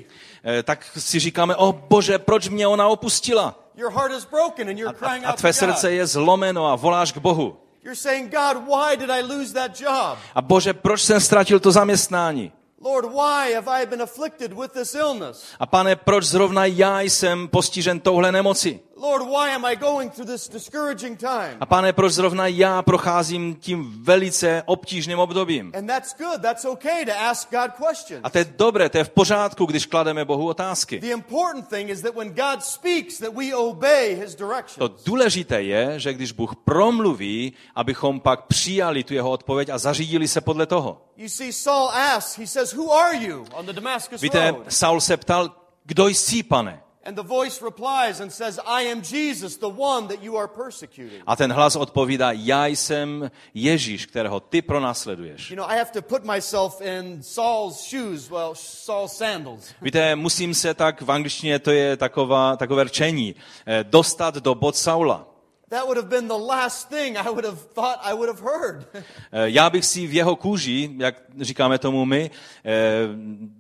E, 0.60 0.64
tak 0.64 0.86
si 0.98 1.20
říkáme, 1.20 1.56
o 1.56 1.72
bože, 1.74 2.20
proč 2.20 2.50
mě 2.50 2.68
ona 2.68 2.88
opustila? 2.88 3.70
Your 3.76 3.92
heart 3.92 4.12
is 4.12 4.26
broken 4.26 4.70
and 4.70 4.80
you're 4.80 4.98
A, 4.98 5.08
crying 5.08 5.26
a 5.26 5.30
out 5.30 5.36
to 5.36 5.40
tvé 5.40 5.50
God. 5.50 5.56
srdce 5.56 5.92
je 5.92 6.08
zlomeno 6.08 6.68
a 6.68 6.76
voláš 6.76 7.12
k 7.12 7.18
Bohu. 7.18 7.58
You're 7.84 7.96
saying, 7.96 8.32
God, 8.32 8.58
why 8.68 8.98
did 8.98 9.10
I 9.10 9.22
lose 9.22 9.54
that 9.54 9.82
job? 9.82 10.18
A 10.36 10.42
bože, 10.42 10.74
proč 10.74 11.02
jsem 11.02 11.20
ztratil 11.20 11.60
to 11.60 11.72
zaměstnání? 11.72 12.52
Lord, 12.82 13.06
why 13.06 13.54
have 13.54 13.72
I 13.82 13.86
been 13.86 14.02
afflicted 14.02 14.54
with 14.54 14.72
this 14.72 14.96
illness? 14.96 15.44
A 15.60 15.66
pane, 15.66 15.96
proč 15.96 16.24
zrovna 16.26 16.66
já 16.66 17.02
jsem 17.02 17.48
postižen 17.48 18.00
touhle 18.00 18.32
nemoci? 18.32 18.80
Lord, 19.02 19.22
why 19.28 19.50
am 19.56 19.66
I 19.66 19.76
going 19.76 20.14
through 20.14 20.30
this 20.32 20.50
discouraging 20.50 21.20
time? 21.20 21.58
A 21.60 21.66
pane, 21.66 21.94
proč 21.94 22.14
zrovna 22.14 22.48
já 22.48 22.82
procházím 22.82 23.56
tím 23.56 24.04
velice 24.04 24.64
obtížným 24.66 25.20
obdobím? 25.20 25.72
And 25.78 25.88
that's 25.88 26.16
good. 26.18 26.42
That's 26.42 26.66
okay 26.66 27.06
to 27.06 27.12
ask 27.20 27.52
God 27.52 27.72
questions. 27.88 28.22
A 28.24 28.30
to 28.30 28.38
je 28.38 28.46
dobré, 28.58 28.90
to 28.90 28.98
je 28.98 29.04
v 29.04 29.10
pořádku, 29.10 29.66
když 29.66 29.86
klademe 29.86 30.26
Bohu 30.26 30.48
otázky. 30.48 31.00
The 31.00 31.08
important 31.14 31.70
thing 31.70 31.90
is 31.90 32.02
that 32.02 32.16
when 32.16 32.30
God 32.30 32.64
speaks, 32.64 33.18
that 33.18 33.34
we 33.34 33.56
obey 33.56 34.16
His 34.16 34.36
To 34.36 34.48
directions. 34.48 35.04
důležité 35.06 35.62
je, 35.62 36.00
že 36.00 36.14
když 36.14 36.32
Bůh 36.32 36.56
promluví, 36.56 37.54
abychom 37.76 38.20
pak 38.20 38.46
přijali 38.46 39.04
tu 39.04 39.14
jeho 39.14 39.30
odpověď 39.32 39.70
a 39.70 39.78
zařídili 39.78 40.28
se 40.28 40.42
podle 40.42 40.66
toho. 40.66 41.02
You 41.18 41.30
see, 41.30 41.54
Saul 41.54 41.90
asks, 41.90 42.38
he 42.40 42.48
says, 42.48 42.74
Who 42.74 42.94
are 42.94 43.18
you 43.18 43.46
on 43.54 43.66
the 43.66 43.74
Damascus 43.74 44.22
Víte? 44.22 44.56
Saul 44.70 45.02
se 45.02 45.18
ptal, 45.18 45.52
kdo 45.86 46.08
jsi, 46.08 46.44
pane? 46.44 46.82
And 47.08 47.16
the 47.16 47.24
voice 47.24 47.62
replies 47.62 48.20
and 48.20 48.34
says, 48.34 48.60
I 48.66 48.82
am 48.82 49.02
Jesus, 49.02 49.58
the 49.58 49.70
one 49.70 50.08
that 50.08 50.22
you 50.22 50.38
are 50.38 50.48
persecuting. 50.48 51.24
A 51.28 51.36
ten 51.36 51.52
hlas 51.52 51.76
odpovídá, 51.76 52.32
já 52.32 52.66
jsem 52.68 53.32
Ježíš, 53.54 54.06
kterého 54.06 54.40
ty 54.40 54.62
pronásleduješ. 54.62 55.52
You 55.52 55.56
know, 55.58 55.66
I 55.70 55.78
have 55.78 55.92
to 55.94 56.02
put 56.02 56.26
myself 56.26 56.82
in 56.82 57.24
Saul's 57.24 57.90
shoes, 57.90 58.30
well, 58.30 58.52
Saul's 58.56 59.18
sandals. 59.18 59.70
Víte, 59.82 60.16
musím 60.16 60.54
se 60.54 60.74
tak, 60.74 61.02
v 61.02 61.12
angličtině 61.12 61.60
to 61.60 61.72
je 61.72 61.98
taková, 61.98 62.56
takové 62.56 62.84
rčení, 62.84 63.36
eh, 63.66 63.84
dostat 63.84 64.36
do 64.36 64.56
bod 64.56 64.76
Saula. 64.76 65.28
That 65.70 65.84
would 65.86 65.98
have 65.98 66.10
been 66.10 66.28
the 66.28 66.46
last 66.48 66.90
thing 66.90 67.18
I 67.18 67.24
would 67.30 67.46
have 67.46 67.60
thought 67.74 68.00
I 68.02 68.14
would 68.14 68.30
have 68.30 68.42
heard. 68.42 68.88
Eh, 69.32 69.50
Já 69.50 69.70
bych 69.70 69.86
si 69.86 70.08
v 70.08 70.14
jeho 70.14 70.36
kůži, 70.36 70.90
jak 70.98 71.16
říkáme 71.42 71.78
tomu 71.80 72.06
my, 72.06 72.32
eh, 72.66 72.72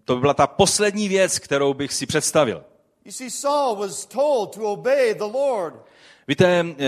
to 0.05 0.15
by 0.15 0.21
byla 0.21 0.33
ta 0.33 0.47
poslední 0.47 1.07
věc, 1.07 1.39
kterou 1.39 1.73
bych 1.73 1.93
si 1.93 2.05
představil. 2.05 2.63
You 3.07 3.13
see, 3.13 3.29
Saul 3.29 3.75
was 3.77 4.05
told 4.05 4.53
to 4.55 4.61
obey 4.63 5.13
the 5.13 5.23
Lord. 5.23 5.73
Víte, 6.27 6.45
eh, 6.45 6.85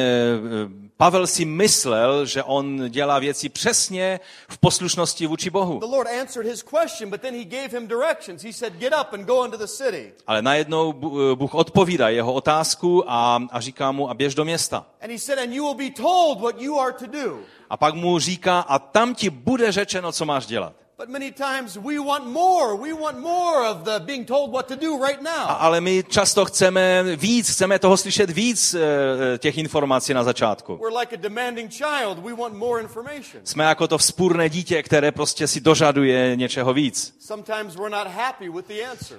Pavel 0.97 1.28
si 1.28 1.45
myslel, 1.45 2.26
že 2.26 2.43
on 2.43 2.89
dělá 2.89 3.20
věci 3.20 3.49
přesně 3.49 4.20
v 4.49 4.57
poslušnosti 4.57 5.28
vůči 5.28 5.49
Bohu. 5.49 5.80
The 5.80 5.86
Lord 5.86 6.09
answered 6.22 6.51
his 6.51 6.63
question, 6.63 7.09
but 7.09 7.22
then 7.22 7.34
he 7.36 7.43
gave 7.45 7.67
him 7.80 7.88
directions. 7.88 8.43
He 8.43 8.53
said, 8.53 8.74
Get 8.74 8.93
up 9.01 9.13
and 9.13 9.26
go 9.26 9.45
into 9.45 9.57
the 9.57 9.67
city. 9.67 10.13
Ale 10.28 10.41
najednou 10.41 10.93
Bu- 10.93 11.36
Bůh 11.36 11.55
odpovídá 11.55 12.09
jeho 12.09 12.34
otázku 12.34 13.03
a, 13.11 13.39
a 13.51 13.59
říká 13.59 13.91
mu, 13.91 14.09
a 14.09 14.13
běž 14.13 14.36
do 14.36 14.45
města. 14.45 14.86
And 15.01 15.11
he 15.11 15.20
said, 15.20 15.39
And 15.39 15.53
you 15.53 15.63
will 15.63 15.89
be 15.89 15.89
told 16.01 16.39
what 16.41 16.61
you 16.61 16.80
are 16.80 16.93
to 16.93 17.05
do. 17.07 17.39
A 17.70 17.78
pak 17.78 17.93
mu 17.93 18.20
říká, 18.20 18.59
a 18.59 18.80
tam 18.80 19.15
ti 19.15 19.30
bude 19.30 19.72
řečeno, 19.72 20.11
co 20.11 20.26
máš 20.26 20.45
dělat. 20.45 20.74
But 21.00 21.10
many 21.10 21.32
times 21.32 21.78
we 21.78 21.97
want 22.00 22.26
more. 22.26 22.76
We 22.76 22.93
want 22.93 23.20
more 23.20 23.68
of 23.70 23.84
the 23.84 24.00
being 24.00 24.26
told 24.28 24.52
what 24.52 24.68
to 24.68 24.76
do 24.76 24.97
right 25.06 25.20
A, 25.20 25.24
now. 25.24 25.56
ale 25.60 25.82
my 25.82 26.04
často 26.04 26.45
chceme 26.45 27.04
víc, 27.16 27.50
chceme 27.52 27.80
toho 27.80 27.97
slyšet 27.97 28.30
víc 28.30 28.74
eh, 28.74 29.38
těch 29.38 29.58
informací 29.58 30.14
na 30.14 30.24
začátku. 30.24 30.78
We're 30.78 31.00
like 31.00 31.16
a 31.16 31.18
demanding 31.22 31.72
child. 31.72 32.20
We 32.20 32.34
want 32.34 32.54
more 32.54 32.82
information. 32.82 33.41
Jsme 33.43 33.64
jako 33.64 33.88
to 33.88 33.97
vzpůrné 33.97 34.50
dítě, 34.50 34.84
které 34.84 35.12
prostě 35.12 35.47
si 35.47 35.62
dožaduje 35.62 36.36
něčeho 36.36 36.74
víc. 36.74 37.16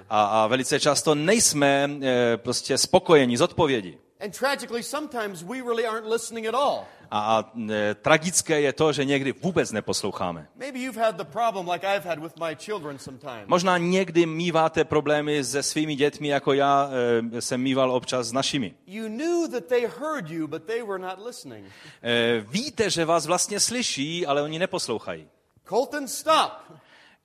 A, 0.09 0.23
a 0.23 0.47
velice 0.47 0.79
často 0.79 1.15
nejsme 1.15 1.89
eh, 2.01 2.37
prostě 2.37 2.77
spokojeni 2.77 3.37
z 3.37 3.41
odpovědi. 3.41 3.97
And 4.21 4.37
tragically, 4.39 4.83
sometimes 4.83 5.43
we 5.43 5.61
really 5.61 5.85
aren't 5.85 6.05
listening 6.05 6.47
at 6.47 6.53
all. 6.53 6.85
A, 7.11 7.39
a 7.39 7.51
e, 7.71 7.95
tragické 7.95 8.61
je 8.61 8.73
to, 8.73 8.93
že 8.93 9.05
někdy 9.05 9.31
vůbec 9.31 9.71
neposloucháme. 9.71 10.47
Maybe 10.55 10.79
you've 10.79 11.01
had 11.01 11.15
the 11.15 11.23
problem 11.23 11.69
like 11.69 11.87
I've 11.95 12.09
had 12.09 12.19
with 12.19 12.33
my 12.39 12.55
children 12.55 12.99
sometimes. 12.99 13.47
Možná 13.47 13.77
někdy 13.77 14.25
míváte 14.25 14.83
problémy 14.83 15.43
se 15.43 15.63
svými 15.63 15.95
dětmi, 15.95 16.27
jako 16.27 16.53
já 16.53 16.89
e, 17.33 17.41
jsem 17.41 17.61
mýval 17.61 17.91
občas 17.91 18.27
s 18.27 18.31
našimi. 18.31 18.73
You 18.87 19.07
knew 19.07 19.51
that 19.51 19.65
they 19.65 19.87
heard 19.99 20.29
you, 20.29 20.47
but 20.47 20.63
they 20.63 20.83
were 20.83 20.99
not 20.99 21.25
listening. 21.25 21.65
E, 22.03 22.39
víte, 22.47 22.89
že 22.89 23.05
vás 23.05 23.25
vlastně 23.25 23.59
slyší, 23.59 24.25
ale 24.25 24.41
oni 24.41 24.59
neposlouchají. 24.59 25.27
Colton, 25.69 26.07
stop. 26.07 26.51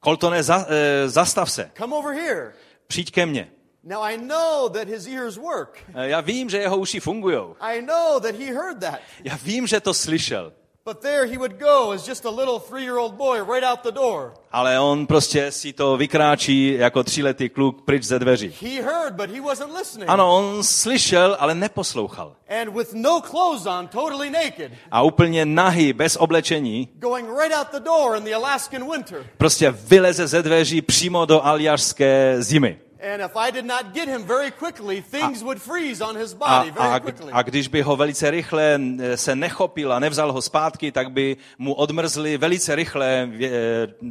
Coltone, 0.05 0.42
za, 0.42 0.66
e, 0.68 1.09
zastav 1.09 1.51
se, 1.51 1.70
Come 1.78 1.97
over 1.97 2.14
here. 2.14 2.53
přijď 2.86 3.11
ke 3.12 3.26
mně. 3.26 3.51
Now 3.89 4.03
I 4.03 4.16
know 4.16 4.68
that 4.68 4.89
his 4.89 5.07
ears 5.07 5.37
work. 5.39 5.78
E, 5.95 6.09
já 6.09 6.20
vím, 6.20 6.51
že 6.51 6.59
jeho 6.59 6.76
uši 6.78 7.01
fungují. 7.01 7.39
I 7.61 7.82
know 7.82 8.20
that 8.20 8.34
he 8.34 8.55
heard 8.55 8.80
that. 8.80 8.99
Já 9.24 9.39
vím, 9.45 9.66
že 9.66 9.80
to 9.80 9.95
slyšel. 9.95 10.53
But 10.84 11.01
there 11.01 11.26
he 11.26 11.37
would 11.39 11.53
go 11.59 11.91
as 11.91 12.09
just 12.09 12.26
a 12.26 12.30
little 12.30 12.61
three 12.61 12.84
year 12.84 12.97
old 12.97 13.14
boy 13.14 13.39
right 13.55 13.64
out 13.64 13.80
the 13.82 13.91
door. 13.93 14.34
Ale 14.53 14.80
on 14.80 15.07
prostě 15.07 15.53
si 15.53 15.72
to 15.72 15.97
vykráčí 15.97 16.74
jako 16.78 17.03
tříletý 17.03 17.49
kluk 17.49 17.82
pryč 17.84 18.03
ze 18.03 18.18
dveří. 18.18 18.55
He 18.62 18.82
heard, 18.82 19.14
but 19.14 19.30
he 19.30 19.41
wasn't 19.41 19.74
listening. 19.78 20.11
Ano, 20.11 20.37
on 20.37 20.62
slyšel, 20.64 21.37
ale 21.41 21.55
neposlouchal. 21.55 22.37
And 22.61 22.74
with 22.76 22.93
no 22.93 23.20
clothes 23.20 23.66
on, 23.66 23.89
totally 23.89 24.30
naked, 24.30 24.72
A 24.91 25.03
úplně 25.03 25.47
nahý, 25.47 25.93
bez 25.93 26.16
oblečení, 26.16 26.89
going 26.95 27.28
right 27.41 27.57
out 27.59 27.68
the 27.70 27.80
door 27.80 28.16
in 28.16 28.24
the 28.24 28.34
Alaskan 28.34 28.91
winter. 28.91 29.26
prostě 29.39 29.70
vyleze 29.70 30.26
ze 30.26 30.43
dveří 30.43 30.82
přímo 30.82 31.24
do 31.24 31.45
aljašské 31.45 32.37
zimy. 32.39 32.78
And 33.01 33.22
if 33.22 33.36
I 33.36 33.51
did 33.53 33.64
not 33.64 33.92
get 33.92 34.09
him 34.09 34.24
very 34.24 34.51
quickly, 34.51 35.03
things 35.03 35.42
would 35.42 35.59
freeze 35.62 36.05
on 36.05 36.16
his 36.16 36.32
A, 36.32 36.36
body 36.36 36.70
a, 36.70 36.72
very 36.72 37.01
quickly. 37.01 37.32
a 37.32 37.42
když 37.42 37.68
by 37.68 37.82
ho 37.82 37.97
velice 37.97 38.30
rychle 38.30 38.80
se 39.14 39.36
nechopil 39.36 39.92
a 39.92 39.99
nevzal 39.99 40.32
ho 40.32 40.42
zpátky, 40.42 40.92
tak 40.92 41.11
by 41.12 41.36
mu 41.59 41.74
odmrzly 41.74 42.38
velice 42.38 42.74
rychle 42.74 43.30
eh, 43.40 43.51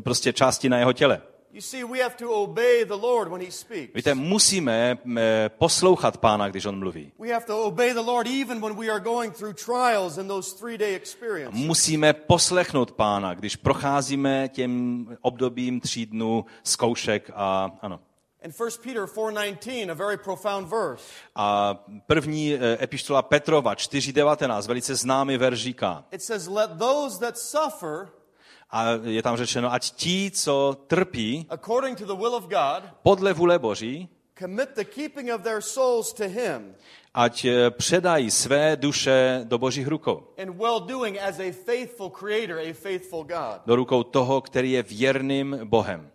prostě 0.04 0.34
části 0.34 0.70
na 0.70 0.78
jeho 0.78 0.94
těle. 0.94 1.22
You 1.54 1.62
see, 1.62 1.84
we 1.84 2.04
have 2.04 2.16
to 2.16 2.30
obey 2.32 2.86
the 2.86 2.94
Lord 2.94 3.32
when 3.32 3.42
He 3.42 3.52
speaks. 3.52 3.94
Víte, 3.96 4.16
musíme 4.16 4.98
eh, 5.18 5.50
poslouchat 5.58 6.18
pána, 6.18 6.50
když 6.50 6.66
on 6.66 6.80
mluví. 6.80 7.12
We 7.20 7.34
have 7.34 7.46
to 7.46 7.64
obey 7.64 7.94
the 7.94 8.00
Lord 8.00 8.28
even 8.28 8.62
when 8.62 8.76
we 8.80 8.90
are 8.90 9.00
going 9.00 9.34
through 9.38 9.56
trials 9.66 10.18
in 10.18 10.28
those 10.28 10.56
three 10.56 10.78
day 10.78 10.96
experiences. 10.96 11.66
Musíme 11.66 12.14
poslechnout 12.14 12.92
pána, 12.92 13.34
když 13.34 13.56
procházíme 13.56 14.50
těm 14.50 15.06
obdobím 15.22 15.80
tří 15.80 16.06
dnů 16.06 16.46
zkoušek 16.64 17.32
a 17.36 17.72
ano. 17.82 18.00
In 18.46 18.52
1 18.52 18.82
Peter 18.82 19.08
4:19, 19.08 19.90
a 19.90 19.94
very 19.96 20.18
profound 20.18 20.68
verse. 20.68 21.04
A 21.36 21.76
první 22.08 22.54
eh, 22.54 22.84
epištola 22.84 23.22
Petrova 23.22 23.74
4.19, 23.74 24.68
velice 24.68 24.96
známý 24.96 25.38
verš 25.38 25.60
říká. 25.60 26.06
It 26.12 26.24
says, 26.24 26.48
"Let 26.48 26.72
those 26.78 27.20
that 27.20 27.38
suffer 27.38 28.08
A 28.70 28.86
je 29.04 29.24
tam 29.24 29.38
řečeno, 29.38 29.74
ať 29.74 29.92
ti, 29.92 30.32
co 30.32 30.78
trpí 30.88 31.46
according 31.50 31.98
to 31.98 32.06
the 32.06 32.16
will 32.16 32.36
of 32.36 32.44
God, 32.44 32.84
podle 33.04 33.34
vůle 33.34 33.60
Boží, 33.60 34.10
commit 34.40 34.70
the 34.76 34.84
keeping 34.84 35.32
of 35.32 35.42
their 35.42 35.62
souls 35.62 36.14
to 36.14 36.24
Him 36.24 36.76
ať 37.14 37.46
eh, 37.46 37.72
předají 37.72 38.32
své 38.32 38.76
duše 38.76 39.42
do 39.44 39.58
Božích 39.58 39.88
rukou. 39.88 40.24
in 40.38 40.54
well 40.58 40.80
doing 40.80 41.18
as 41.20 41.40
a 41.40 41.52
faithful 41.66 42.10
Creator, 42.10 42.58
a 42.58 42.74
faithful 42.74 43.24
God." 43.24 43.62
Do 43.66 43.76
rukou 43.76 44.04
toho, 44.04 44.42
který 44.42 44.72
je 44.72 44.84
věrným 44.84 45.60
Bohem. 45.64 46.15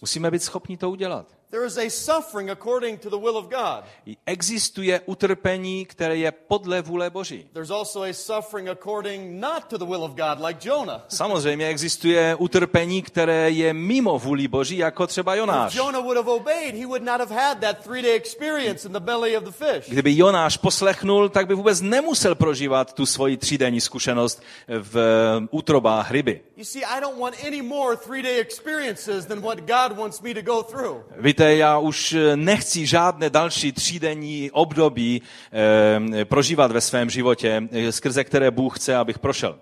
Musíme 0.00 0.30
být 0.30 0.42
schopni 0.42 0.76
to 0.76 0.90
udělat. 0.90 1.35
There 1.50 1.66
is 1.66 1.78
a 1.78 1.90
suffering 1.90 2.50
according 2.50 3.00
to 3.00 3.10
the 3.10 3.16
will 3.16 3.36
of 3.36 3.44
God. 3.44 3.84
Existuje 4.26 5.00
utrpení, 5.06 5.86
které 5.86 6.16
je 6.16 6.32
podle 6.32 6.82
vůle 6.82 7.10
Boží. 7.10 7.48
There's 7.52 7.70
also 7.70 8.02
a 8.02 8.12
suffering 8.12 8.68
according 8.68 9.40
not 9.40 9.64
to 9.64 9.78
the 9.78 9.84
will 9.84 10.04
of 10.04 10.10
God, 10.10 10.46
like 10.46 10.68
Jonah. 10.68 11.04
Samozřejmě 11.08 11.68
existuje 11.68 12.34
utrpení, 12.34 13.02
které 13.02 13.50
je 13.50 13.72
mimo 13.72 14.18
vůli 14.18 14.48
Boží, 14.48 14.76
jako 14.76 15.06
třeba 15.06 15.34
If 15.34 15.38
Jonáš. 15.38 15.74
Jonah 15.74 16.02
would 16.02 16.16
have 16.16 16.30
obeyed, 16.30 16.74
he 16.74 16.86
would 16.86 17.02
not 17.02 17.20
have 17.20 17.34
had 17.34 17.58
that 17.58 17.84
three 17.84 18.02
day 18.02 18.16
experience 18.16 18.88
in 18.88 18.92
the 18.92 19.00
belly 19.00 19.36
of 19.36 19.44
the 19.44 19.50
fish. 19.50 19.88
Kdyby 19.88 20.16
Jonáš 20.16 20.56
poslechnul, 20.56 21.28
tak 21.28 21.46
by 21.46 21.54
vůbec 21.54 21.80
nemusel 21.80 22.34
prožívat 22.34 22.92
tu 22.92 23.06
svoji 23.06 23.36
třídenní 23.36 23.80
zkušenost 23.80 24.42
v 24.68 24.96
eh, 24.96 25.46
útrobách 25.50 26.10
ryby. 26.10 26.40
You 26.56 26.64
see, 26.64 26.84
I 26.84 27.00
don't 27.00 27.20
want 27.20 27.34
any 27.46 27.62
more 27.62 27.96
three 27.96 28.22
day 28.22 28.40
experiences 28.40 29.26
than 29.26 29.40
what 29.40 29.58
God 29.58 29.98
wants 29.98 30.20
me 30.20 30.34
to 30.34 30.42
go 30.42 30.62
through. 30.62 31.04
Víte, 31.36 31.56
já 31.56 31.78
už 31.78 32.12
eh, 32.12 32.36
nechci 32.36 32.86
žádné 32.86 33.30
další 33.30 33.72
třídenní 33.72 34.50
období 34.50 35.22
eh, 35.52 36.24
prožívat 36.24 36.72
ve 36.72 36.80
svém 36.80 37.10
životě, 37.10 37.68
eh, 37.72 37.92
skrze 37.92 38.24
které 38.24 38.50
Bůh 38.50 38.78
chce, 38.78 38.96
abych 38.96 39.18
prošel. 39.18 39.58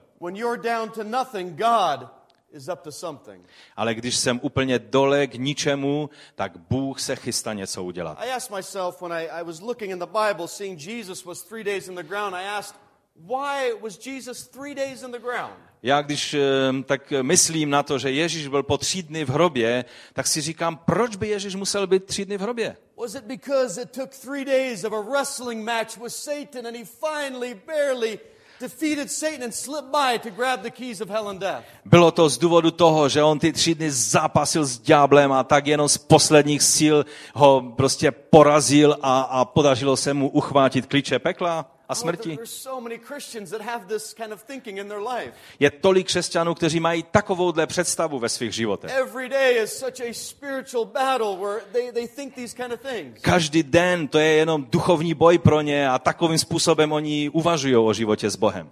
Ale 3.77 3.95
když 3.95 4.17
jsem 4.17 4.41
úplně 4.43 4.79
dole 4.79 5.27
k 5.27 5.35
ničemu, 5.35 6.11
tak 6.35 6.53
Bůh 6.71 7.01
se 7.01 7.17
chystá 7.17 7.53
něco 7.53 7.85
udělat. 7.85 8.19
I 8.21 8.31
asked 8.31 8.57
myself 8.57 9.03
when 9.03 9.13
I, 9.13 9.29
I 9.29 9.45
was 9.45 9.61
looking 9.61 9.93
in 9.93 9.99
the 9.99 10.07
Bible, 10.07 10.49
seeing 10.49 10.87
Jesus 10.87 11.25
was 11.25 11.43
three 11.43 11.65
days 11.65 11.89
in 11.89 11.95
the 11.95 12.03
ground, 12.03 12.35
I 12.35 12.45
asked, 12.45 12.84
why 13.17 13.73
was 13.83 13.99
Jesus 14.07 14.49
three 14.49 14.75
days 14.75 15.03
in 15.03 15.11
the 15.11 15.19
ground? 15.19 15.55
Já 15.83 16.03
když 16.03 16.37
tak 16.87 17.13
myslím 17.23 17.71
na 17.71 17.83
to, 17.83 17.99
že 17.99 18.11
Ježíš 18.11 18.49
byl 18.49 18.63
po 18.63 18.79
tři 18.79 19.03
dny 19.03 19.25
v 19.25 19.29
hrobě, 19.29 19.85
tak 20.13 20.27
si 20.27 20.41
říkám, 20.41 20.77
proč 20.77 21.17
by 21.17 21.29
Ježíš 21.29 21.55
musel 21.55 21.87
být 21.87 22.05
tři 22.05 22.25
dny 22.25 22.39
v 22.39 22.41
hrobě? 22.41 22.77
Was 23.01 23.15
it 23.15 23.25
because 23.25 23.83
it 23.83 23.91
took 23.91 24.11
three 24.11 24.45
days 24.45 24.85
of 24.85 24.93
a 24.93 25.01
wrestling 25.01 25.65
match 25.65 25.97
with 25.97 26.13
Satan 26.13 26.67
and 26.67 26.77
he 26.77 26.85
finally 26.85 27.61
barely 27.67 28.19
defeated 28.61 29.13
Satan 29.13 29.43
and 29.43 29.55
slipped 29.55 29.91
by 29.91 30.19
to 30.19 30.31
grab 30.31 30.61
the 30.63 30.71
keys 30.71 31.01
of 31.01 31.09
hell 31.09 31.29
and 31.29 31.41
death? 31.41 31.65
Bylo 31.85 32.11
to 32.11 32.29
z 32.29 32.39
důvodu 32.39 32.71
toho, 32.71 33.09
že 33.09 33.23
on 33.23 33.39
ty 33.39 33.53
tři 33.53 33.75
dny 33.75 33.91
zápasil 33.91 34.65
s 34.65 34.79
ďáblem 34.79 35.33
a 35.33 35.45
tak 35.45 35.67
jenom 35.67 35.89
z 35.89 35.99
posledních 35.99 36.63
sil 36.75 36.97
ho 37.35 37.73
prostě 37.77 38.11
porazil 38.11 38.97
a, 39.03 39.21
a 39.21 39.45
podařilo 39.45 39.97
se 39.97 40.15
mu 40.15 40.29
uchvátit 40.29 40.87
klíče 40.87 41.19
pekla 41.19 41.74
a 41.89 41.93
Oh, 41.93 41.97
smrti. 41.97 42.39
Je 45.61 45.71
tolik 45.71 46.07
křesťanů, 46.07 46.55
kteří 46.55 46.81
mají 46.81 47.03
takovouhle 47.03 47.67
představu 47.67 48.19
ve 48.19 48.29
svých 48.29 48.53
životech. 48.53 48.93
Každý 53.21 53.63
den 53.63 54.09
to 54.09 54.19
je 54.19 54.33
jenom 54.33 54.67
duchovní 54.71 55.15
boj 55.15 55.39
pro 55.39 55.61
ně 55.61 55.89
a 55.89 55.99
takovým 55.99 56.39
způsobem 56.39 56.93
oni 56.93 57.29
uvažují 57.29 57.77
o 57.77 57.93
životě 57.93 58.31
s 58.31 58.37
Bohem. 58.37 58.71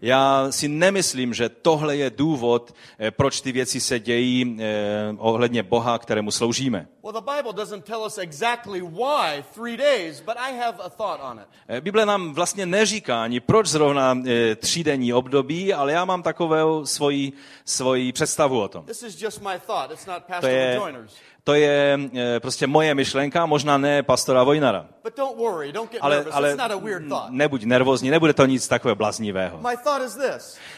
Já 0.00 0.46
si 0.50 0.68
nemyslím, 0.68 1.34
že 1.34 1.48
tohle 1.48 1.96
je 1.96 2.10
důvod, 2.10 2.74
eh, 2.98 3.10
proč 3.10 3.40
ty 3.40 3.52
věci 3.52 3.80
se 3.80 4.00
dějí 4.00 4.56
eh, 4.60 5.14
ohledně 5.18 5.62
Boha, 5.62 5.98
kterému 5.98 6.30
sloužíme. 6.30 6.88
Well, 7.02 7.12
the 7.12 7.30
Bible 7.36 7.52
doesn't 7.52 7.84
tell 7.84 8.04
us 8.06 8.18
exactly 8.18 8.80
why 8.80 9.42
three 9.54 9.76
days, 9.76 10.20
but 10.20 10.36
I 10.38 10.52
have 10.58 10.74
a 10.84 10.88
thought 10.88 11.20
on 11.22 11.38
it. 11.40 11.82
Bible 11.82 12.06
nám 12.06 12.34
vlastně 12.34 12.66
neříká 12.66 13.22
ani 13.22 13.40
proč 13.40 13.66
zrovna 13.66 14.18
eh, 14.26 14.54
třídenní 14.56 15.12
období, 15.12 15.74
ale 15.74 15.92
já 15.92 16.04
mám 16.04 16.22
takovou 16.22 16.86
svoji, 16.86 17.32
svoji 17.64 18.12
představu 18.12 18.60
o 18.60 18.68
tom. 18.68 18.84
To 20.40 20.46
je, 20.46 20.80
to 21.44 21.54
je 21.54 21.98
eh, 22.14 22.40
prostě 22.40 22.66
moje 22.66 22.94
myšlenka, 22.94 23.46
možná 23.46 23.78
ne 23.78 24.02
pastora 24.02 24.42
Vojnara. 24.44 24.86
Ale, 26.00 26.24
ale 26.30 26.56
nebuď 27.30 27.64
nervózní, 27.64 28.10
nebude 28.10 28.32
to 28.32 28.46
nic 28.46 28.68
takového 28.68 28.96
bláznivého. 28.96 29.60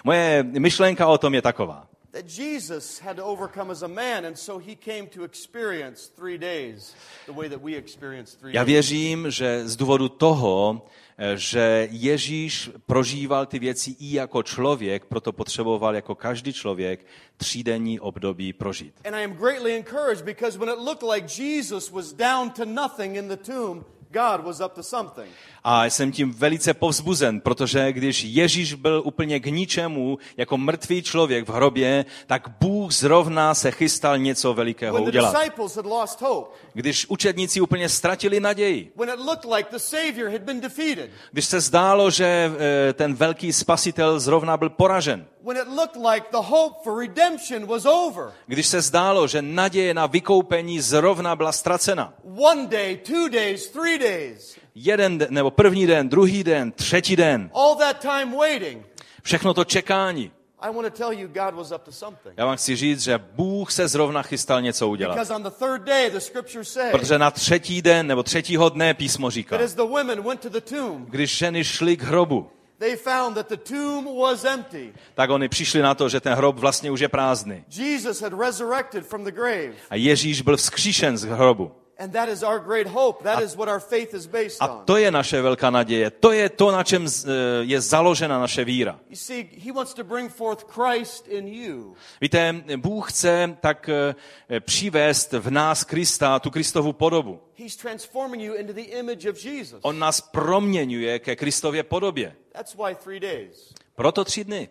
Moje 0.04 0.42
myšlenka 0.42 1.06
o 1.06 1.18
tom 1.18 1.34
je 1.34 1.42
taková. 1.42 1.86
That 2.14 2.26
Jesus 2.38 3.00
had 3.00 3.16
to 3.16 3.24
overcome 3.24 3.72
as 3.72 3.82
a 3.82 3.88
man, 3.88 4.24
and 4.24 4.38
so 4.38 4.58
he 4.58 4.76
came 4.76 5.06
to 5.08 5.24
experience 5.24 6.06
three 6.16 6.38
days 6.38 6.94
the 7.26 7.32
way 7.32 7.48
that 7.48 7.60
we 7.60 7.74
experience 7.74 8.36
three 8.36 8.52
Já 8.54 8.64
days. 8.64 8.66
věřím, 8.66 9.30
že 9.30 9.68
z 9.68 9.76
důvodu 9.76 10.08
toho, 10.08 10.86
eh, 11.18 11.36
že 11.36 11.88
Ježíš 11.90 12.70
prožíval 12.86 13.46
ty 13.46 13.58
věci 13.58 13.90
i 14.00 14.14
jako 14.14 14.42
člověk, 14.42 15.04
proto 15.04 15.32
potřeboval 15.32 15.94
jako 15.94 16.14
každý 16.14 16.52
člověk 16.52 17.06
třídenní 17.36 18.00
období 18.00 18.52
prožít. 18.52 18.94
And 19.04 19.14
I 19.14 19.24
am 19.24 19.32
greatly 19.32 19.76
encouraged 19.76 20.24
because 20.24 20.58
when 20.58 20.68
it 20.68 20.78
looked 20.78 21.02
like 21.14 21.42
Jesus 21.42 21.90
was 21.90 22.12
down 22.12 22.50
to 22.50 22.64
nothing 22.64 23.16
in 23.16 23.28
the 23.28 23.36
tomb, 23.36 23.84
God 24.14 24.44
was 24.44 24.60
up 24.60 24.72
to 24.72 24.82
something. 24.82 25.28
A 25.64 25.84
jsem 25.84 26.12
tím 26.12 26.32
velice 26.32 26.74
povzbuzen, 26.74 27.40
protože 27.40 27.92
když 27.92 28.24
Ježíš 28.24 28.74
byl 28.74 29.02
úplně 29.04 29.40
k 29.40 29.46
ničemu, 29.46 30.18
jako 30.36 30.58
mrtvý 30.58 31.02
člověk 31.02 31.48
v 31.48 31.52
hrobě, 31.52 32.04
tak 32.26 32.48
Bůh 32.60 32.92
zrovna 32.92 33.54
se 33.54 33.70
chystal 33.70 34.18
něco 34.18 34.54
velikého 34.54 34.94
When 34.94 35.04
the 35.04 35.08
udělat. 35.08 35.34
disciples 35.34 35.76
had 35.76 35.86
lost 35.86 36.20
hope, 36.20 36.50
Když 36.72 37.06
učedníci 37.08 37.60
úplně 37.60 37.88
ztratili 37.88 38.40
naději, 38.40 38.92
when 38.96 39.08
it 39.08 39.18
looked 39.18 39.44
like 39.56 39.68
the 39.72 39.78
Savior 39.78 40.30
had 40.30 40.42
been 40.42 40.60
defeated, 40.60 41.10
když 41.32 41.44
se 41.44 41.60
zdálo, 41.60 42.10
že 42.10 42.52
eh, 42.88 42.92
ten 42.92 43.14
velký 43.14 43.52
spasitel 43.52 44.20
zrovna 44.20 44.56
byl 44.56 44.70
poražen, 44.70 45.26
when 45.44 45.56
it 45.56 45.68
looked 45.68 45.96
like 45.96 46.30
the 46.30 46.42
hope 46.42 46.82
for 46.84 46.98
redemption 46.98 47.66
was 47.66 47.86
over, 47.86 48.32
když 48.46 48.66
se 48.66 48.80
zdálo, 48.80 49.26
že 49.26 49.42
naděje 49.42 49.94
na 49.94 50.06
vykoupení 50.06 50.80
zrovna 50.80 51.36
byla 51.36 51.52
ztracena. 51.52 52.14
one 52.36 52.66
day, 52.66 52.96
two 52.96 53.28
days, 53.28 53.68
three 53.68 53.98
days, 53.98 54.56
Jeden 54.74 55.18
den, 55.18 55.28
nebo 55.30 55.50
první 55.50 55.86
den, 55.86 56.08
druhý 56.08 56.44
den, 56.44 56.72
třetí 56.72 57.16
den, 57.16 57.50
all 57.54 57.76
that 57.76 58.00
time 58.00 58.36
waiting, 58.36 58.86
všechno 59.22 59.54
to 59.54 59.64
čekání. 59.64 60.30
I 60.60 60.72
want 60.72 60.94
to 60.94 60.98
tell 60.98 61.12
you 61.12 61.28
God 61.28 61.54
was 61.54 61.72
up 61.72 61.82
to 61.82 61.92
something. 61.92 62.34
Já 62.36 62.46
vám 62.46 62.56
chci 62.56 62.76
říct, 62.76 63.00
že 63.02 63.18
Bůh 63.32 63.72
se 63.72 63.88
zrovna 63.88 64.22
chystal 64.22 64.62
něco 64.62 64.88
udělat. 64.88 65.14
Because 65.14 65.34
on 65.34 65.42
the 65.42 65.50
third 65.50 65.82
day, 65.82 66.10
the 66.10 66.18
scriptures 66.18 66.72
say 66.72 66.90
Protože 66.90 67.18
na 67.18 67.30
třetí 67.30 67.82
den 67.82 68.06
nebo 68.06 68.22
třetího 68.22 68.68
dne 68.68 68.94
písmo 68.94 69.30
říká, 69.30 69.56
that 69.58 69.64
as 69.64 69.74
the 69.74 69.82
women 69.82 70.22
went 70.22 70.40
to 70.40 70.48
the 70.48 70.60
tomb, 70.60 71.06
když 71.10 71.36
ženy 71.36 71.64
šly 71.64 71.96
k 71.96 72.02
hrobu, 72.02 72.50
they 72.78 72.96
found 72.96 73.36
that 73.36 73.48
the 73.48 73.56
tomb 73.56 74.18
was 74.18 74.44
empty. 74.44 74.92
tak 75.14 75.30
oni 75.30 75.48
přišli 75.48 75.82
na 75.82 75.94
to, 75.94 76.08
že 76.08 76.20
ten 76.20 76.32
hrob 76.32 76.58
vlastně 76.58 76.90
už 76.90 77.00
je 77.00 77.08
prázdný. 77.08 77.64
Jesus 77.68 78.20
had 78.20 78.32
resurrected 78.32 79.06
from 79.06 79.24
the 79.24 79.32
grave. 79.32 79.72
A 79.90 79.96
Ježíš 79.96 80.40
byl 80.42 80.56
vzkříšen 80.56 81.18
z 81.18 81.24
hrobu. 81.24 81.72
And 81.98 82.12
that 82.12 82.28
is 82.28 82.42
our 82.42 82.58
great 82.58 82.88
hope. 82.88 83.22
That 83.22 83.42
is 83.42 83.56
what 83.56 83.68
our 83.68 83.80
faith 83.80 84.14
is 84.14 84.26
based 84.26 84.56
A 84.60 84.68
to 84.84 84.96
je 84.96 85.10
naše 85.10 85.42
velká 85.42 85.70
naděje. 85.70 86.10
To 86.10 86.32
je 86.32 86.48
to, 86.48 86.72
na 86.72 86.82
čem 86.82 87.06
eh, 87.06 87.30
je 87.60 87.80
založena 87.80 88.38
naše 88.38 88.64
víra. 88.64 88.98
You 89.10 89.16
see, 89.16 89.48
he 89.64 89.72
wants 89.72 89.94
to 89.94 90.04
bring 90.04 90.32
forth 90.32 90.64
Christ 90.68 91.28
in 91.28 91.48
you. 91.48 91.94
Víte, 92.20 92.64
Bůh 92.76 93.12
chce 93.12 93.56
tak 93.60 93.88
eh, 93.88 94.60
přivést 94.60 95.32
v 95.32 95.50
nás 95.50 95.84
Krista, 95.84 96.38
tu 96.38 96.50
Kristovu 96.50 96.92
podobu. 96.92 97.40
He's 97.54 97.76
transforming 97.76 98.42
you 98.42 98.54
into 98.54 98.72
the 98.72 98.80
image 98.80 99.26
of 99.30 99.44
Jesus. 99.44 99.78
On 99.82 99.98
nás 99.98 100.20
proměňuje 100.20 101.18
ke 101.18 101.36
Kristově 101.36 101.82
podobě. 101.82 102.36
That's 102.52 102.74
why 102.74 102.94
three 102.94 103.20
days. 103.20 103.74
Proto 103.94 104.24
tři 104.24 104.44
dny. 104.44 104.68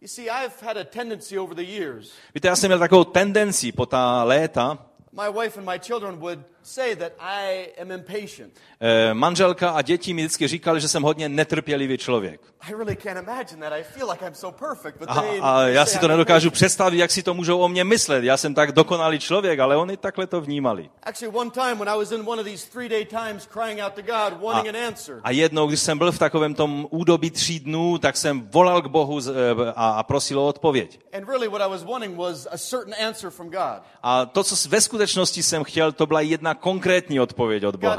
You 0.00 0.08
see, 0.08 0.30
I've 0.30 0.54
had 0.62 0.76
a 0.76 0.84
tendency 0.84 1.38
over 1.38 1.56
the 1.56 1.62
years. 1.62 2.10
Víte, 2.34 2.48
já 2.48 2.56
jsem 2.56 2.68
měl 2.68 2.78
takovou 2.78 3.04
tendenci 3.04 3.72
po 3.72 3.86
ta 3.86 4.24
léta, 4.24 4.85
My 5.16 5.30
wife 5.30 5.56
and 5.56 5.64
my 5.64 5.78
children 5.78 6.20
would 6.20 6.44
say 6.66 6.96
that 6.96 7.12
I 7.18 7.68
am 7.82 7.90
impatient. 7.90 8.52
Eh, 8.80 9.14
manželka 9.14 9.70
a 9.70 9.82
děti 9.82 10.14
mi 10.14 10.22
vždycky 10.22 10.48
říkali, 10.48 10.80
že 10.80 10.88
jsem 10.88 11.02
hodně 11.02 11.28
netrpělivý 11.28 11.98
člověk. 11.98 12.40
I 12.60 12.72
really 12.72 12.96
can't 12.96 13.18
imagine 13.18 13.60
that. 13.60 13.72
I 13.72 13.82
feel 13.82 14.10
like 14.10 14.26
I'm 14.26 14.34
so 14.34 14.66
perfect, 14.66 14.98
but 14.98 15.08
A, 15.08 15.20
they, 15.20 15.40
a 15.42 15.60
já 15.62 15.86
say 15.86 15.92
si 15.94 15.98
to 15.98 16.08
nedokážu 16.08 16.50
představit, 16.50 16.98
jak 16.98 17.10
si 17.10 17.22
to 17.22 17.34
můžou 17.34 17.58
o 17.58 17.68
mě 17.68 17.84
myslet. 17.84 18.24
Já 18.24 18.36
jsem 18.36 18.54
tak 18.54 18.72
dokonalý 18.72 19.18
člověk, 19.18 19.58
ale 19.58 19.76
oni 19.76 19.96
takhle 19.96 20.26
to 20.26 20.40
vnímali. 20.40 20.90
Answer, 24.86 25.20
A 25.22 25.30
jednou, 25.30 25.66
když 25.66 25.80
jsem 25.80 25.98
byl 25.98 26.12
v 26.12 26.18
takovém 26.18 26.54
tom 26.54 26.86
údobí 26.90 27.30
tří 27.30 27.60
dnů, 27.60 27.98
tak 27.98 28.16
jsem 28.16 28.48
volal 28.50 28.82
k 28.82 28.86
Bohu 28.86 29.20
eh, 29.20 29.32
a, 29.76 29.90
a 29.90 30.02
prosil 30.02 30.40
o 30.40 30.46
odpověď. 30.46 31.00
and 31.16 31.26
really 31.28 31.48
what 31.48 31.62
I 31.62 31.68
was 31.68 31.82
wanting 31.82 32.16
was 32.16 32.46
a 32.50 32.58
certain 32.58 32.94
answer 33.08 33.30
from 33.30 33.50
God. 33.50 33.82
A 34.02 34.26
to, 34.26 34.44
co 34.44 34.68
ve 34.68 34.80
skutečnosti 34.80 35.42
jsem 35.42 35.64
chtěl, 35.64 35.92
to 35.92 36.06
byla 36.06 36.20
jedna 36.20 36.54
konkrétní 36.60 37.20
odpověď 37.20 37.64
od 37.64 37.76
Boha. 37.76 37.96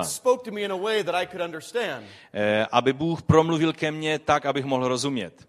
Eh, 2.34 2.66
Aby 2.72 2.94
Bůh 2.94 3.22
promluvil 3.22 3.74
ke 3.74 3.92
mně 3.92 4.20
tak, 4.20 4.46
abych 4.46 4.66
mohl 4.66 4.88
rozumět. 4.88 5.48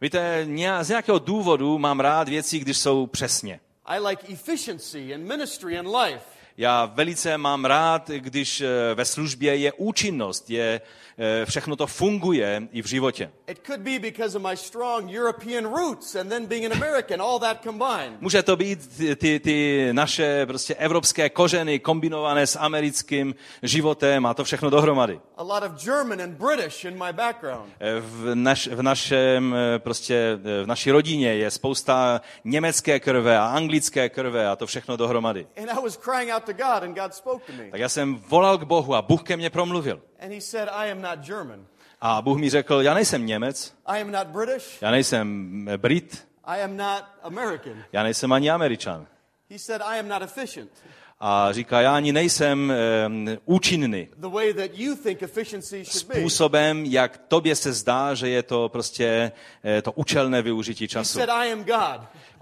Víte, 0.00 0.46
z 0.80 0.88
nějakého 0.88 1.18
důvodu 1.18 1.78
mám 1.78 2.00
rád 2.00 2.28
věci, 2.28 2.58
když 2.58 2.78
jsou 2.78 3.06
přesně. 3.06 3.60
I 3.86 3.98
like 3.98 4.32
efficiency 4.32 4.98
in 4.98 5.26
ministry 5.26 5.78
and 5.78 5.88
life. 5.96 6.39
Já 6.56 6.84
velice 6.84 7.38
mám 7.38 7.64
rád, 7.64 8.08
když 8.08 8.60
eh, 8.60 8.94
ve 8.94 9.04
službě 9.04 9.56
je 9.56 9.72
účinnost, 9.72 10.50
je, 10.50 10.80
eh, 11.18 11.46
všechno 11.46 11.76
to 11.76 11.86
funguje 11.86 12.68
i 12.72 12.82
v 12.82 12.86
životě. 12.86 13.30
Může 18.20 18.42
to 18.42 18.56
být 18.56 19.00
ty, 19.16 19.40
ty, 19.40 19.88
naše 19.92 20.46
prostě 20.46 20.74
evropské 20.74 21.28
kořeny 21.28 21.78
kombinované 21.78 22.46
s 22.46 22.58
americkým 22.58 23.34
životem 23.62 24.26
a 24.26 24.34
to 24.34 24.44
všechno 24.44 24.70
dohromady. 24.70 25.20
Eh, 27.80 28.00
V, 28.00 28.34
naš, 28.34 28.66
v, 28.66 28.82
našem, 28.82 29.56
prostě, 29.78 30.38
v 30.62 30.66
naší 30.66 30.90
rodině 30.90 31.34
je 31.34 31.50
spousta 31.50 32.20
německé 32.44 33.00
krve 33.00 33.38
a 33.38 33.46
anglické 33.46 34.08
krve 34.08 34.48
a 34.48 34.56
to 34.56 34.66
všechno 34.66 34.96
dohromady. 34.96 35.46
And 35.56 35.70
I 35.70 35.82
was 35.82 35.96
crying 35.96 36.30
out 36.32 36.49
to 36.56 36.64
God, 36.64 36.82
and 36.82 36.94
God 36.94 37.14
spoke 37.14 37.46
to 37.46 37.52
me. 37.62 37.70
Tak 37.70 37.80
já 37.80 37.88
jsem 37.88 38.16
volal 38.16 38.58
k 38.58 38.62
Bohu 38.62 38.94
a 38.94 39.02
Bůh 39.02 39.22
ke 39.22 39.36
mně 39.36 39.50
promluvil. 39.50 40.00
And 40.20 40.32
He 40.32 40.40
said, 40.40 40.68
I 40.72 40.90
am 40.90 41.02
not 41.02 41.18
German. 41.18 41.66
A 42.00 42.22
Bůh 42.22 42.38
mi 42.38 42.50
řekl, 42.50 42.80
já 42.80 42.94
nejsem 42.94 43.26
Němec, 43.26 43.74
I 43.86 44.00
am 44.00 44.10
not 44.10 44.26
British. 44.26 44.82
já 44.82 44.90
nejsem 44.90 45.68
eh, 45.68 45.78
Brit, 45.78 46.26
I 46.44 46.62
am 46.62 46.76
not 46.76 47.04
American. 47.22 47.84
já 47.92 48.02
nejsem 48.02 48.32
ani 48.32 48.50
Američan. 48.50 49.06
He 49.50 49.58
said, 49.58 49.82
I 49.82 49.98
am 49.98 50.08
not 50.08 50.22
efficient. 50.22 50.70
A 51.22 51.52
říká, 51.52 51.80
já 51.80 51.96
ani 51.96 52.12
nejsem 52.12 52.72
um, 53.06 53.28
účinný 53.44 54.08
The 54.16 54.26
way 54.26 54.54
that 54.54 54.70
you 54.74 54.96
think 54.96 55.22
efficiency 55.22 55.84
should 55.84 56.08
be. 56.08 56.14
He 56.14 56.20
způsobem, 56.20 56.84
jak 56.84 57.20
tobě 57.28 57.56
se 57.56 57.72
zdá, 57.72 58.14
že 58.14 58.28
je 58.28 58.42
to 58.42 58.68
prostě 58.68 59.32
eh, 59.64 59.82
to 59.82 59.92
účelné 59.92 60.42
využití 60.42 60.88
času. 60.88 61.18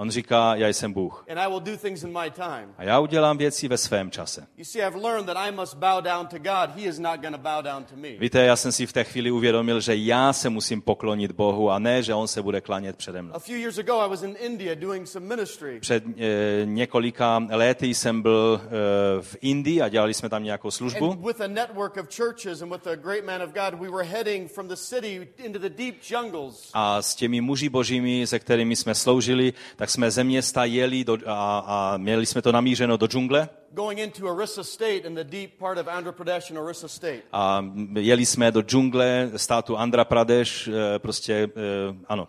On 0.01 0.11
říká, 0.11 0.55
já 0.55 0.69
jsem 0.69 0.93
Bůh. 0.93 1.25
and 1.29 1.39
I 1.39 1.49
will 1.49 1.61
do 1.61 1.77
things 1.77 2.03
in 2.03 2.19
my 2.23 2.31
time. 2.31 2.75
A 2.79 2.83
já 2.85 2.99
udělám 2.99 3.39
věci 3.39 3.69
ve 3.69 3.79
svém 3.79 4.11
čase. 4.11 4.47
Víte, 8.19 8.45
já 8.45 8.57
jsem 8.57 8.73
si 8.73 8.87
v 8.87 8.93
té 8.93 9.05
chvíli 9.05 9.31
uvědomil, 9.31 9.81
že 9.81 9.97
já 9.97 10.33
se 10.33 10.51
musím 10.51 10.83
poklonit 10.83 11.33
Bohu 11.33 11.71
a 11.71 11.79
ne, 11.79 12.03
že 12.03 12.15
On 12.15 12.29
se 12.29 12.43
bude 12.43 12.61
klanět 12.61 12.97
přede 12.97 13.23
mnou. 13.23 13.35
Před 15.81 16.05
e, 16.07 16.67
několika 16.67 17.47
lety 17.51 17.95
jsem 17.95 18.23
byl 18.23 18.61
e, 18.65 18.69
v 19.23 19.37
Indii 19.41 19.83
a 19.83 19.89
dělali 19.89 20.15
jsme 20.15 20.29
tam 20.29 20.45
nějakou 20.45 20.71
službu. 20.71 21.15
A 26.75 27.03
s 27.03 27.15
těmi 27.15 27.41
muži 27.41 27.69
božími, 27.69 28.27
se 28.27 28.39
kterými 28.39 28.77
jsme 28.77 28.95
sloužili, 28.95 29.53
tak 29.77 29.88
jsme 29.91 30.11
ze 30.11 30.25
města 30.25 30.65
jeli 30.65 31.05
do, 31.05 31.19
a, 31.27 31.59
a 31.67 31.97
měli 31.97 32.27
jsme 32.27 32.43
to 32.43 32.53
namířeno 32.53 32.97
do 32.97 33.07
džungle. 33.07 33.49
Going 33.73 33.99
into 33.99 34.27
Orissa 34.27 34.65
State 34.65 35.05
in 35.05 35.15
the 35.15 35.25
deep 35.25 35.51
part 35.59 35.79
of 35.79 35.89
Andhra 35.89 36.13
Pradesh 36.13 36.51
and 36.51 36.59
Orissa 36.59 36.89
State. 36.89 37.21
A 37.33 37.65
jeli 37.99 38.27
jsme 38.27 38.53
do 38.53 38.63
džungle 38.63 39.31
státu 39.37 39.77
Andhra 39.77 40.05
Pradesh, 40.05 40.69
e, 40.69 40.99
prostě, 40.99 41.35
e, 41.35 41.49
ano. 42.09 42.29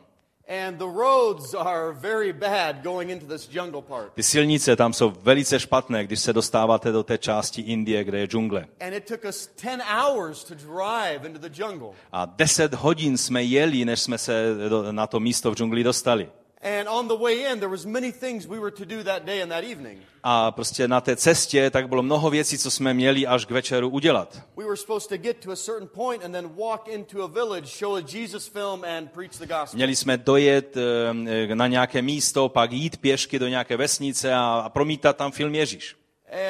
And 0.49 0.79
the 0.79 0.87
roads 0.87 1.53
are 1.53 1.91
very 1.91 2.33
bad 2.33 2.83
going 2.83 3.09
into 3.09 3.25
this 3.27 3.47
jungle 3.51 3.81
part. 3.81 4.13
Ty 4.13 4.23
silnice 4.23 4.75
tam 4.75 4.93
jsou 4.93 5.13
velice 5.21 5.59
špatné, 5.59 6.03
když 6.03 6.19
se 6.19 6.33
dostáváte 6.33 6.91
do 6.91 7.03
té 7.03 7.17
části 7.17 7.61
Indie, 7.61 8.03
kde 8.03 8.19
je 8.19 8.27
džungle. 8.27 8.65
And 8.79 8.93
it 8.93 9.05
took 9.05 9.23
us 9.29 9.49
10 9.63 9.81
hours 9.81 10.43
to 10.43 10.55
drive 10.55 11.25
into 11.25 11.39
the 11.39 11.63
jungle. 11.63 11.89
A 12.11 12.25
deset 12.25 12.73
hodin 12.73 13.17
jsme 13.17 13.43
jeli, 13.43 13.85
než 13.85 13.99
jsme 13.99 14.17
se 14.17 14.55
do, 14.69 14.91
na 14.91 15.07
to 15.07 15.19
místo 15.19 15.51
v 15.51 15.55
džungli 15.55 15.83
dostali. 15.83 16.29
And 16.61 16.89
on 16.89 17.07
the 17.07 17.15
way 17.15 17.51
in, 17.51 17.59
there 17.59 17.69
was 17.69 17.85
many 17.85 18.11
things 18.11 18.45
we 18.45 18.59
were 18.59 18.71
to 18.71 18.85
do 18.85 19.03
that 19.03 19.25
day 19.25 19.41
and 19.41 19.49
that 19.49 19.63
evening. 19.63 19.99
A 20.23 20.51
prostě 20.51 20.87
na 20.87 21.01
té 21.01 21.15
cestě 21.15 21.69
tak 21.69 21.89
bylo 21.89 22.03
mnoho 22.03 22.29
věcí, 22.29 22.57
co 22.57 22.71
jsme 22.71 22.93
měli 22.93 23.27
až 23.27 23.45
k 23.45 23.51
večeru 23.51 23.89
udělat. 23.89 24.41
We 24.57 24.63
were 24.63 24.77
supposed 24.77 25.09
to 25.09 25.17
get 25.17 25.37
to 25.37 25.51
a 25.51 25.55
certain 25.55 25.87
point 25.87 26.25
and 26.25 26.31
then 26.31 26.49
walk 26.57 26.87
into 26.87 27.23
a 27.23 27.27
village, 27.27 27.67
show 27.67 27.95
a 27.95 28.01
Jesus 28.13 28.47
film, 28.47 28.83
and 28.97 29.11
preach 29.11 29.31
the 29.31 29.45
gospel. 29.45 29.75
Měli 29.75 29.95
jsme 29.95 30.17
dojet 30.17 30.77
eh, 30.77 31.55
na 31.55 31.67
nějaké 31.67 32.01
místo, 32.01 32.49
pak 32.49 32.71
jít 32.71 32.97
pěšky 32.97 33.39
do 33.39 33.47
nějaké 33.47 33.77
vesnice 33.77 34.33
a, 34.33 34.63
a 34.65 34.69
promítat 34.69 35.17
tam 35.17 35.31
film 35.31 35.55
Ježíš. 35.55 35.95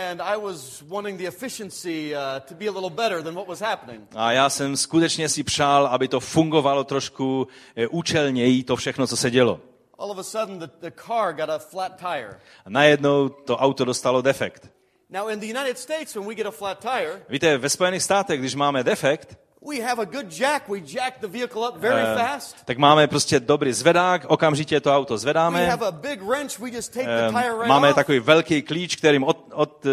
And 0.10 0.22
I 0.22 0.38
was 0.41 0.82
wanting 0.82 1.18
the 1.20 1.28
efficiency 1.28 2.14
uh, 2.16 2.20
to 2.47 2.55
be 2.55 2.68
a 2.68 2.72
little 2.72 2.89
better 2.89 3.24
than 3.24 3.36
what 3.36 3.47
was 3.47 3.60
happening. 3.60 4.01
A 4.16 4.32
já 4.32 4.49
jsem 4.49 4.78
skutečně 4.78 5.30
si 5.30 5.43
přál, 5.43 5.88
aby 5.88 6.07
to 6.07 6.20
fungovalo 6.20 6.84
trošku 6.84 7.47
eh, 7.76 7.88
účelněji, 7.88 8.64
to 8.64 8.76
všechno, 8.76 9.07
co 9.07 9.18
se 9.18 9.32
dělo. 9.32 9.60
All 10.00 10.12
of 10.12 10.18
a 10.18 10.24
sudden, 10.24 10.60
the, 10.60 10.70
the 10.82 10.91
car 11.08 11.34
got 11.34 11.50
a 11.50 11.60
flat 11.60 11.97
tire. 12.00 12.39
A 12.66 12.70
najednou 12.70 13.30
to 13.30 13.58
auto 13.58 13.86
dostalo 13.86 14.22
defekt. 14.22 14.70
Now, 15.10 15.28
in 15.30 15.39
the 15.39 15.45
United 15.60 15.78
States, 15.78 16.16
when 16.16 16.28
we 16.28 16.36
get 16.36 16.45
a 16.45 16.52
flat 16.52 16.80
tire, 16.80 17.22
Víte, 17.30 17.58
ve 17.58 17.70
Spojených 17.70 18.04
státech, 18.04 18.39
když 18.39 18.56
máme 18.56 18.84
defekt, 18.84 19.38
we 19.68 19.82
have 19.82 20.02
a 20.02 20.06
good 20.06 20.39
jack. 20.39 20.70
We 20.70 20.80
jack 20.80 21.20
the 21.20 21.28
vehicle 21.28 21.62
up 21.70 21.78
very 21.78 22.02
eh, 22.02 22.16
fast. 22.18 22.56
tak 22.66 22.78
máme 22.78 23.08
prostě 23.08 23.39
dobrý 23.39 23.74
zvedák, 23.74 24.26
okamžitě 24.28 24.80
to 24.80 24.95
auto 24.95 25.14
We 25.14 25.18
zvedáme. 25.18 25.66
have 25.70 25.88
a 25.88 25.91
big 25.91 26.22
wrench. 26.22 26.60
We 26.60 26.70
just 26.70 26.93
take 26.93 27.06
the 27.06 27.12
Ehm, 27.28 27.34
tire 27.36 27.54
right 27.54 27.68
Máme 27.68 27.89
off. 27.89 27.95
takový 27.95 28.20
velký 28.20 28.62
klíč, 28.62 28.95
kterým 28.95 29.24
od, 29.24 29.38
od, 29.54 29.86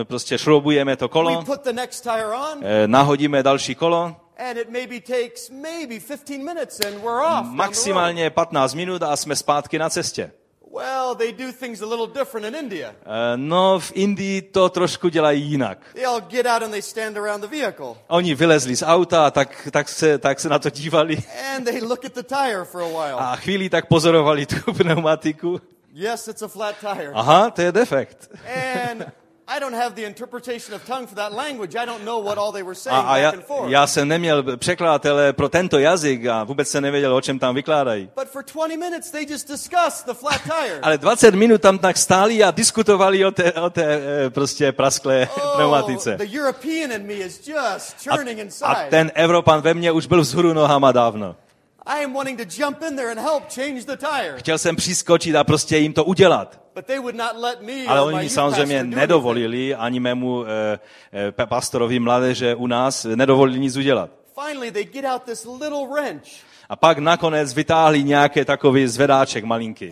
eh, 0.00 0.04
prostě 0.04 0.38
šroubujeme 0.38 0.96
to 0.96 1.04
We 1.04 1.08
kolo, 1.12 1.42
put 1.44 1.64
the 1.64 1.72
next 1.72 2.02
tire 2.02 2.26
on, 2.26 2.58
eh, 2.64 2.88
nahodíme 2.88 3.42
další 3.42 3.74
kolo, 3.74 4.16
and 4.50 4.58
it 4.58 4.68
maybe 4.70 5.00
takes 5.00 5.50
maybe 5.50 6.00
15 6.00 6.44
minutes, 6.44 6.80
and 6.80 6.94
we're 7.02 7.22
off. 7.22 7.32
down 7.32 7.42
the 7.44 7.48
road. 7.48 7.56
maximálně 7.56 8.30
15 8.30 8.74
minut 8.74 9.02
a 9.02 9.16
jsme 9.16 9.36
zpátky 9.36 9.78
na 9.78 9.90
cestě. 9.90 10.30
Well, 10.74 11.14
they 11.14 11.32
do 11.32 11.52
things 11.60 11.82
a 11.82 11.86
little 11.86 12.06
different 12.06 12.46
in 12.46 12.54
India. 12.54 12.94
Eh, 13.04 13.36
No, 13.36 13.78
v 13.80 13.92
Indii 13.94 14.42
to 14.42 14.68
trošku 14.68 15.08
dělají 15.08 15.42
jinak. 15.42 15.78
They 15.94 16.04
all 16.06 16.20
get 16.20 16.46
out 16.46 16.62
and 16.62 16.70
they 16.70 16.82
stand 16.82 17.16
around 17.18 17.40
the 17.40 17.46
vehicle, 17.46 17.94
Oni 18.08 18.34
vylezli 18.34 18.76
z 18.76 18.82
auta, 18.86 19.30
tak, 19.30 19.68
tak, 19.70 19.88
se, 19.88 20.18
tak 20.18 20.40
se 20.40 20.48
na 20.48 20.58
to 20.58 20.70
dívali 20.70 21.22
and 21.56 21.64
they 21.64 21.80
look 21.80 22.04
at 22.04 22.12
the 22.12 22.22
tire 22.22 22.64
for 22.64 22.82
a 22.82 22.86
while. 22.88 23.14
a 23.18 23.36
chvíli 23.36 23.68
tak 23.70 23.86
pozorovali 23.86 24.46
tu 24.46 24.72
pneumatiku. 24.78 25.60
Yes, 25.94 26.28
it's 26.28 26.42
a 26.42 26.48
flat 26.48 26.74
tire. 26.80 27.10
Aha, 27.14 27.50
to 27.50 27.62
je 27.62 27.72
defekt. 27.72 28.30
And 28.90 29.04
I 29.48 29.58
don't 29.60 29.74
have 29.74 29.94
the 29.94 30.02
interpretation 30.06 30.74
of 30.74 30.84
tongue 30.86 31.06
for 31.06 31.16
that 31.16 31.32
language. 31.32 31.74
I 31.74 31.86
don't 31.86 32.04
know 32.04 32.24
what 32.24 32.38
all 32.38 32.52
they 32.52 32.62
were 32.62 32.72
A, 32.72 32.74
saying 32.74 33.04
a 33.08 33.16
já, 33.18 33.30
back 33.30 33.38
and 33.40 33.46
forth. 33.46 33.70
já 33.70 33.86
jsem 33.86 34.08
neměl 34.08 34.56
překladatele 34.56 35.32
pro 35.32 35.48
tento 35.48 35.78
jazyk 35.78 36.26
a 36.26 36.44
vůbec 36.44 36.68
se 36.68 36.80
nevěděl, 36.80 37.14
o 37.14 37.20
čem 37.20 37.38
tam 37.38 37.54
vykládají. 37.54 38.10
But 38.18 38.28
for 38.28 38.42
20 38.54 38.76
minutes, 38.76 39.10
they 39.10 39.26
just 39.30 39.48
discussed 39.48 40.06
the 40.06 40.14
flat 40.14 40.40
tire. 40.42 40.78
Ale 40.82 40.98
20 40.98 41.34
minut 41.34 41.60
tam 41.62 41.78
tak 41.78 41.96
stáli 41.96 42.44
a 42.44 42.50
diskutovali 42.50 43.24
o 43.24 43.30
té, 43.30 43.52
o 43.52 43.70
té 43.70 44.00
eh, 44.26 44.30
prostě 44.30 44.72
prasklé 44.72 45.28
Oh, 45.36 45.54
pneumatice. 45.56 46.16
the 46.16 46.38
European 46.38 46.92
in 46.92 47.06
me 47.06 47.12
is 47.14 47.48
just 47.48 48.08
churning 48.08 48.38
A 48.38 48.42
inside. 48.42 48.86
ten 48.90 49.10
Evropan 49.14 49.60
ve 49.60 49.74
mně 49.74 49.92
už 49.92 50.06
byl 50.06 50.20
vzhůru 50.20 50.52
nohama 50.52 50.92
dávno. 50.92 51.36
I 51.86 52.04
am 52.04 52.14
wanting 52.14 52.38
to 52.38 52.44
jump 52.44 52.82
in 52.82 52.96
there 52.96 53.10
and 53.10 53.20
help 53.20 53.48
change 53.48 53.84
the 53.84 53.96
tire. 53.96 54.34
Chtěl 54.36 54.58
jsem 54.58 54.76
přiskočit 54.76 55.36
a 55.36 55.44
prostě 55.44 55.78
jim 55.78 55.92
to 55.92 56.04
udělat. 56.04 56.60
But 56.74 56.86
they 56.86 56.98
would 56.98 57.14
not 57.14 57.36
let 57.36 57.62
me 57.62 57.86
Ale 57.86 58.00
my 58.00 58.14
oni 58.14 58.24
youth 58.24 58.34
samozřejmě 58.34 58.84
nedovolili 58.84 59.74
ani 59.74 60.00
mému 60.00 60.44
eh, 60.44 60.78
eh, 61.12 61.46
pastorovi 61.46 61.98
mládeže 61.98 62.54
u 62.54 62.66
nás, 62.66 63.04
nedovolili 63.04 63.58
nic 63.58 63.76
udělat. 63.76 64.10
Finally, 64.46 64.70
they 64.70 64.84
get 64.84 65.04
out 65.04 65.22
this 65.22 65.44
little 65.44 65.86
wrench. 65.86 66.28
A 66.72 66.76
pak 66.76 66.98
nakonec 66.98 67.54
vytáhli 67.54 68.04
nějaké 68.04 68.44
takový 68.44 68.86
zvedáček 68.86 69.44
malinký. 69.44 69.90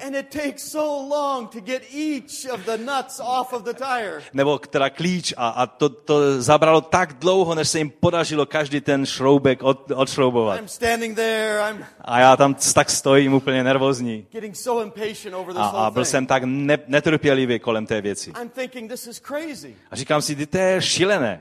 Nebo 4.32 4.58
teda 4.58 4.90
klíč 4.90 5.34
a, 5.36 5.48
a 5.48 5.66
to, 5.66 5.88
to 5.88 6.42
zabralo 6.42 6.80
tak 6.80 7.12
dlouho, 7.12 7.54
než 7.54 7.68
se 7.68 7.78
jim 7.78 7.90
podařilo 7.90 8.46
každý 8.46 8.80
ten 8.80 9.06
šroubek 9.06 9.62
od, 9.62 9.90
odšroubovat. 9.94 10.58
I'm 10.58 10.68
standing 10.68 11.16
there, 11.16 11.70
I'm 11.70 11.84
A 12.00 12.20
já 12.20 12.36
tam 12.36 12.56
tak 12.74 12.90
stojím 12.90 13.34
úplně 13.34 13.64
nervózní. 13.64 14.26
A, 15.56 15.86
a 15.86 15.90
byl 15.90 16.04
jsem 16.04 16.26
tak 16.26 16.42
ne, 16.44 16.78
netrpělivý 16.86 17.58
kolem 17.58 17.86
té 17.86 18.00
věci. 18.00 18.32
A 19.90 19.96
říkám 19.96 20.22
si, 20.22 20.36
"Ty, 20.36 20.46
to 20.46 20.58
je 20.58 20.82
šílené. 20.82 21.40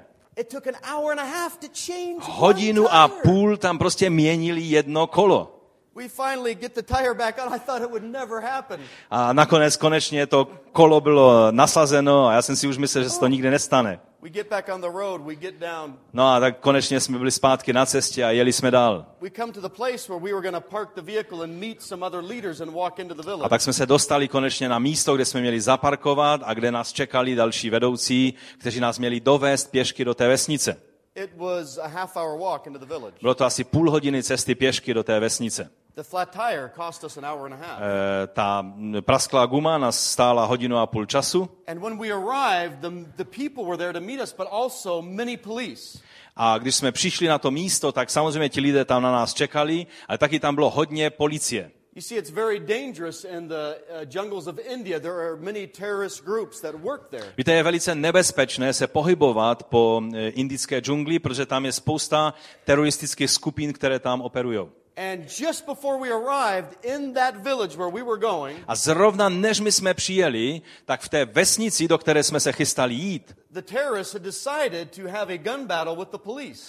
Hodinu 2.21 2.93
a 2.93 3.07
půl 3.07 3.57
tam 3.57 3.77
prostě 3.77 4.09
měnili 4.09 4.61
jedno 4.61 5.07
kolo. 5.07 5.58
We 5.99 6.07
finally 6.07 6.55
get 6.55 6.75
the 6.75 6.81
tire 6.81 7.13
back 7.13 7.37
on. 7.45 7.53
I 7.53 7.59
thought 7.59 7.81
it 7.81 7.89
would 7.89 8.03
never 8.03 8.41
happen. 8.41 8.79
A 9.11 9.33
nakonec 9.33 9.77
konečně 9.77 10.27
to 10.27 10.47
kolo 10.71 11.01
bylo 11.01 11.51
nasazeno 11.51 12.27
a 12.27 12.33
já 12.33 12.41
jsem 12.41 12.55
si 12.55 12.67
už 12.67 12.77
myslel, 12.77 13.03
že 13.03 13.09
se 13.09 13.19
to 13.19 13.27
nikdy 13.27 13.49
nestane. 13.49 13.99
We 14.21 14.29
get 14.29 14.49
back 14.49 14.69
on 14.73 14.81
the 14.81 14.87
road, 14.87 15.21
we 15.21 15.35
get 15.35 15.55
down. 15.55 15.97
No 16.13 16.33
a 16.33 16.39
tak 16.39 16.59
konečně 16.59 16.99
jsme 16.99 17.17
byli 17.17 17.31
zpátky 17.31 17.73
na 17.73 17.85
cestě 17.85 18.23
a 18.23 18.31
jeli 18.31 18.53
jsme 18.53 18.71
dál. 18.71 19.05
We 19.21 19.29
come 19.29 19.53
to 19.53 19.61
the 19.61 19.69
place 19.69 20.13
where 20.13 20.23
we 20.23 20.33
were 20.33 20.41
going 20.41 20.63
to 20.63 20.69
park 20.77 20.89
the 20.95 21.01
vehicle 21.01 21.43
and 21.43 21.59
meet 21.59 21.81
some 21.81 22.05
other 22.05 22.23
leaders 22.23 22.61
and 22.61 22.73
walk 22.73 22.99
into 22.99 23.13
the 23.13 23.23
village. 23.23 23.45
A 23.45 23.49
tak 23.49 23.61
jsme 23.61 23.73
se 23.73 23.85
dostali 23.85 24.27
konečně 24.27 24.69
na 24.69 24.79
místo, 24.79 25.15
kde 25.15 25.25
jsme 25.25 25.41
měli 25.41 25.61
zaparkovat 25.61 26.41
a 26.43 26.53
kde 26.53 26.71
nás 26.71 26.93
čekali 26.93 27.35
další 27.35 27.69
vedoucí, 27.69 28.33
kteří 28.57 28.79
nás 28.79 28.99
měli 28.99 29.19
dovést 29.19 29.71
pěšky 29.71 30.05
do 30.05 30.13
té 30.13 30.27
vesnice. 30.27 30.77
It 31.15 31.31
was 31.35 31.77
a 31.77 31.87
half 31.87 32.15
hour 32.15 32.39
walk 32.39 32.67
into 32.67 32.79
the 32.79 32.85
village. 32.85 33.17
Bylo 33.21 33.35
to 33.35 33.45
asi 33.45 33.63
půl 33.63 33.91
hodiny 33.91 34.23
cesty 34.23 34.55
pěšky 34.55 34.93
do 34.93 35.03
té 35.03 35.19
vesnice. 35.19 35.69
The 35.99 36.03
flat 36.03 36.31
tire 36.31 36.71
cost 36.75 37.03
us 37.03 37.17
an 37.17 37.25
hour 37.25 37.45
and 37.45 37.53
a 37.53 37.57
half. 37.57 37.81
E, 37.81 38.27
ta 38.27 38.65
prasklá 39.01 39.45
guma 39.45 39.77
nás 39.77 40.11
stála 40.11 40.45
hodinu 40.45 40.77
a 40.77 40.87
půl 40.87 41.05
času 41.05 41.49
And 41.67 41.81
when 41.81 41.97
we 41.97 42.11
arrived, 42.11 42.79
the, 42.79 42.89
the 43.15 43.25
people 43.25 43.65
were 43.65 43.77
there 43.77 43.93
to 43.93 43.99
meet 43.99 44.21
us, 44.21 44.33
but 44.33 44.47
also 44.51 45.01
many 45.01 45.37
police. 45.37 45.99
a 46.35 46.57
když 46.57 46.75
jsme 46.75 46.91
přišli 46.91 47.27
na 47.27 47.37
to 47.37 47.51
místo, 47.51 47.91
tak 47.91 48.09
samozřejmě 48.09 48.49
ti 48.49 48.61
lidé 48.61 48.85
tam 48.85 49.03
na 49.03 49.11
nás 49.11 49.33
čekali, 49.33 49.87
ale 50.07 50.17
taky 50.17 50.39
tam 50.39 50.55
bylo 50.55 50.69
hodně 50.69 51.09
policie. 51.09 51.71
You 51.95 52.01
see, 52.01 52.17
it's 52.17 52.31
very 52.31 52.59
dangerous 52.59 53.25
in 53.25 53.47
the 53.47 53.55
uh, 53.55 54.05
jungles 54.09 54.47
of 54.47 54.59
India. 54.59 54.99
There 54.99 55.13
are 55.13 55.35
many 55.35 55.67
terrorist 55.67 56.23
groups 56.23 56.61
that 56.61 56.75
work 56.75 57.09
there. 57.09 57.33
Víte, 57.37 57.53
je 57.53 57.63
velice 57.63 57.95
nebezpečné 57.95 58.73
se 58.73 58.87
pohybovat 58.87 59.63
po 59.63 60.01
e, 60.13 60.29
indické 60.29 60.79
džungli, 60.79 61.19
protože 61.19 61.45
tam 61.45 61.65
je 61.65 61.71
spousta 61.71 62.33
teroristických 62.65 63.31
skupin, 63.31 63.73
které 63.73 63.99
tam 63.99 64.21
operují. 64.21 64.78
And 64.99 65.29
just 65.39 65.65
before 65.65 65.97
we 65.97 66.09
arrived 66.11 66.75
in 66.83 67.13
that 67.13 67.35
village 67.35 67.77
where 67.77 67.89
we 67.89 68.03
were 68.03 68.17
going, 68.19 68.59
A 68.67 68.75
zrovna 68.75 69.29
než 69.29 69.59
my 69.59 69.71
jsme 69.71 69.93
přijeli, 69.93 70.61
tak 70.85 71.01
v 71.01 71.09
té 71.09 71.25
vesnici, 71.25 71.87
do 71.87 71.97
které 71.97 72.23
jsme 72.23 72.39
se 72.39 72.51
chystali 72.51 72.93
jít, 72.93 73.35
the 73.51 73.61
terrorists 73.61 74.13
had 74.13 74.21
decided 74.23 74.91
to 74.95 75.01
have 75.09 75.33
a 75.33 75.37
gun 75.37 75.67
battle 75.67 75.95
with 75.95 76.09
the 76.11 76.17
police. 76.17 76.63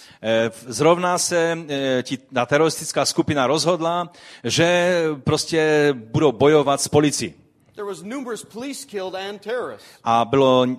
v- 0.49 0.65
zrovna 0.67 1.17
se 1.17 1.57
eh, 1.69 2.03
ta 2.33 2.45
teroristická 2.45 3.05
skupina 3.05 3.47
rozhodla, 3.47 4.11
že 4.43 5.03
prostě 5.23 5.93
budou 5.97 6.31
bojovat 6.31 6.81
s 6.81 6.87
policií. 6.87 7.33
There 7.75 7.87
was 7.87 8.01
numerous 8.01 8.45
police 8.45 8.85
killed 8.87 9.15
and 9.15 9.41
terrorists. 9.41 9.87
A 10.03 10.25
bylo, 10.25 10.65
eh, 10.71 10.77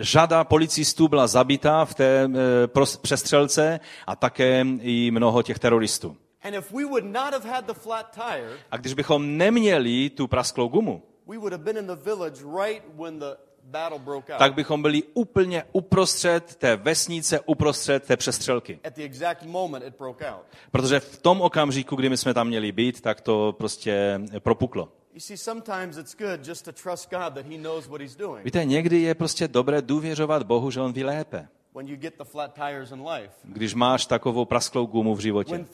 řada 0.00 0.44
policistů 0.44 1.08
byla 1.08 1.26
zabita 1.26 1.84
v 1.84 1.94
té 1.94 2.24
eh, 2.24 2.96
přestřelce 3.02 3.80
a 4.06 4.16
také 4.16 4.66
i 4.80 5.10
mnoho 5.10 5.42
těch 5.42 5.58
teroristů. 5.58 6.16
And 6.44 6.54
if 6.54 6.72
we 6.72 6.84
would 6.84 7.04
not 7.04 7.32
have 7.32 7.48
had 7.48 7.66
the 7.66 7.72
flat 7.74 8.14
tire, 8.14 8.58
A 8.70 8.76
když 8.76 8.94
bychom 8.94 9.36
neměli 9.38 10.10
tu 10.10 10.26
prasklou 10.26 10.68
gumu, 10.68 11.02
we 11.26 11.38
would 11.38 11.52
have 11.52 11.64
been 11.64 11.76
in 11.78 11.86
the 11.86 12.04
village 12.04 12.42
right 12.62 12.82
when 12.94 13.18
the 13.18 13.26
battle 13.64 13.98
broke 13.98 14.32
out. 14.32 14.38
tak 14.38 14.54
bychom 14.54 14.82
byli 14.82 15.02
úplně 15.14 15.64
uprostřed 15.72 16.54
té 16.56 16.76
vesnice, 16.76 17.40
uprostřed 17.40 18.04
té 18.04 18.16
přestřelky. 18.16 18.80
At 18.84 18.94
the 18.94 19.02
exact 19.02 19.42
moment 19.42 19.84
it 19.86 19.94
broke 19.98 20.30
out. 20.30 20.42
Protože 20.70 21.00
v 21.00 21.18
tom 21.18 21.40
okamžiku, 21.40 21.96
kdy 21.96 22.08
my 22.08 22.16
jsme 22.16 22.34
tam 22.34 22.46
měli 22.48 22.72
být, 22.72 23.00
tak 23.00 23.20
to 23.20 23.54
prostě 23.58 24.20
propuklo. 24.38 24.88
You 25.14 25.20
see, 25.20 25.36
sometimes 25.36 25.96
it's 25.96 26.16
good 26.16 26.48
just 26.48 26.64
to 26.64 26.72
trust 26.72 27.10
God 27.10 27.34
that 27.34 27.46
He 27.46 27.58
knows 27.58 27.86
what 27.86 28.00
He's 28.00 28.16
doing 28.16 28.44
Víte, 28.44 28.64
někdy 28.64 29.00
je 29.02 29.14
prostě 29.14 29.48
dobré 29.48 29.82
důvěřovat 29.82 30.42
Bohu, 30.42 30.70
že 30.70 30.80
On 30.80 30.92
ví 30.92 31.04
lépe. 31.04 31.48
When 31.74 31.88
you 31.88 31.96
get 31.96 32.14
the 32.18 32.24
flat 32.24 32.54
tires 32.54 32.92
in 32.92 33.06
life. 33.06 33.32
Když 33.44 33.74
máš 33.74 34.06
takovou 34.06 34.44
prasklou 34.44 34.86
gumu 34.86 35.14
v 35.14 35.20
životě. 35.20 35.64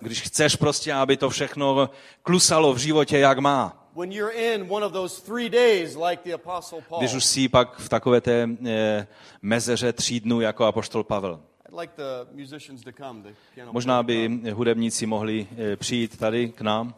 Když 0.00 0.22
chceš 0.22 0.56
prostě, 0.56 0.94
aby 0.94 1.16
to 1.16 1.30
všechno 1.30 1.90
klusalo 2.22 2.74
v 2.74 2.78
životě, 2.78 3.18
jak 3.18 3.38
má. 3.38 3.88
Když 6.98 7.14
už 7.14 7.24
jsi 7.24 7.48
pak 7.48 7.78
v 7.78 7.88
takové 7.88 8.20
té 8.20 8.48
eh, 8.66 9.06
mezeře 9.42 9.92
tří 9.92 10.20
dnů 10.20 10.40
jako 10.40 10.64
apoštol 10.64 11.04
Pavel. 11.04 11.40
Možná 13.70 14.02
by 14.02 14.40
hudebníci 14.52 15.06
mohli 15.06 15.46
eh, 15.56 15.76
přijít 15.76 16.18
tady 16.18 16.48
k 16.48 16.60
nám. 16.60 16.94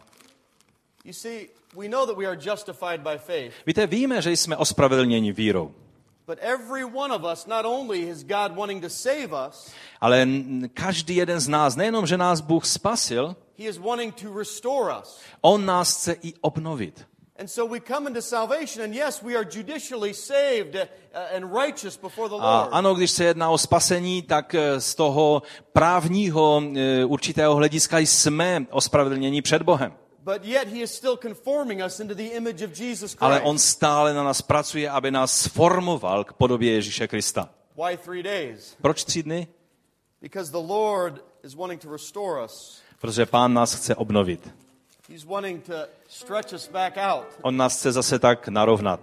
Víte, 3.67 3.87
víme, 3.87 4.23
že 4.23 4.31
jsme 4.33 4.57
ospravedlněni 4.57 5.33
vírou. 5.33 5.75
but 6.27 6.39
every 6.43 6.85
one 6.85 7.15
of 7.15 7.25
us, 7.25 7.47
not 7.47 7.65
only 7.65 8.09
is 8.09 8.23
God 8.23 8.55
wanting 8.57 8.83
to 8.83 8.89
save 8.91 9.33
us, 9.49 9.73
Ale 10.01 10.27
každý 10.75 11.17
jeden 11.17 11.41
z 11.41 11.49
nás, 11.49 11.77
nejenom, 11.77 12.07
že 12.07 12.17
nás 12.17 12.41
Bůh 12.41 12.67
spasil, 12.67 13.37
He 13.59 13.65
is 13.69 13.79
wanting 13.79 14.15
to 14.15 14.39
restore 14.39 14.95
us. 15.03 15.19
On 15.41 15.67
nás 15.67 15.97
chce 15.97 16.17
i 16.23 16.35
obnovit. 16.41 17.07
And 17.41 17.49
so 17.49 17.75
we 17.75 17.81
come 17.81 18.09
into 18.11 18.23
salvation, 18.23 18.85
and 18.85 18.95
yes, 18.95 19.23
we 19.23 19.35
are 19.37 19.49
judicially 19.53 20.15
saved 20.15 20.75
uh, 20.77 21.37
and 21.37 21.53
righteous 21.53 21.97
before 21.97 22.29
the 22.29 22.35
A 22.41 22.61
Lord. 22.61 22.69
ano, 22.73 22.95
když 22.95 23.11
se 23.11 23.25
jedná 23.25 23.51
o 23.51 23.59
spasení, 23.59 24.23
tak 24.23 24.55
eh, 24.55 24.81
z 24.81 24.95
toho 24.95 25.43
právního 25.73 26.63
eh, 26.77 27.05
určitého 27.05 27.55
hlediska 27.55 27.99
jsme 27.99 28.67
ospravedlněni 28.71 29.43
před 29.43 29.63
Bohem. 29.63 29.93
But 30.25 30.45
yet 30.45 30.69
he 30.69 30.83
is 30.83 30.95
still 30.95 31.17
conforming 31.17 31.83
us 31.83 32.01
into 32.01 32.15
the 32.15 32.27
image 32.37 32.63
of 32.63 32.73
Jesus 32.73 33.15
Christ. 33.15 33.23
Ale 33.23 33.41
on 33.41 33.59
stále 33.59 34.15
na 34.15 34.25
nás 34.25 34.43
pracuje, 34.43 34.91
aby 34.91 35.11
nás 35.11 35.43
sformoval 35.43 36.25
k 36.25 36.33
podobě 36.33 36.73
Ježíše 36.73 37.09
Krista. 37.09 37.49
Why 37.77 37.97
three 37.97 38.23
days? 38.23 38.77
Proč 38.83 39.05
tři 39.05 39.23
dny? 39.23 39.49
Because 40.23 40.51
the 40.51 40.67
Lord 40.73 41.25
is 41.43 41.55
wanting 41.55 41.83
to 41.83 41.93
restore 41.93 42.45
us. 42.45 42.81
Protože 43.01 43.27
pán 43.27 43.55
nás 43.55 43.75
chce 43.75 43.95
obnovit. 43.95 44.55
He's 45.09 45.25
wanting 45.25 45.65
to 45.67 45.75
stretch 46.09 46.53
us 46.53 46.69
back 46.69 46.97
out. 46.97 47.27
On 47.43 47.57
nás 47.57 47.79
chce 47.79 47.93
zase 47.93 48.19
tak 48.19 48.49
narovnat. 48.49 49.01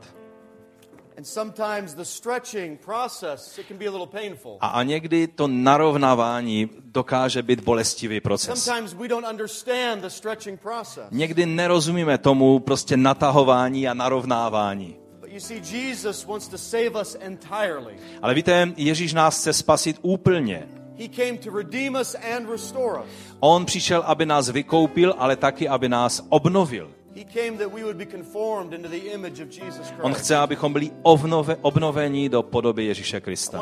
A 3.87 3.91
little 3.91 4.07
painful. 4.07 4.57
A, 4.61 4.83
někdy 4.83 5.27
to 5.27 5.47
narovnávání 5.47 6.69
dokáže 6.85 7.43
být 7.43 7.59
bolestivý 7.63 8.21
proces. 8.21 8.63
Sometimes 8.63 8.93
we 8.93 9.07
don't 9.07 9.27
understand 9.31 10.01
the 10.01 10.07
stretching 10.07 10.61
process. 10.61 11.03
Někdy 11.11 11.45
nerozumíme 11.45 12.17
tomu 12.17 12.59
prostě 12.59 12.97
natahování 12.97 13.87
a 13.87 13.93
narovnávání. 13.93 14.95
But 15.19 15.29
you 15.31 15.39
see, 15.39 15.61
Jesus 15.71 16.25
wants 16.25 16.47
to 16.47 16.57
save 16.57 17.01
us 17.01 17.17
entirely. 17.19 17.95
Ale 18.21 18.33
víte, 18.33 18.73
Ježíš 18.77 19.13
nás 19.13 19.39
chce 19.39 19.53
spasit 19.53 19.99
úplně. 20.01 20.67
He 20.99 21.07
came 21.07 21.37
to 21.37 21.57
redeem 21.57 21.95
us 22.01 22.15
and 22.35 22.49
restore 22.49 22.99
us. 23.03 23.09
On 23.39 23.65
přišel, 23.65 24.03
aby 24.05 24.25
nás 24.25 24.49
vykoupil, 24.49 25.15
ale 25.17 25.35
taky, 25.35 25.67
aby 25.67 25.89
nás 25.89 26.23
obnovil. 26.29 26.96
He 27.17 27.23
came 27.23 27.57
that 27.57 27.73
we 27.73 27.83
would 27.83 27.97
be 27.97 28.05
conformed 28.05 28.73
into 28.73 28.89
the 28.89 29.13
image 29.13 29.39
of 29.39 29.49
Jesus 29.49 29.93
On 30.01 30.13
Christ. 30.13 30.19
chce, 30.19 30.35
abychom 30.35 30.73
byli 30.73 30.91
obnove, 31.01 31.57
obnoveni 31.61 32.29
do 32.29 32.43
podoby 32.43 32.85
Ježíše 32.85 33.21
Krista. 33.21 33.61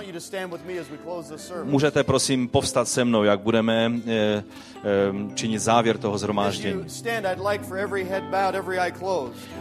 Můžete 1.63 2.03
prosím 2.03 2.47
povstat 2.47 2.87
se 2.87 3.05
mnou, 3.05 3.23
jak 3.23 3.39
budeme 3.39 3.91
eh, 4.07 4.11
eh, 4.11 5.35
činit 5.35 5.59
závěr 5.59 5.97
toho 5.97 6.17
zhromáždění. 6.17 6.85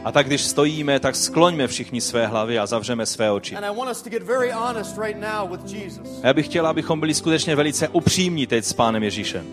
A 0.04 0.12
tak 0.12 0.26
když 0.26 0.42
stojíme, 0.42 1.00
tak 1.00 1.16
skloňme 1.16 1.66
všichni 1.66 2.00
své 2.00 2.26
hlavy 2.26 2.58
a 2.58 2.66
zavřeme 2.66 3.06
své 3.06 3.30
oči. 3.30 3.56
Já 6.22 6.32
bych 6.32 6.46
chtěl, 6.46 6.66
abychom 6.66 7.00
byli 7.00 7.14
skutečně 7.14 7.56
velice 7.56 7.88
upřímní 7.88 8.46
teď 8.46 8.64
s 8.64 8.72
Pánem 8.72 9.02
Ježíšem. 9.02 9.46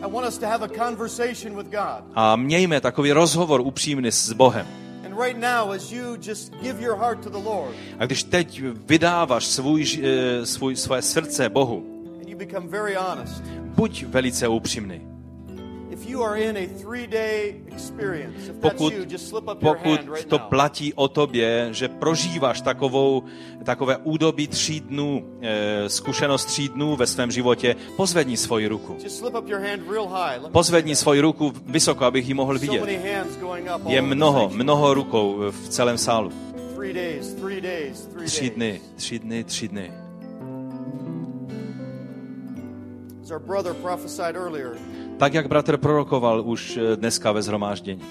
A 2.15 2.35
mějme 2.35 2.81
takový 2.81 3.11
rozhovor 3.11 3.61
upřímný 3.61 4.11
s 4.11 4.30
Bohem. 4.33 4.65
And 5.05 5.17
right 5.17 5.37
now, 5.37 5.71
as 5.71 5.91
you 5.91 6.17
just 6.17 6.53
give 6.61 6.81
your 6.81 6.97
heart 6.97 7.21
to 7.23 7.29
the 7.29 7.37
Lord 7.37 7.75
A 7.99 8.05
když 8.05 8.23
teď 8.23 8.61
vydáváš 8.85 9.45
svůj, 9.45 9.85
eh, 10.03 10.45
svůj, 10.45 10.75
své 10.75 11.01
srdce 11.01 11.49
Bohu, 11.49 11.83
buď 13.75 14.03
velice 14.03 14.47
upřímný. 14.47 15.10
Pokud, 18.61 18.93
pokud 19.59 19.99
to 20.27 20.39
platí 20.39 20.93
o 20.93 21.07
tobě, 21.07 21.67
že 21.71 21.87
prožíváš 21.87 22.61
takovou, 22.61 23.23
takové 23.65 23.97
údobí 23.97 24.47
tří 24.47 24.79
dnů, 24.79 25.25
eh, 25.41 25.89
zkušenost 25.89 26.45
tří 26.45 26.69
dnů 26.69 26.95
ve 26.95 27.07
svém 27.07 27.31
životě, 27.31 27.75
pozvedni 27.97 28.37
svoji 28.37 28.67
ruku. 28.67 28.97
Pozvedni 30.51 30.95
svoji 30.95 31.21
ruku 31.21 31.53
vysoko, 31.65 32.05
abych 32.05 32.27
ji 32.27 32.33
mohl 32.33 32.59
vidět. 32.59 32.81
Je 33.87 34.01
mnoho, 34.01 34.49
mnoho 34.49 34.93
rukou 34.93 35.37
v 35.51 35.69
celém 35.69 35.97
sálu. 35.97 36.31
Tři 38.25 38.49
dny, 38.49 38.81
tři 38.95 39.19
dny, 39.19 39.43
tři 39.43 39.67
dny. 39.67 39.91
Tak, 45.21 45.33
jak 45.33 45.47
bratr 45.47 45.77
prorokoval 45.77 46.41
už 46.45 46.77
eh, 46.77 46.95
dneska 46.95 47.31
ve 47.31 47.41
zhromáždění. 47.41 48.01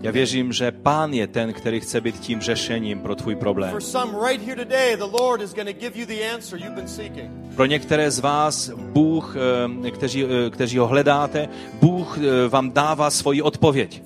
Já 0.00 0.10
věřím, 0.10 0.52
že 0.52 0.70
Pán 0.70 1.12
je 1.12 1.26
ten, 1.26 1.52
který 1.52 1.80
chce 1.80 2.00
být 2.00 2.20
tím 2.20 2.40
řešením 2.40 3.00
pro 3.00 3.14
tvůj 3.14 3.36
problém. 3.36 3.78
Pro 7.56 7.66
některé 7.66 8.10
z 8.10 8.18
vás 8.18 8.70
Bůh, 8.70 9.36
eh, 9.86 9.90
kteří, 9.90 10.24
eh, 10.24 10.50
kteří 10.50 10.78
ho 10.78 10.86
hledáte, 10.86 11.48
Bůh 11.80 12.18
vám 12.48 12.70
dává 12.70 13.10
svoji 13.10 13.42
odpověď. 13.42 14.02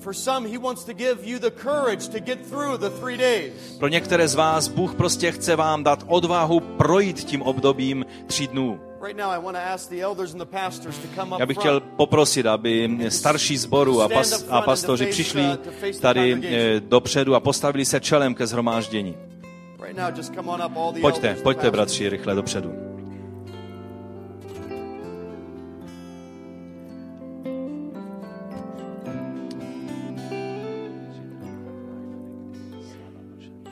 Pro 3.79 3.87
některé 3.87 4.27
z 4.27 4.35
vás 4.35 4.67
Bůh 4.67 4.95
prostě 4.95 5.31
chce 5.31 5.55
vám 5.55 5.83
dát 5.83 6.03
odvahu 6.07 6.59
projít 6.59 7.23
tím 7.23 7.41
obdobím 7.41 8.05
tří 8.27 8.47
dnů. 8.47 8.90
Right 9.01 9.17
now, 9.17 9.31
I 9.31 9.39
want 9.39 9.57
to 9.57 9.61
ask 9.61 9.89
the 9.89 10.01
elders 10.01 10.31
and 10.31 10.41
the 10.41 10.45
pastors 10.45 10.97
to 10.97 11.07
come 11.15 11.33
up 11.35 11.39
Já 11.39 11.45
bych 11.45 11.57
chtěl 11.57 11.79
poprosit, 11.79 12.45
aby 12.45 12.97
starší 13.09 13.57
zboru 13.57 14.01
a, 14.01 14.09
pas, 14.09 14.45
a 14.49 14.61
pastoři 14.61 15.05
přišli 15.05 15.43
tady 16.01 16.41
eh, 16.43 16.79
dopředu 16.79 17.35
a 17.35 17.39
postavili 17.39 17.85
se 17.85 17.99
čelem 17.99 18.35
ke 18.35 18.47
zhromáždění. 18.47 19.17
Pojďte, 21.01 21.35
pojďte, 21.43 21.71
bratři, 21.71 22.09
rychle 22.09 22.35
dopředu. 22.35 22.91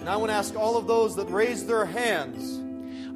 I 0.09 0.15
want 0.15 0.31
to 0.31 0.35
ask 0.35 0.55
all 0.55 0.75
of 0.75 0.87
those 0.87 1.15
that 1.15 1.29
raised 1.29 1.67
their 1.67 1.85
hands, 1.85 2.58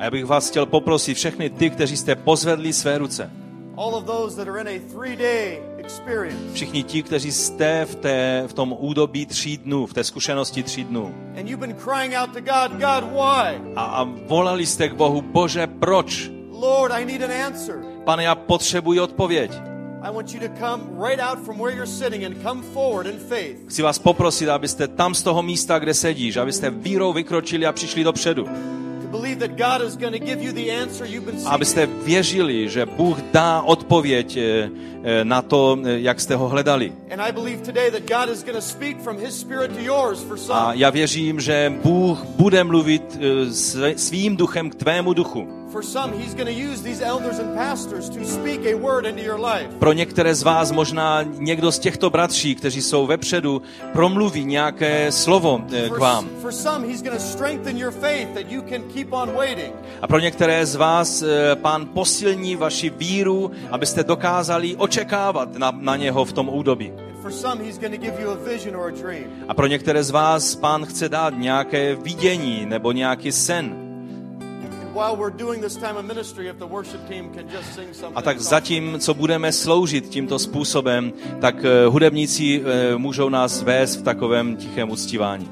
A 0.04 0.06
já 0.06 0.12
bych 0.12 0.26
vás 0.26 0.50
chtěl 0.50 0.66
poprosit 0.66 1.14
všechny 1.14 1.50
ty, 1.50 1.70
kteří 1.70 1.98
jste 1.98 2.16
pozvedli 2.16 2.74
své 2.74 2.98
ruce. 2.98 3.32
Všichni 6.54 6.84
ti, 6.84 7.04
kteří 7.04 7.32
jste 7.32 7.86
v, 7.86 7.96
té, 7.96 8.44
v 8.48 8.54
tom 8.54 8.76
údobí 8.80 9.26
tří 9.26 9.58
dnů, 9.58 9.86
v 9.86 9.94
té 9.94 10.04
zkušenosti 10.04 10.64
tří 10.64 10.84
dnů. 10.84 11.16
A, 13.76 13.84
a 13.84 14.04
volali 14.04 14.66
jste 14.66 14.90
k 14.90 14.94
Bohu, 14.94 15.22
Bože, 15.22 15.68
proč? 15.68 16.32
Pane, 18.04 18.24
já 18.24 18.36
potřebuji 18.36 19.00
odpověď. 19.00 19.52
Chci 23.68 23.82
vás 23.82 24.00
poprosit, 24.00 24.50
abyste 24.50 24.88
tam 24.88 25.16
z 25.16 25.24
toho 25.24 25.44
místa, 25.44 25.80
kde 25.80 25.94
sedíš, 25.94 26.38
abyste 26.38 26.70
vírou 26.70 27.14
vykročili 27.14 27.66
a 27.66 27.72
přišli 27.72 28.04
dopředu. 28.04 28.46
To 29.14 29.20
believe 29.20 29.48
that 29.48 29.58
God 29.58 29.88
is 29.88 29.96
going 29.96 30.14
to 30.14 30.26
give 30.26 30.42
you 30.42 30.52
the 30.52 30.72
answer 30.72 31.06
you've 31.06 31.26
been 31.26 31.36
A 31.36 31.38
seeking. 31.38 31.54
abyste 31.54 31.86
věřili, 31.86 32.70
že 32.70 32.86
Bůh 32.86 33.22
dá 33.22 33.62
odpověď 33.62 34.38
eh, 34.38 34.70
eh, 35.04 35.26
na 35.26 35.42
to, 35.42 35.78
eh, 35.86 36.00
jak 36.00 36.22
jste 36.22 36.36
ho 36.36 36.50
hledali. 36.50 36.94
And 37.12 37.22
I 37.22 37.32
believe 37.32 37.62
today 37.62 37.92
that 37.92 38.02
God 38.02 38.36
is 38.36 38.44
going 38.44 38.56
to 38.56 38.62
speak 38.62 39.02
from 39.02 39.18
His 39.18 39.40
Spirit 39.40 39.72
to 39.72 39.80
yours 39.80 40.24
for 40.24 40.38
A 40.52 40.74
já 40.74 40.90
věřím, 40.90 41.40
že 41.40 41.74
Bůh 41.84 42.24
bude 42.26 42.64
mluvit 42.64 43.20
svým 43.96 44.38
duchem 44.38 44.70
k 44.70 44.76
tvému 44.76 45.14
duchu. 45.14 45.63
For 45.74 45.84
some, 45.84 46.14
He's 46.14 46.36
going 46.36 46.46
to 46.46 46.72
use 46.72 46.84
these 46.84 47.02
elders 47.02 47.40
and 47.40 47.56
pastors 47.58 48.10
to 48.10 48.26
speak 48.26 48.60
a 48.66 48.76
word 48.78 49.06
into 49.06 49.24
your 49.24 49.40
life. 49.40 49.68
Pro 49.80 49.94
některé 49.94 50.36
z 50.36 50.44
vás 50.44 50.72
možná 50.72 51.24
někdo 51.24 51.72
z 51.72 51.80
těchto 51.80 52.10
bratří, 52.10 52.56
kteří 52.56 52.82
jsou 52.82 53.08
vepředu, 53.08 53.62
promluví 53.94 54.46
nějaké 54.46 55.12
slovo 55.12 55.62
k 55.90 55.98
vám. 55.98 56.30
for 56.42 56.52
some, 56.52 56.88
He's 56.88 57.02
going 57.02 57.18
to 57.18 57.24
strengthen 57.24 57.78
your 57.78 57.92
faith 57.92 58.34
that 58.34 58.52
you 58.52 58.62
can 58.62 58.82
keep 58.94 59.14
on 59.14 59.32
waiting. 59.32 59.74
A 60.02 60.08
pro 60.08 60.20
některé 60.20 60.66
z 60.66 60.76
vás 60.76 61.22
eh, 61.22 61.56
pán 61.56 61.86
posilní 61.86 62.56
vaši 62.56 62.90
víru, 62.90 63.52
abyste 63.72 64.04
dokázali 64.04 64.76
očekávat 64.76 65.56
na, 65.58 65.72
na 65.72 65.96
něho 65.96 66.26
v 66.26 66.34
tom 66.34 66.50
údobí. 66.50 66.92
And 66.92 67.22
for 67.22 67.32
some, 67.32 67.64
He's 67.64 67.78
going 67.78 67.96
to 67.96 68.02
give 68.02 68.22
you 68.22 68.30
a 68.32 68.36
vision 68.36 68.76
or 68.76 68.88
a 68.88 69.02
dream. 69.02 69.26
A 69.48 69.54
pro 69.54 69.68
některé 69.68 70.04
z 70.04 70.12
vás 70.12 70.56
pán 70.56 70.86
chce 70.86 71.10
dát 71.10 71.34
nějaké 71.38 71.96
vidění 71.96 72.66
nebo 72.66 72.92
nějaký 72.92 73.32
sen. 73.32 73.83
A 78.16 78.22
tak 78.22 78.40
zatím, 78.40 79.00
co 79.00 79.14
budeme 79.14 79.52
sloužit 79.52 80.10
tímto 80.10 80.40
způsobem, 80.40 81.14
tak 81.42 81.66
eh, 81.66 81.86
hudebníci 81.86 82.62
eh, 82.62 82.98
můžou 82.98 83.30
nás 83.30 83.62
vést 83.62 83.96
v 83.96 84.04
takovém 84.04 84.56
tichém 84.56 84.92
uctívání. 84.92 85.50